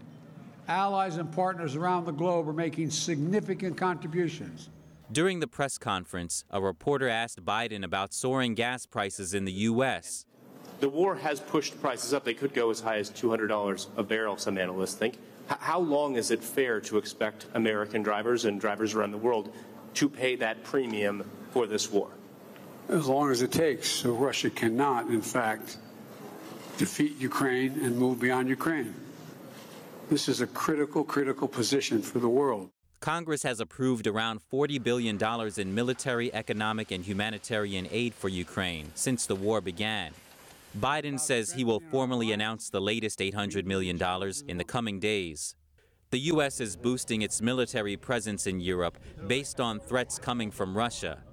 Allies 0.68 1.16
and 1.16 1.32
partners 1.32 1.78
around 1.78 2.04
the 2.06 2.12
globe 2.12 2.50
are 2.50 2.54
making 2.54 2.90
significant 2.90 3.78
contributions. 3.78 4.70
During 5.10 5.40
the 5.40 5.48
press 5.48 5.78
conference, 5.78 6.44
a 6.50 6.62
reporter 6.62 7.08
asked 7.08 7.46
Biden 7.46 7.86
about 7.86 8.14
soaring 8.14 8.54
gas 8.54 8.86
prices 8.86 9.34
in 9.34 9.46
the 9.46 9.52
U.S. 9.52 10.26
The 10.82 10.90
war 10.90 11.16
has 11.16 11.40
pushed 11.40 11.80
prices 11.82 12.14
up. 12.14 12.26
They 12.26 12.34
could 12.34 12.54
go 12.54 12.70
as 12.70 12.82
high 12.82 12.98
as 12.98 13.10
$200 13.12 13.88
a 13.96 14.04
barrel, 14.04 14.36
some 14.36 14.58
analysts 14.58 14.96
think. 14.96 15.18
How 15.48 15.80
long 15.80 16.16
is 16.16 16.32
it 16.32 16.44
fair 16.44 16.80
to 16.82 16.98
expect 16.98 17.48
American 17.54 18.02
drivers 18.02 18.46
and 18.46 18.60
drivers 18.60 18.94
around 18.94 19.12
the 19.12 19.18
world 19.18 19.54
to 19.96 20.10
pay 20.10 20.36
that 20.38 20.64
premium 20.64 21.30
for 21.52 21.68
this 21.68 21.92
war? 21.92 22.10
As 22.90 23.08
long 23.08 23.32
as 23.32 23.42
it 23.42 23.52
takes, 23.52 23.88
so 23.90 24.12
Russia 24.14 24.50
cannot, 24.50 25.08
in 25.08 25.22
fact, 25.22 25.78
defeat 26.78 27.18
Ukraine 27.20 27.80
and 27.84 27.98
move 27.98 28.20
beyond 28.20 28.50
Ukraine. 28.50 28.94
This 30.10 30.28
is 30.28 30.42
a 30.42 30.48
critical, 30.48 31.04
critical 31.04 31.48
position 31.48 32.02
for 32.02 32.20
the 32.20 32.28
world. 32.30 32.70
Congress 33.00 33.44
has 33.44 33.60
approved 33.60 34.08
around 34.08 34.40
$40 34.52 34.82
billion 34.82 35.20
in 35.58 35.76
military, 35.76 36.34
economic, 36.34 36.92
and 36.92 37.04
humanitarian 37.04 37.88
aid 37.92 38.14
for 38.14 38.30
Ukraine 38.30 38.92
since 38.96 39.26
the 39.26 39.36
war 39.36 39.60
began. 39.60 40.14
Biden 40.80 41.20
says 41.20 41.52
he 41.52 41.64
will 41.64 41.80
formally 41.80 42.32
announce 42.32 42.70
the 42.70 42.82
latest 42.82 43.20
$800 43.20 43.66
million 43.66 44.00
in 44.48 44.58
the 44.58 44.64
coming 44.64 45.00
days. 45.00 45.56
The 46.10 46.20
U.S. 46.20 46.60
is 46.60 46.76
boosting 46.76 47.22
its 47.22 47.42
military 47.42 47.96
presence 47.96 48.48
in 48.48 48.60
Europe 48.60 48.98
based 49.28 49.60
on 49.60 49.80
threats 49.80 50.18
coming 50.18 50.50
from 50.50 50.76
Russia. 50.76 51.24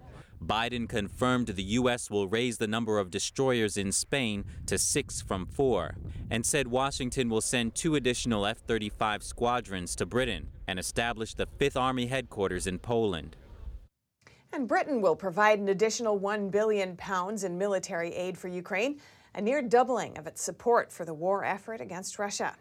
Biden 0.45 0.89
confirmed 0.89 1.49
the 1.49 1.63
U.S. 1.63 2.11
will 2.11 2.29
raise 2.29 2.59
the 2.59 2.67
number 2.67 2.99
of 2.99 3.11
destroyers 3.11 3.77
in 3.77 3.93
Spain 3.93 4.45
to 4.67 4.79
six 4.79 5.21
from 5.21 5.47
four, 5.47 5.97
and 6.31 6.45
said 6.45 6.67
Washington 6.67 7.29
will 7.29 7.43
send 7.43 7.75
two 7.75 7.95
additional 7.95 8.47
F 8.47 8.59
35 8.59 9.23
squadrons 9.23 9.95
to 9.97 10.07
Britain 10.07 10.49
and 10.67 10.79
establish 10.79 11.35
the 11.35 11.47
Fifth 11.59 11.77
Army 11.77 12.07
headquarters 12.07 12.67
in 12.67 12.79
Poland. 12.79 13.37
And 14.53 14.67
Britain 14.67 15.01
will 15.01 15.15
provide 15.15 15.59
an 15.59 15.69
additional 15.69 16.19
1 16.19 16.49
billion 16.49 16.97
pounds 16.97 17.45
in 17.45 17.57
military 17.57 18.13
aid 18.15 18.37
for 18.37 18.49
Ukraine 18.49 18.99
a 19.35 19.41
near 19.41 19.63
doubling 19.63 20.19
of 20.19 20.27
its 20.27 20.43
support 20.43 20.91
for 20.93 21.05
the 21.05 21.15
war 21.15 21.45
effort 21.45 21.81
against 21.81 22.19
Russia. 22.19 22.57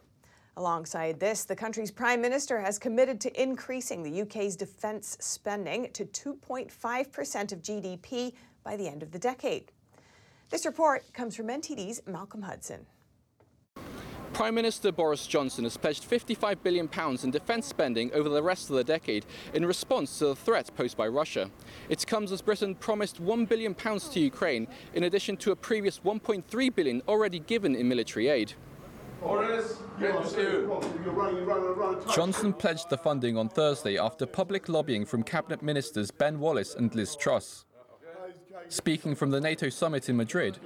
Alongside 0.57 1.19
this, 1.19 1.45
the 1.45 1.55
country's 1.55 1.91
prime 1.91 2.21
minister 2.21 2.59
has 2.59 2.77
committed 2.77 3.21
to 3.21 3.41
increasing 3.41 4.03
the 4.03 4.21
UK's 4.21 4.55
defence 4.55 5.17
spending 5.19 5.91
to 5.93 6.05
2.5% 6.05 7.51
of 7.53 7.61
GDP 7.61 8.33
by 8.63 8.75
the 8.75 8.87
end 8.87 9.01
of 9.01 9.11
the 9.11 9.19
decade. 9.19 9.71
This 10.49 10.65
report 10.65 11.13
comes 11.13 11.35
from 11.35 11.47
NTD's 11.47 12.01
Malcolm 12.05 12.41
Hudson. 12.41 12.85
Prime 14.39 14.55
Minister 14.55 14.93
Boris 14.93 15.27
Johnson 15.27 15.65
has 15.65 15.75
pledged 15.75 16.09
£55 16.09 16.63
billion 16.63 16.89
in 17.23 17.29
defence 17.29 17.67
spending 17.67 18.09
over 18.13 18.29
the 18.29 18.41
rest 18.41 18.69
of 18.69 18.77
the 18.77 18.85
decade 18.85 19.25
in 19.53 19.65
response 19.65 20.17
to 20.19 20.27
the 20.27 20.35
threat 20.35 20.71
posed 20.77 20.95
by 20.95 21.09
Russia. 21.09 21.51
It 21.89 22.07
comes 22.07 22.31
as 22.31 22.41
Britain 22.41 22.73
promised 22.75 23.21
£1 23.21 23.49
billion 23.49 23.75
to 23.75 24.19
Ukraine, 24.21 24.69
in 24.93 25.03
addition 25.03 25.35
to 25.35 25.51
a 25.51 25.57
previous 25.57 25.99
£1.3 25.99 26.73
billion 26.73 27.01
already 27.05 27.39
given 27.39 27.75
in 27.75 27.89
military 27.89 28.29
aid. 28.29 28.53
Johnson 32.15 32.53
pledged 32.53 32.89
the 32.89 32.97
funding 32.97 33.37
on 33.37 33.49
Thursday 33.49 33.97
after 33.97 34.25
public 34.25 34.69
lobbying 34.69 35.05
from 35.05 35.21
cabinet 35.21 35.61
ministers 35.61 36.11
Ben 36.11 36.39
Wallace 36.39 36.75
and 36.75 36.95
Liz 36.95 37.17
Truss. 37.17 37.65
Speaking 38.69 39.15
from 39.15 39.31
the 39.31 39.41
NATO 39.41 39.67
summit 39.67 40.07
in 40.07 40.15
Madrid, 40.15 40.59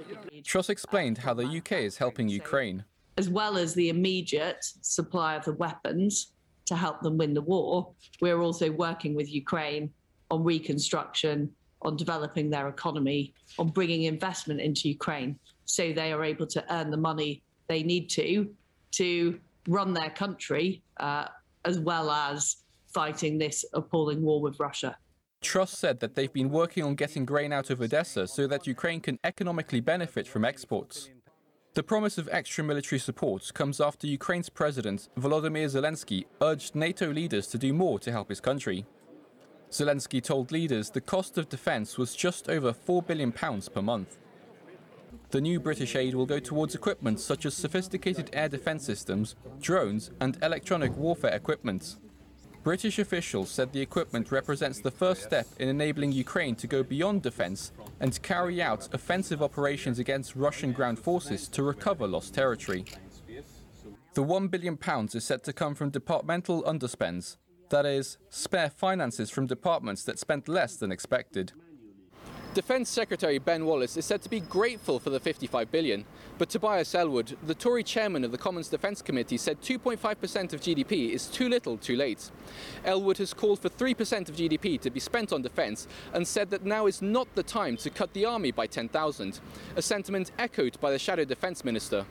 Truss 0.44 0.70
explained 0.70 1.18
how 1.18 1.34
the 1.34 1.58
UK 1.58 1.72
is 1.72 1.98
helping 1.98 2.28
Ukraine 2.28 2.84
as 3.16 3.28
well 3.28 3.56
as 3.56 3.74
the 3.74 3.88
immediate 3.88 4.64
supply 4.80 5.34
of 5.34 5.44
the 5.44 5.52
weapons 5.54 6.32
to 6.66 6.74
help 6.74 7.00
them 7.02 7.18
win 7.18 7.34
the 7.34 7.42
war, 7.42 7.92
we're 8.20 8.40
also 8.40 8.70
working 8.70 9.14
with 9.14 9.32
Ukraine 9.32 9.90
on 10.30 10.42
reconstruction, 10.42 11.50
on 11.82 11.96
developing 11.96 12.48
their 12.50 12.68
economy, 12.68 13.34
on 13.58 13.68
bringing 13.68 14.04
investment 14.04 14.60
into 14.60 14.88
Ukraine 14.88 15.38
so 15.64 15.92
they 15.92 16.12
are 16.12 16.24
able 16.24 16.46
to 16.46 16.64
earn 16.74 16.90
the 16.90 16.96
money 16.96 17.42
they 17.68 17.82
need 17.82 18.08
to 18.10 18.48
to 18.92 19.38
run 19.68 19.94
their 19.94 20.10
country 20.10 20.82
uh, 20.98 21.26
as 21.64 21.78
well 21.78 22.10
as 22.10 22.56
fighting 22.92 23.38
this 23.38 23.64
appalling 23.72 24.22
war 24.22 24.40
with 24.40 24.60
Russia. 24.60 24.96
Truss 25.40 25.72
said 25.72 26.00
that 26.00 26.14
they've 26.14 26.32
been 26.32 26.50
working 26.50 26.84
on 26.84 26.94
getting 26.94 27.24
grain 27.24 27.52
out 27.52 27.70
of 27.70 27.80
Odessa 27.80 28.26
so 28.26 28.46
that 28.46 28.66
Ukraine 28.66 29.00
can 29.00 29.18
economically 29.24 29.80
benefit 29.80 30.26
from 30.26 30.44
exports. 30.44 31.10
The 31.74 31.82
promise 31.82 32.18
of 32.18 32.28
extra 32.30 32.62
military 32.62 33.00
support 33.00 33.52
comes 33.52 33.80
after 33.80 34.06
Ukraine's 34.06 34.48
president, 34.48 35.08
Volodymyr 35.18 35.66
Zelensky, 35.66 36.24
urged 36.40 36.76
NATO 36.76 37.12
leaders 37.12 37.48
to 37.48 37.58
do 37.58 37.72
more 37.72 37.98
to 37.98 38.12
help 38.12 38.28
his 38.28 38.40
country. 38.40 38.86
Zelensky 39.72 40.22
told 40.22 40.52
leaders 40.52 40.90
the 40.90 41.00
cost 41.00 41.36
of 41.36 41.48
defence 41.48 41.98
was 41.98 42.14
just 42.14 42.48
over 42.48 42.72
£4 42.72 43.04
billion 43.04 43.32
per 43.32 43.82
month. 43.82 44.18
The 45.30 45.40
new 45.40 45.58
British 45.58 45.96
aid 45.96 46.14
will 46.14 46.26
go 46.26 46.38
towards 46.38 46.76
equipment 46.76 47.18
such 47.18 47.44
as 47.44 47.54
sophisticated 47.54 48.30
air 48.32 48.48
defence 48.48 48.86
systems, 48.86 49.34
drones, 49.60 50.12
and 50.20 50.38
electronic 50.44 50.96
warfare 50.96 51.34
equipment. 51.34 51.96
British 52.64 52.98
officials 52.98 53.50
said 53.50 53.72
the 53.72 53.82
equipment 53.82 54.32
represents 54.32 54.80
the 54.80 54.90
first 54.90 55.22
step 55.22 55.46
in 55.58 55.68
enabling 55.68 56.12
Ukraine 56.12 56.56
to 56.56 56.66
go 56.66 56.82
beyond 56.82 57.20
defense 57.20 57.72
and 58.00 58.10
to 58.10 58.18
carry 58.18 58.62
out 58.62 58.88
offensive 58.94 59.42
operations 59.42 59.98
against 59.98 60.34
Russian 60.34 60.72
ground 60.72 60.98
forces 60.98 61.46
to 61.48 61.62
recover 61.62 62.06
lost 62.06 62.32
territory. 62.32 62.86
The 64.14 64.24
£1 64.24 64.50
billion 64.50 64.78
is 65.12 65.24
set 65.24 65.44
to 65.44 65.52
come 65.52 65.74
from 65.74 65.90
departmental 65.90 66.62
underspends, 66.62 67.36
that 67.68 67.84
is, 67.84 68.16
spare 68.30 68.70
finances 68.70 69.28
from 69.28 69.46
departments 69.46 70.02
that 70.04 70.18
spent 70.18 70.48
less 70.48 70.76
than 70.76 70.90
expected. 70.90 71.52
Defence 72.54 72.88
Secretary 72.88 73.40
Ben 73.40 73.66
Wallace 73.66 73.96
is 73.96 74.04
said 74.04 74.22
to 74.22 74.30
be 74.30 74.38
grateful 74.38 75.00
for 75.00 75.10
the 75.10 75.18
55 75.18 75.72
billion, 75.72 76.04
but 76.38 76.48
Tobias 76.48 76.94
Ellwood, 76.94 77.36
the 77.44 77.54
Tory 77.54 77.82
chairman 77.82 78.22
of 78.22 78.30
the 78.30 78.38
Commons 78.38 78.68
Defence 78.68 79.02
Committee, 79.02 79.36
said 79.36 79.60
2.5% 79.60 80.52
of 80.52 80.60
GDP 80.60 81.10
is 81.10 81.26
too 81.26 81.48
little, 81.48 81.76
too 81.76 81.96
late. 81.96 82.30
Ellwood 82.84 83.18
has 83.18 83.34
called 83.34 83.58
for 83.58 83.68
3% 83.68 84.28
of 84.28 84.36
GDP 84.36 84.80
to 84.82 84.88
be 84.88 85.00
spent 85.00 85.32
on 85.32 85.42
defence 85.42 85.88
and 86.12 86.24
said 86.24 86.48
that 86.50 86.64
now 86.64 86.86
is 86.86 87.02
not 87.02 87.26
the 87.34 87.42
time 87.42 87.76
to 87.78 87.90
cut 87.90 88.12
the 88.12 88.24
army 88.24 88.52
by 88.52 88.68
10,000, 88.68 89.40
a 89.74 89.82
sentiment 89.82 90.30
echoed 90.38 90.80
by 90.80 90.92
the 90.92 90.98
Shadow 90.98 91.24
Defence 91.24 91.64
Minister. 91.64 92.06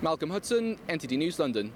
Malcolm 0.00 0.30
Hudson, 0.30 0.78
NTD 0.88 1.18
News, 1.18 1.38
London. 1.38 1.70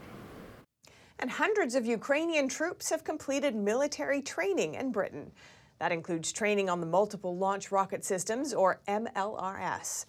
And 1.19 1.31
hundreds 1.31 1.75
of 1.75 1.85
Ukrainian 1.85 2.49
troops 2.49 2.89
have 2.89 3.05
completed 3.05 3.55
military 3.55 4.23
training 4.23 4.75
in 4.75 4.91
Britain. 4.91 5.33
That 5.79 5.93
includes 5.93 6.33
training 6.33 6.69
on 6.69 6.81
the 6.81 6.87
Multiple 6.87 7.37
Launch 7.37 7.71
Rocket 7.71 8.05
Systems, 8.05 8.53
or 8.53 8.81
MLRS. 8.89 10.07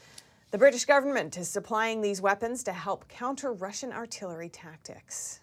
The 0.51 0.57
British 0.57 0.85
government 0.85 1.37
is 1.37 1.47
supplying 1.47 2.01
these 2.01 2.21
weapons 2.21 2.63
to 2.63 2.73
help 2.73 3.07
counter 3.07 3.53
Russian 3.53 3.91
artillery 3.93 4.49
tactics. 4.49 5.41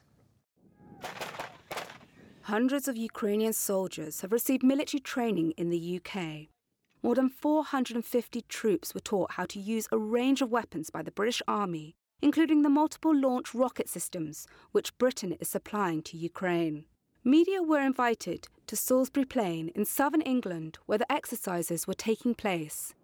Hundreds 2.42 2.88
of 2.88 2.96
Ukrainian 2.96 3.52
soldiers 3.52 4.20
have 4.20 4.32
received 4.32 4.64
military 4.64 5.00
training 5.00 5.52
in 5.56 5.70
the 5.70 6.00
UK. 6.00 6.48
More 7.02 7.14
than 7.14 7.28
450 7.28 8.42
troops 8.48 8.94
were 8.94 9.00
taught 9.00 9.32
how 9.32 9.44
to 9.46 9.60
use 9.60 9.86
a 9.92 9.98
range 9.98 10.42
of 10.42 10.50
weapons 10.50 10.90
by 10.90 11.02
the 11.02 11.12
British 11.12 11.40
Army, 11.46 11.94
including 12.20 12.62
the 12.62 12.68
multiple 12.68 13.14
launch 13.14 13.54
rocket 13.54 13.88
systems 13.88 14.46
which 14.72 14.96
Britain 14.98 15.36
is 15.38 15.48
supplying 15.48 16.02
to 16.02 16.16
Ukraine. 16.16 16.86
Media 17.26 17.60
were 17.60 17.80
invited 17.80 18.46
to 18.68 18.76
Salisbury 18.76 19.24
Plain 19.24 19.72
in 19.74 19.84
southern 19.84 20.20
England 20.20 20.78
where 20.86 20.98
the 20.98 21.12
exercises 21.12 21.84
were 21.84 21.92
taking 21.92 22.36
place. 22.36 22.94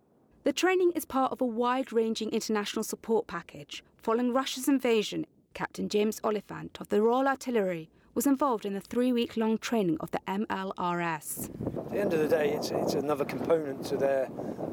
The 0.45 0.53
training 0.53 0.93
is 0.95 1.05
part 1.05 1.33
of 1.33 1.41
a 1.41 1.45
wide 1.45 1.93
ranging 1.93 2.31
international 2.31 2.85
support 2.85 3.27
package 3.27 3.83
following 4.01 4.33
Russia's 4.33 4.69
invasion. 4.69 5.27
Captain 5.55 5.89
James 5.89 6.21
Oliphant 6.23 6.79
of 6.81 6.89
the 6.89 7.03
Royal 7.03 7.27
Artillery 7.27 7.91
was 8.15 8.27
involved 8.27 8.65
in 8.65 8.75
the 8.75 8.81
three 8.81 9.13
week 9.13 9.37
long 9.37 9.59
training 9.59 9.97
of 10.01 10.11
the 10.11 10.21
MLRS. 10.29 11.51
At 11.77 11.91
the 11.91 12.01
end 12.01 12.13
of 12.13 12.21
the 12.21 12.29
day, 12.29 12.53
it's, 12.53 12.71
it's 12.71 12.95
another 12.95 13.25
component 13.25 13.85
to 13.87 13.97
their, 13.97 14.29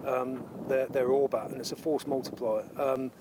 um, 0.06 0.44
their, 0.68 0.88
their 0.88 1.08
orbit 1.08 1.52
and 1.52 1.60
it's 1.60 1.72
a 1.72 1.76
force 1.76 2.08
multiplier. 2.08 2.66
Um, 2.78 3.12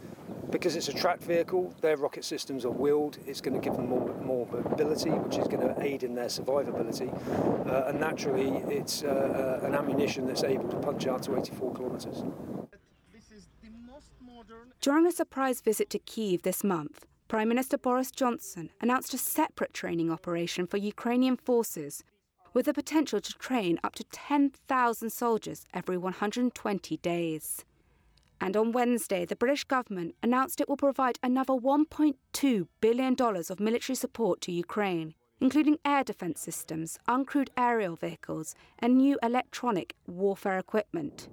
because 0.51 0.77
it's 0.77 0.89
a 0.89 0.95
tracked 0.95 1.23
vehicle, 1.25 1.75
their 1.81 1.97
rocket 1.97 2.25
systems 2.25 2.64
are 2.64 2.71
wheeled. 2.71 3.19
It's 3.27 3.41
going 3.41 3.55
to 3.55 3.61
give 3.61 3.77
them 3.77 3.89
more, 3.89 4.14
more 4.23 4.47
mobility, 4.47 5.11
which 5.11 5.37
is 5.37 5.47
going 5.47 5.61
to 5.61 5.75
aid 5.83 6.03
in 6.03 6.14
their 6.14 6.27
survivability. 6.27 7.12
Uh, 7.69 7.89
and 7.89 8.01
naturally, 8.01 8.49
it's 8.73 9.03
uh, 9.03 9.61
uh, 9.62 9.66
an 9.66 9.75
ammunition 9.75 10.27
that's 10.27 10.45
able 10.45 10.69
to 10.69 10.77
punch 10.77 11.07
out 11.07 11.23
to 11.25 11.39
84 11.39 11.75
kilometres. 11.75 12.23
During 14.81 15.07
a 15.07 15.12
surprise 15.12 15.61
visit 15.61 15.91
to 15.91 15.99
Kiev 15.99 16.43
this 16.43 16.64
month, 16.64 17.05
Prime 17.29 17.51
Minister 17.51 17.76
Boris 17.76 18.11
Johnson 18.11 18.70
announced 18.81 19.12
a 19.12 19.18
separate 19.18 19.74
training 19.74 20.11
operation 20.11 20.66
for 20.66 20.79
Ukrainian 20.79 21.37
forces 21.37 22.03
with 22.55 22.64
the 22.64 22.72
potential 22.72 23.20
to 23.20 23.35
train 23.35 23.79
up 23.85 23.95
to 23.97 24.05
10,000 24.05 25.11
soldiers 25.11 25.66
every 25.74 25.99
120 25.99 26.97
days. 26.97 27.66
And 28.41 28.57
on 28.57 28.72
Wednesday, 28.72 29.26
the 29.26 29.37
British 29.37 29.64
government 29.64 30.14
announced 30.22 30.59
it 30.59 30.70
will 30.70 30.79
provide 30.79 31.18
another 31.22 31.53
$1.2 31.53 32.66
billion 32.81 33.16
of 33.20 33.61
military 33.61 33.97
support 33.97 34.41
to 34.41 34.53
Ukraine, 34.53 35.12
including 35.39 35.76
air 35.85 36.05
defense 36.05 36.41
systems, 36.41 36.99
uncrewed 37.07 37.51
aerial 37.59 37.97
vehicles, 37.97 38.55
and 38.79 38.97
new 38.97 39.18
electronic 39.22 39.95
warfare 40.07 40.59
equipment. 40.59 41.29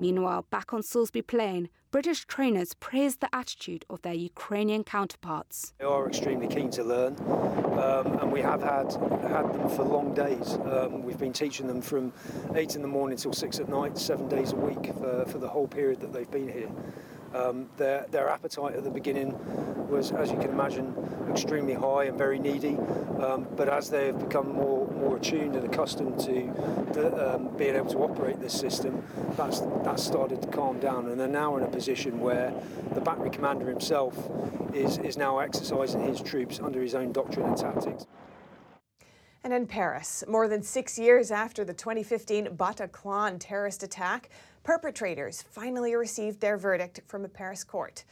Meanwhile, 0.00 0.46
back 0.50 0.72
on 0.72 0.82
Salisbury 0.82 1.20
Plain, 1.22 1.68
British 1.90 2.24
trainers 2.24 2.72
praised 2.74 3.20
the 3.20 3.34
attitude 3.34 3.84
of 3.90 4.00
their 4.00 4.14
Ukrainian 4.14 4.82
counterparts. 4.82 5.74
They 5.78 5.84
are 5.84 6.08
extremely 6.08 6.46
keen 6.46 6.70
to 6.70 6.84
learn, 6.84 7.16
um, 7.78 8.18
and 8.20 8.32
we 8.32 8.40
have 8.40 8.62
had 8.62 8.92
had 9.28 9.52
them 9.52 9.68
for 9.68 9.84
long 9.84 10.14
days. 10.14 10.54
Um, 10.64 11.02
we've 11.02 11.18
been 11.18 11.32
teaching 11.32 11.66
them 11.66 11.82
from 11.82 12.12
eight 12.54 12.76
in 12.76 12.82
the 12.82 12.88
morning 12.88 13.18
till 13.18 13.32
six 13.32 13.58
at 13.60 13.68
night, 13.68 13.98
seven 13.98 14.28
days 14.28 14.52
a 14.52 14.56
week 14.56 14.94
for, 14.94 15.26
for 15.26 15.38
the 15.38 15.48
whole 15.48 15.68
period 15.68 16.00
that 16.00 16.12
they've 16.12 16.30
been 16.30 16.48
here. 16.48 16.70
Um, 17.34 17.68
their, 17.76 18.06
their 18.10 18.28
appetite 18.28 18.74
at 18.74 18.84
the 18.84 18.90
beginning 18.90 19.36
was, 19.88 20.12
as 20.12 20.30
you 20.30 20.38
can 20.38 20.50
imagine, 20.50 20.94
extremely 21.30 21.74
high 21.74 22.04
and 22.04 22.18
very 22.18 22.38
needy. 22.38 22.76
Um, 23.20 23.46
but 23.56 23.68
as 23.68 23.90
they've 23.90 24.18
become 24.18 24.52
more, 24.52 24.88
more 24.92 25.16
attuned 25.16 25.54
and 25.54 25.64
accustomed 25.64 26.18
to 26.20 26.52
the, 26.92 27.34
um, 27.34 27.56
being 27.56 27.76
able 27.76 27.90
to 27.90 27.98
operate 27.98 28.40
this 28.40 28.58
system, 28.58 29.04
that's, 29.36 29.60
that's 29.84 30.02
started 30.02 30.42
to 30.42 30.48
calm 30.48 30.80
down. 30.80 31.06
And 31.06 31.20
they're 31.20 31.28
now 31.28 31.56
in 31.56 31.62
a 31.62 31.68
position 31.68 32.20
where 32.20 32.52
the 32.94 33.00
battery 33.00 33.30
commander 33.30 33.68
himself 33.68 34.16
is, 34.74 34.98
is 34.98 35.16
now 35.16 35.38
exercising 35.38 36.02
his 36.02 36.20
troops 36.20 36.60
under 36.60 36.80
his 36.80 36.94
own 36.94 37.12
doctrine 37.12 37.46
and 37.46 37.56
tactics. 37.56 38.06
And 39.42 39.54
in 39.54 39.66
Paris, 39.66 40.22
more 40.28 40.48
than 40.48 40.62
six 40.62 40.98
years 40.98 41.30
after 41.30 41.64
the 41.64 41.72
2015 41.72 42.48
Bataclan 42.56 43.36
terrorist 43.38 43.82
attack, 43.82 44.28
perpetrators 44.70 45.42
finally 45.42 45.96
received 45.96 46.40
their 46.40 46.56
verdict 46.56 47.00
from 47.08 47.24
a 47.24 47.28
Paris 47.28 47.64
court. 47.64 48.04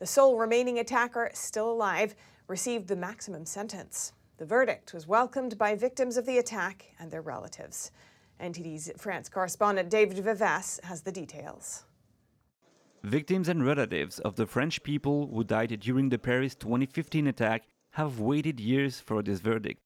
The 0.00 0.06
sole 0.06 0.36
remaining 0.36 0.80
attacker, 0.80 1.30
still 1.34 1.70
alive, 1.70 2.16
received 2.48 2.88
the 2.88 2.96
maximum 2.96 3.46
sentence. 3.46 4.12
The 4.38 4.44
verdict 4.44 4.92
was 4.92 5.06
welcomed 5.06 5.56
by 5.56 5.76
victims 5.76 6.16
of 6.16 6.26
the 6.26 6.38
attack 6.38 6.86
and 6.98 7.12
their 7.12 7.22
relatives. 7.22 7.92
NTD's 8.42 8.90
France 8.96 9.28
correspondent 9.28 9.88
David 9.88 10.18
Vives 10.18 10.80
has 10.82 11.02
the 11.02 11.12
details. 11.12 11.84
Victims 13.04 13.48
and 13.48 13.64
relatives 13.64 14.18
of 14.18 14.34
the 14.34 14.46
French 14.46 14.82
people 14.82 15.30
who 15.32 15.44
died 15.44 15.78
during 15.78 16.08
the 16.08 16.18
Paris 16.18 16.56
2015 16.56 17.28
attack 17.28 17.68
have 17.90 18.18
waited 18.18 18.58
years 18.58 18.98
for 18.98 19.22
this 19.22 19.38
verdict. 19.38 19.80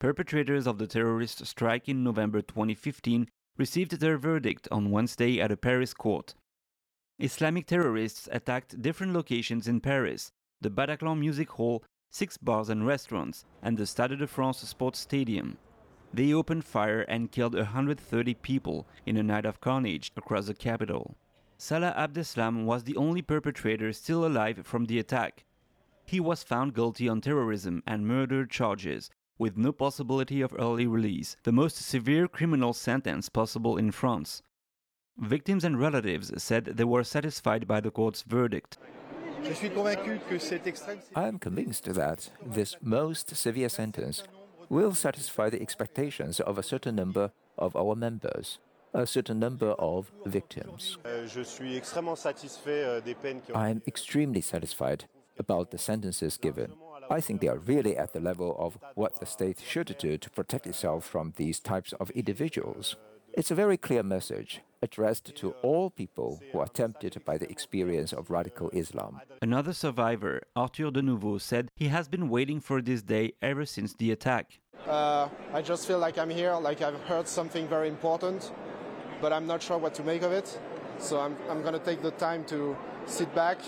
Perpetrators 0.00 0.66
of 0.66 0.78
the 0.78 0.86
terrorist 0.86 1.44
strike 1.44 1.86
in 1.86 2.02
November 2.02 2.40
2015 2.40 3.28
received 3.56 4.00
their 4.00 4.18
verdict 4.18 4.66
on 4.70 4.90
Wednesday 4.90 5.40
at 5.40 5.52
a 5.52 5.56
Paris 5.56 5.94
court. 5.94 6.34
Islamic 7.18 7.66
terrorists 7.66 8.28
attacked 8.32 8.82
different 8.82 9.12
locations 9.12 9.68
in 9.68 9.80
Paris 9.80 10.32
the 10.60 10.70
Bataclan 10.70 11.18
Music 11.18 11.50
Hall, 11.50 11.84
six 12.10 12.38
bars 12.38 12.70
and 12.70 12.86
restaurants, 12.86 13.44
and 13.62 13.76
the 13.76 13.86
Stade 13.86 14.18
de 14.18 14.26
France 14.26 14.60
Sports 14.60 14.98
Stadium. 14.98 15.58
They 16.12 16.32
opened 16.32 16.64
fire 16.64 17.02
and 17.02 17.30
killed 17.30 17.54
130 17.54 18.34
people 18.34 18.86
in 19.04 19.16
a 19.16 19.22
night 19.22 19.44
of 19.44 19.60
carnage 19.60 20.10
across 20.16 20.46
the 20.46 20.54
capital. 20.54 21.16
Salah 21.58 21.94
Abdeslam 21.96 22.64
was 22.64 22.84
the 22.84 22.96
only 22.96 23.20
perpetrator 23.20 23.92
still 23.92 24.24
alive 24.24 24.60
from 24.64 24.86
the 24.86 24.98
attack. 24.98 25.44
He 26.06 26.20
was 26.20 26.42
found 26.42 26.74
guilty 26.74 27.08
on 27.08 27.20
terrorism 27.20 27.82
and 27.86 28.06
murder 28.06 28.46
charges 28.46 29.10
with 29.38 29.56
no 29.56 29.72
possibility 29.72 30.40
of 30.40 30.54
early 30.58 30.86
release, 30.86 31.36
the 31.42 31.52
most 31.52 31.76
severe 31.76 32.28
criminal 32.28 32.72
sentence 32.72 33.28
possible 33.28 33.76
in 33.76 33.90
France. 33.90 34.42
Victims 35.18 35.64
and 35.64 35.78
relatives 35.78 36.32
said 36.42 36.64
they 36.64 36.84
were 36.84 37.04
satisfied 37.04 37.66
by 37.66 37.80
the 37.80 37.90
court's 37.90 38.22
verdict. 38.22 38.78
I 41.14 41.28
am 41.28 41.38
convinced 41.38 41.84
that 41.84 42.30
this 42.44 42.76
most 42.80 43.36
severe 43.36 43.68
sentence 43.68 44.22
will 44.68 44.94
satisfy 44.94 45.50
the 45.50 45.60
expectations 45.60 46.40
of 46.40 46.58
a 46.58 46.62
certain 46.62 46.96
number 46.96 47.30
of 47.58 47.76
our 47.76 47.94
members, 47.94 48.58
a 48.92 49.06
certain 49.06 49.38
number 49.38 49.72
of 49.72 50.10
victims. 50.24 50.96
I 53.54 53.68
am 53.68 53.82
extremely 53.86 54.40
satisfied 54.40 55.04
about 55.38 55.70
the 55.70 55.78
sentences 55.78 56.38
given. 56.38 56.72
I 57.10 57.20
think 57.20 57.40
they 57.40 57.48
are 57.48 57.58
really 57.58 57.96
at 57.96 58.12
the 58.12 58.20
level 58.20 58.56
of 58.58 58.78
what 58.94 59.20
the 59.20 59.26
state 59.26 59.60
should 59.60 59.96
do 59.98 60.18
to 60.18 60.30
protect 60.30 60.66
itself 60.66 61.04
from 61.04 61.34
these 61.36 61.60
types 61.60 61.92
of 61.94 62.10
individuals. 62.10 62.96
It's 63.36 63.50
a 63.50 63.54
very 63.56 63.76
clear 63.76 64.04
message 64.04 64.60
addressed 64.80 65.34
to 65.34 65.50
all 65.62 65.90
people 65.90 66.40
who 66.52 66.60
are 66.60 66.68
tempted 66.68 67.20
by 67.24 67.36
the 67.38 67.50
experience 67.50 68.12
of 68.12 68.30
radical 68.30 68.70
Islam. 68.70 69.20
Another 69.42 69.72
survivor, 69.72 70.42
Arthur 70.54 70.90
Dénouveaux, 70.90 71.40
said 71.40 71.70
he 71.74 71.88
has 71.88 72.06
been 72.06 72.28
waiting 72.28 72.60
for 72.60 72.80
this 72.80 73.02
day 73.02 73.32
ever 73.42 73.64
since 73.66 73.94
the 73.94 74.12
attack. 74.12 74.60
Uh, 74.86 75.28
I 75.52 75.62
just 75.62 75.86
feel 75.86 75.98
like 75.98 76.16
I'm 76.18 76.30
here, 76.30 76.54
like 76.54 76.82
I've 76.82 77.00
heard 77.10 77.26
something 77.26 77.66
very 77.66 77.88
important, 77.88 78.52
but 79.20 79.32
I'm 79.32 79.46
not 79.46 79.62
sure 79.62 79.78
what 79.78 79.94
to 79.94 80.04
make 80.04 80.22
of 80.22 80.32
it. 80.32 80.60
So 80.98 81.18
I'm, 81.18 81.36
I'm 81.50 81.62
going 81.62 81.74
to 81.74 81.84
take 81.84 82.02
the 82.02 82.12
time 82.12 82.44
to 82.46 82.76
sit 83.06 83.34
back, 83.34 83.58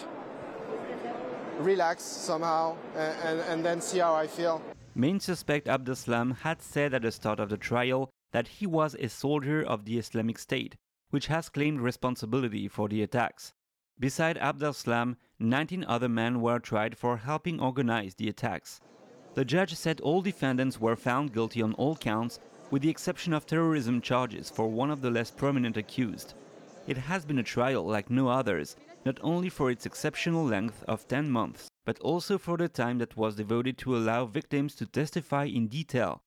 relax 1.58 2.02
somehow, 2.02 2.76
and, 2.94 3.18
and, 3.24 3.40
and 3.40 3.64
then 3.64 3.80
see 3.80 3.98
how 3.98 4.14
I 4.14 4.26
feel. 4.26 4.62
Main 4.94 5.20
suspect 5.20 5.66
Abdeslam 5.66 6.38
had 6.38 6.62
said 6.62 6.94
at 6.94 7.02
the 7.02 7.12
start 7.12 7.38
of 7.38 7.48
the 7.48 7.56
trial 7.56 8.10
that 8.32 8.48
he 8.48 8.66
was 8.66 8.94
a 8.94 9.08
soldier 9.08 9.62
of 9.62 9.84
the 9.84 9.98
Islamic 9.98 10.38
State, 10.38 10.76
which 11.10 11.26
has 11.26 11.48
claimed 11.48 11.80
responsibility 11.80 12.68
for 12.68 12.88
the 12.88 13.02
attacks. 13.02 13.52
Beside 13.98 14.36
Abdeslam, 14.38 15.16
19 15.38 15.84
other 15.84 16.08
men 16.08 16.40
were 16.40 16.58
tried 16.58 16.96
for 16.96 17.16
helping 17.16 17.60
organize 17.60 18.14
the 18.14 18.28
attacks. 18.28 18.80
The 19.34 19.44
judge 19.44 19.74
said 19.74 20.00
all 20.00 20.22
defendants 20.22 20.80
were 20.80 20.96
found 20.96 21.32
guilty 21.32 21.62
on 21.62 21.74
all 21.74 21.96
counts, 21.96 22.40
with 22.70 22.82
the 22.82 22.90
exception 22.90 23.32
of 23.32 23.46
terrorism 23.46 24.00
charges 24.00 24.50
for 24.50 24.68
one 24.68 24.90
of 24.90 25.00
the 25.00 25.10
less 25.10 25.30
prominent 25.30 25.76
accused. 25.76 26.34
It 26.86 26.96
has 26.96 27.24
been 27.24 27.38
a 27.38 27.42
trial 27.42 27.84
like 27.84 28.10
no 28.10 28.28
others, 28.28 28.76
not 29.06 29.20
only 29.22 29.48
for 29.48 29.70
its 29.70 29.86
exceptional 29.86 30.44
length 30.44 30.82
of 30.88 31.06
10 31.06 31.30
months, 31.30 31.68
but 31.84 31.96
also 32.00 32.36
for 32.36 32.56
the 32.56 32.68
time 32.68 32.98
that 32.98 33.16
was 33.16 33.36
devoted 33.36 33.78
to 33.78 33.96
allow 33.96 34.26
victims 34.26 34.74
to 34.74 34.84
testify 34.84 35.44
in 35.44 35.68
detail 35.68 36.18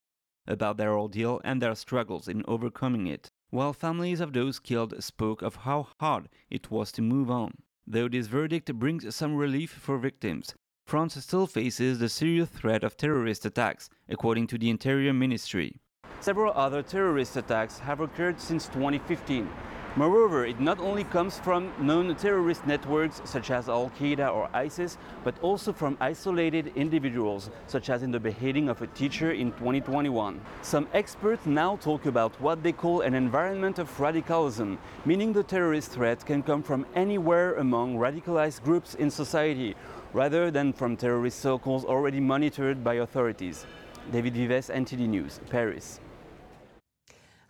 about 0.47 0.77
their 0.77 0.97
ordeal 0.97 1.41
and 1.43 1.61
their 1.61 1.75
struggles 1.75 2.29
in 2.29 2.41
overcoming 2.47 3.05
it, 3.05 3.27
while 3.49 3.73
families 3.73 4.21
of 4.21 4.31
those 4.31 4.59
killed 4.59 5.03
spoke 5.03 5.41
of 5.41 5.57
how 5.57 5.87
hard 5.99 6.29
it 6.49 6.71
was 6.71 6.89
to 6.93 7.01
move 7.01 7.29
on. 7.29 7.51
Though 7.85 8.07
this 8.07 8.27
verdict 8.27 8.73
brings 8.75 9.13
some 9.13 9.35
relief 9.35 9.71
for 9.71 9.97
victims, 9.97 10.55
France 10.87 11.21
still 11.21 11.47
faces 11.47 11.99
the 11.99 12.07
serious 12.07 12.47
threat 12.47 12.85
of 12.85 12.95
terrorist 12.95 13.45
attacks, 13.45 13.89
according 14.07 14.47
to 14.47 14.57
the 14.57 14.69
Interior 14.69 15.11
Ministry. 15.11 15.81
Several 16.21 16.53
other 16.55 16.81
terrorist 16.81 17.35
attacks 17.35 17.79
have 17.79 17.99
occurred 17.99 18.39
since 18.39 18.67
2015, 18.67 19.49
Moreover, 19.95 20.45
it 20.45 20.59
not 20.59 20.79
only 20.79 21.03
comes 21.03 21.39
from 21.39 21.73
known 21.79 22.15
terrorist 22.15 22.65
networks 22.67 23.21
such 23.25 23.49
as 23.49 23.67
Al 23.67 23.89
Qaeda 23.99 24.31
or 24.31 24.47
ISIS, 24.53 24.99
but 25.23 25.37
also 25.41 25.73
from 25.73 25.97
isolated 25.99 26.71
individuals, 26.75 27.49
such 27.65 27.89
as 27.89 28.03
in 28.03 28.11
the 28.11 28.19
beheading 28.19 28.69
of 28.69 28.81
a 28.83 28.87
teacher 28.87 29.31
in 29.31 29.51
2021. 29.53 30.39
Some 30.61 30.87
experts 30.93 31.47
now 31.47 31.75
talk 31.77 32.05
about 32.05 32.39
what 32.39 32.61
they 32.61 32.71
call 32.71 33.01
an 33.01 33.15
environment 33.15 33.79
of 33.79 33.99
radicalism, 33.99 34.77
meaning 35.05 35.33
the 35.33 35.43
terrorist 35.43 35.91
threat 35.91 36.23
can 36.23 36.43
come 36.43 36.61
from 36.61 36.85
anywhere 36.93 37.55
among 37.55 37.97
radicalized 37.97 38.61
groups 38.63 38.93
in 38.93 39.09
society, 39.09 39.75
rather 40.13 40.51
than 40.51 40.71
from 40.71 40.95
terrorist 40.97 41.39
circles 41.39 41.83
already 41.83 42.19
monitored 42.19 42.83
by 42.83 42.95
authorities. 42.95 43.65
David 44.11 44.35
Vives, 44.35 44.69
NTD 44.69 45.07
News, 45.09 45.39
Paris. 45.49 45.99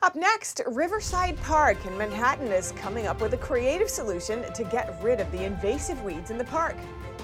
Up 0.02 0.16
next, 0.16 0.62
Riverside 0.66 1.36
Park 1.42 1.86
in 1.86 1.98
Manhattan 1.98 2.48
is 2.48 2.72
coming 2.78 3.06
up 3.06 3.20
with 3.20 3.34
a 3.34 3.38
creative 3.38 3.90
solution 3.90 4.46
to 4.54 4.64
get 4.64 4.98
rid 5.04 5.20
of 5.20 5.30
the 5.34 5.44
invasive 5.44 6.02
weeds 6.04 6.32
in 6.32 6.38
the 6.38 6.46
park, 6.46 6.78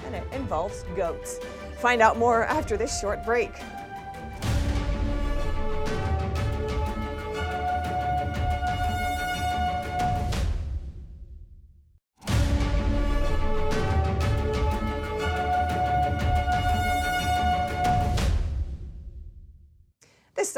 and 0.04 0.14
it 0.14 0.24
involves 0.30 0.84
goats. 0.94 1.40
Find 1.78 2.02
out 2.02 2.18
more 2.18 2.44
after 2.44 2.76
this 2.76 3.00
short 3.00 3.24
break. 3.24 3.52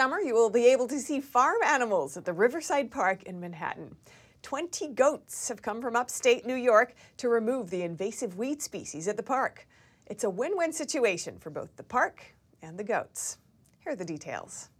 Summer, 0.08 0.22
you 0.22 0.32
will 0.32 0.48
be 0.48 0.64
able 0.64 0.88
to 0.88 0.98
see 0.98 1.20
farm 1.20 1.58
animals 1.66 2.16
at 2.16 2.24
the 2.24 2.32
Riverside 2.32 2.90
Park 2.90 3.24
in 3.24 3.38
Manhattan. 3.38 3.94
20 4.40 4.88
goats 4.94 5.48
have 5.48 5.60
come 5.60 5.82
from 5.82 5.96
upstate 5.96 6.46
New 6.46 6.54
York 6.54 6.94
to 7.18 7.28
remove 7.28 7.68
the 7.68 7.82
invasive 7.82 8.38
weed 8.38 8.62
species 8.62 9.06
at 9.06 9.18
the 9.18 9.22
park. 9.22 9.68
It's 10.06 10.24
a 10.24 10.30
win 10.30 10.52
win 10.56 10.72
situation 10.72 11.38
for 11.38 11.50
both 11.50 11.76
the 11.76 11.82
park 11.82 12.34
and 12.62 12.78
the 12.78 12.84
goats. 12.84 13.36
Here 13.84 13.92
are 13.92 13.96
the 13.96 14.04
details. 14.06 14.70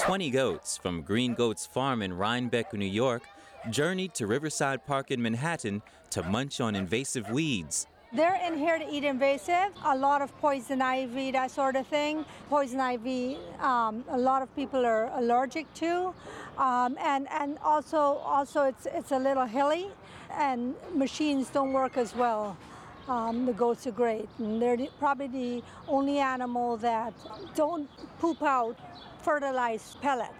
20 0.00 0.28
goats 0.30 0.76
from 0.76 1.02
Green 1.02 1.34
Goats 1.34 1.64
Farm 1.64 2.02
in 2.02 2.12
Rhinebeck, 2.12 2.72
New 2.72 2.86
York, 2.86 3.22
journeyed 3.70 4.14
to 4.14 4.26
Riverside 4.26 4.84
Park 4.84 5.12
in 5.12 5.22
Manhattan 5.22 5.80
to 6.10 6.24
munch 6.24 6.60
on 6.60 6.74
invasive 6.74 7.30
weeds. 7.30 7.86
They're 8.10 8.40
in 8.46 8.56
here 8.56 8.78
to 8.78 8.90
eat 8.90 9.04
invasive, 9.04 9.70
a 9.84 9.94
lot 9.94 10.22
of 10.22 10.34
poison 10.38 10.80
ivy, 10.80 11.30
that 11.32 11.50
sort 11.50 11.76
of 11.76 11.86
thing. 11.86 12.24
Poison 12.48 12.80
ivy, 12.80 13.36
um, 13.60 14.02
a 14.08 14.16
lot 14.16 14.40
of 14.40 14.54
people 14.56 14.86
are 14.86 15.10
allergic 15.18 15.72
to, 15.74 16.14
um, 16.56 16.96
and 16.98 17.28
and 17.30 17.58
also 17.62 17.98
also 18.24 18.62
it's 18.64 18.86
it's 18.86 19.12
a 19.12 19.18
little 19.18 19.44
hilly, 19.44 19.90
and 20.32 20.74
machines 20.94 21.50
don't 21.50 21.74
work 21.74 21.98
as 21.98 22.14
well. 22.14 22.56
Um, 23.08 23.44
the 23.44 23.52
goats 23.52 23.86
are 23.86 23.92
great, 23.92 24.28
and 24.38 24.60
they're 24.60 24.78
the, 24.78 24.88
probably 24.98 25.28
the 25.28 25.62
only 25.86 26.18
animal 26.18 26.78
that 26.78 27.12
don't 27.54 27.90
poop 28.20 28.42
out 28.42 28.78
fertilized 29.20 30.00
pellets. 30.00 30.32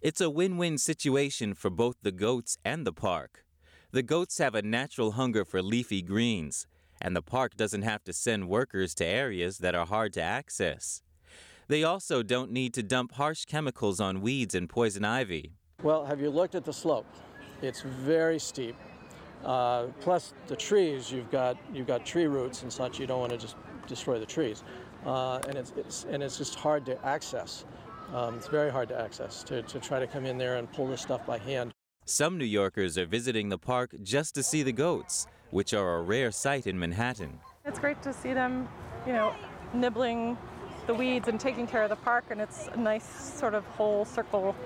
It's 0.00 0.20
a 0.20 0.30
win 0.30 0.56
win 0.56 0.78
situation 0.78 1.54
for 1.54 1.68
both 1.68 1.96
the 2.00 2.12
goats 2.12 2.58
and 2.64 2.86
the 2.86 2.92
park. 2.92 3.44
The 3.90 4.04
goats 4.04 4.38
have 4.38 4.54
a 4.54 4.62
natural 4.62 5.12
hunger 5.12 5.44
for 5.44 5.62
leafy 5.62 6.00
greens 6.00 6.68
and 7.00 7.14
the 7.14 7.22
park 7.22 7.56
doesn't 7.56 7.82
have 7.82 8.04
to 8.04 8.12
send 8.12 8.48
workers 8.48 8.94
to 8.96 9.04
areas 9.04 9.58
that 9.58 9.74
are 9.74 9.86
hard 9.86 10.12
to 10.14 10.22
access. 10.22 11.02
They 11.68 11.84
also 11.84 12.22
don't 12.22 12.50
need 12.50 12.72
to 12.74 12.82
dump 12.82 13.12
harsh 13.12 13.44
chemicals 13.44 14.00
on 14.00 14.20
weeds 14.20 14.54
and 14.54 14.68
poison 14.68 15.04
ivy. 15.04 15.52
Well, 15.82 16.04
have 16.04 16.20
you 16.20 16.30
looked 16.30 16.54
at 16.54 16.64
the 16.64 16.72
slope? 16.72 17.06
It's 17.62 17.82
very 17.82 18.38
steep. 18.38 18.76
Uh, 19.44 19.86
plus 20.00 20.34
the 20.46 20.56
trees, 20.56 21.12
you've 21.12 21.30
got 21.30 21.56
you've 21.72 21.86
got 21.86 22.04
tree 22.04 22.26
roots 22.26 22.62
and 22.62 22.72
such. 22.72 22.98
You 22.98 23.06
don't 23.06 23.20
want 23.20 23.32
to 23.32 23.38
just 23.38 23.56
destroy 23.86 24.18
the 24.18 24.26
trees, 24.26 24.64
uh, 25.06 25.38
and 25.48 25.56
it's, 25.56 25.72
it's, 25.76 26.06
and 26.10 26.22
it's 26.22 26.38
just 26.38 26.56
hard 26.56 26.84
to 26.86 27.04
access. 27.06 27.64
Um, 28.12 28.34
it's 28.36 28.48
very 28.48 28.70
hard 28.70 28.88
to 28.88 29.00
access 29.00 29.42
to, 29.44 29.62
to 29.62 29.78
try 29.78 30.00
to 30.00 30.06
come 30.06 30.24
in 30.24 30.38
there 30.38 30.56
and 30.56 30.70
pull 30.72 30.86
this 30.86 31.02
stuff 31.02 31.24
by 31.26 31.38
hand. 31.38 31.72
Some 32.06 32.38
New 32.38 32.46
Yorkers 32.46 32.96
are 32.96 33.04
visiting 33.04 33.50
the 33.50 33.58
park 33.58 33.94
just 34.02 34.34
to 34.36 34.42
see 34.42 34.62
the 34.62 34.72
goats 34.72 35.26
which 35.50 35.74
are 35.74 35.96
a 35.96 36.02
rare 36.02 36.30
sight 36.30 36.66
in 36.66 36.78
Manhattan. 36.78 37.38
It's 37.64 37.78
great 37.78 38.02
to 38.02 38.12
see 38.12 38.32
them, 38.32 38.68
you 39.06 39.12
know, 39.12 39.34
nibbling 39.74 40.36
the 40.86 40.94
weeds 40.94 41.28
and 41.28 41.38
taking 41.38 41.66
care 41.66 41.82
of 41.82 41.90
the 41.90 41.96
park, 41.96 42.24
and 42.30 42.40
it's 42.40 42.68
a 42.72 42.76
nice 42.76 43.06
sort 43.06 43.54
of 43.54 43.64
whole 43.66 44.04
circle 44.04 44.56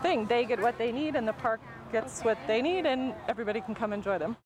thing. 0.00 0.26
They 0.26 0.44
get 0.44 0.60
what 0.60 0.78
they 0.78 0.92
need, 0.92 1.16
and 1.16 1.26
the 1.26 1.32
park 1.32 1.60
gets 1.90 2.22
what 2.22 2.38
they 2.46 2.62
need, 2.62 2.86
and 2.86 3.14
everybody 3.28 3.60
can 3.60 3.74
come 3.74 3.92
enjoy 3.92 4.18
them. 4.18 4.36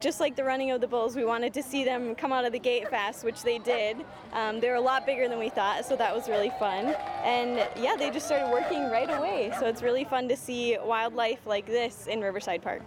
Just 0.00 0.18
like 0.18 0.34
the 0.34 0.44
running 0.44 0.70
of 0.70 0.80
the 0.80 0.86
bulls, 0.86 1.14
we 1.14 1.26
wanted 1.26 1.52
to 1.54 1.62
see 1.62 1.84
them 1.84 2.14
come 2.14 2.32
out 2.32 2.46
of 2.46 2.52
the 2.52 2.58
gate 2.58 2.88
fast, 2.88 3.22
which 3.22 3.42
they 3.42 3.58
did. 3.58 3.98
Um, 4.32 4.58
they 4.58 4.70
were 4.70 4.76
a 4.76 4.80
lot 4.80 5.04
bigger 5.04 5.28
than 5.28 5.38
we 5.38 5.50
thought, 5.50 5.84
so 5.84 5.94
that 5.94 6.14
was 6.14 6.26
really 6.26 6.50
fun. 6.58 6.94
And 7.22 7.68
yeah, 7.76 7.96
they 7.96 8.10
just 8.10 8.24
started 8.24 8.50
working 8.50 8.90
right 8.90 9.10
away, 9.10 9.52
so 9.60 9.66
it's 9.66 9.82
really 9.82 10.04
fun 10.04 10.26
to 10.28 10.36
see 10.36 10.78
wildlife 10.82 11.46
like 11.46 11.66
this 11.66 12.06
in 12.06 12.22
Riverside 12.22 12.62
Park. 12.62 12.82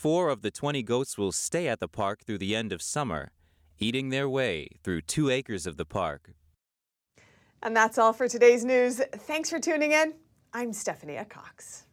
Four 0.00 0.30
of 0.30 0.40
the 0.40 0.50
20 0.50 0.82
goats 0.82 1.18
will 1.18 1.30
stay 1.30 1.68
at 1.68 1.78
the 1.78 1.86
park 1.86 2.24
through 2.24 2.38
the 2.38 2.56
end 2.56 2.72
of 2.72 2.80
summer, 2.80 3.32
eating 3.78 4.08
their 4.08 4.30
way 4.30 4.68
through 4.82 5.02
two 5.02 5.28
acres 5.28 5.66
of 5.66 5.76
the 5.76 5.84
park. 5.84 6.30
And 7.62 7.76
that's 7.76 7.98
all 7.98 8.14
for 8.14 8.26
today's 8.26 8.64
news. 8.64 9.02
Thanks 9.14 9.50
for 9.50 9.60
tuning 9.60 9.92
in. 9.92 10.14
I'm 10.54 10.72
Stephanie 10.72 11.18
Cox. 11.28 11.84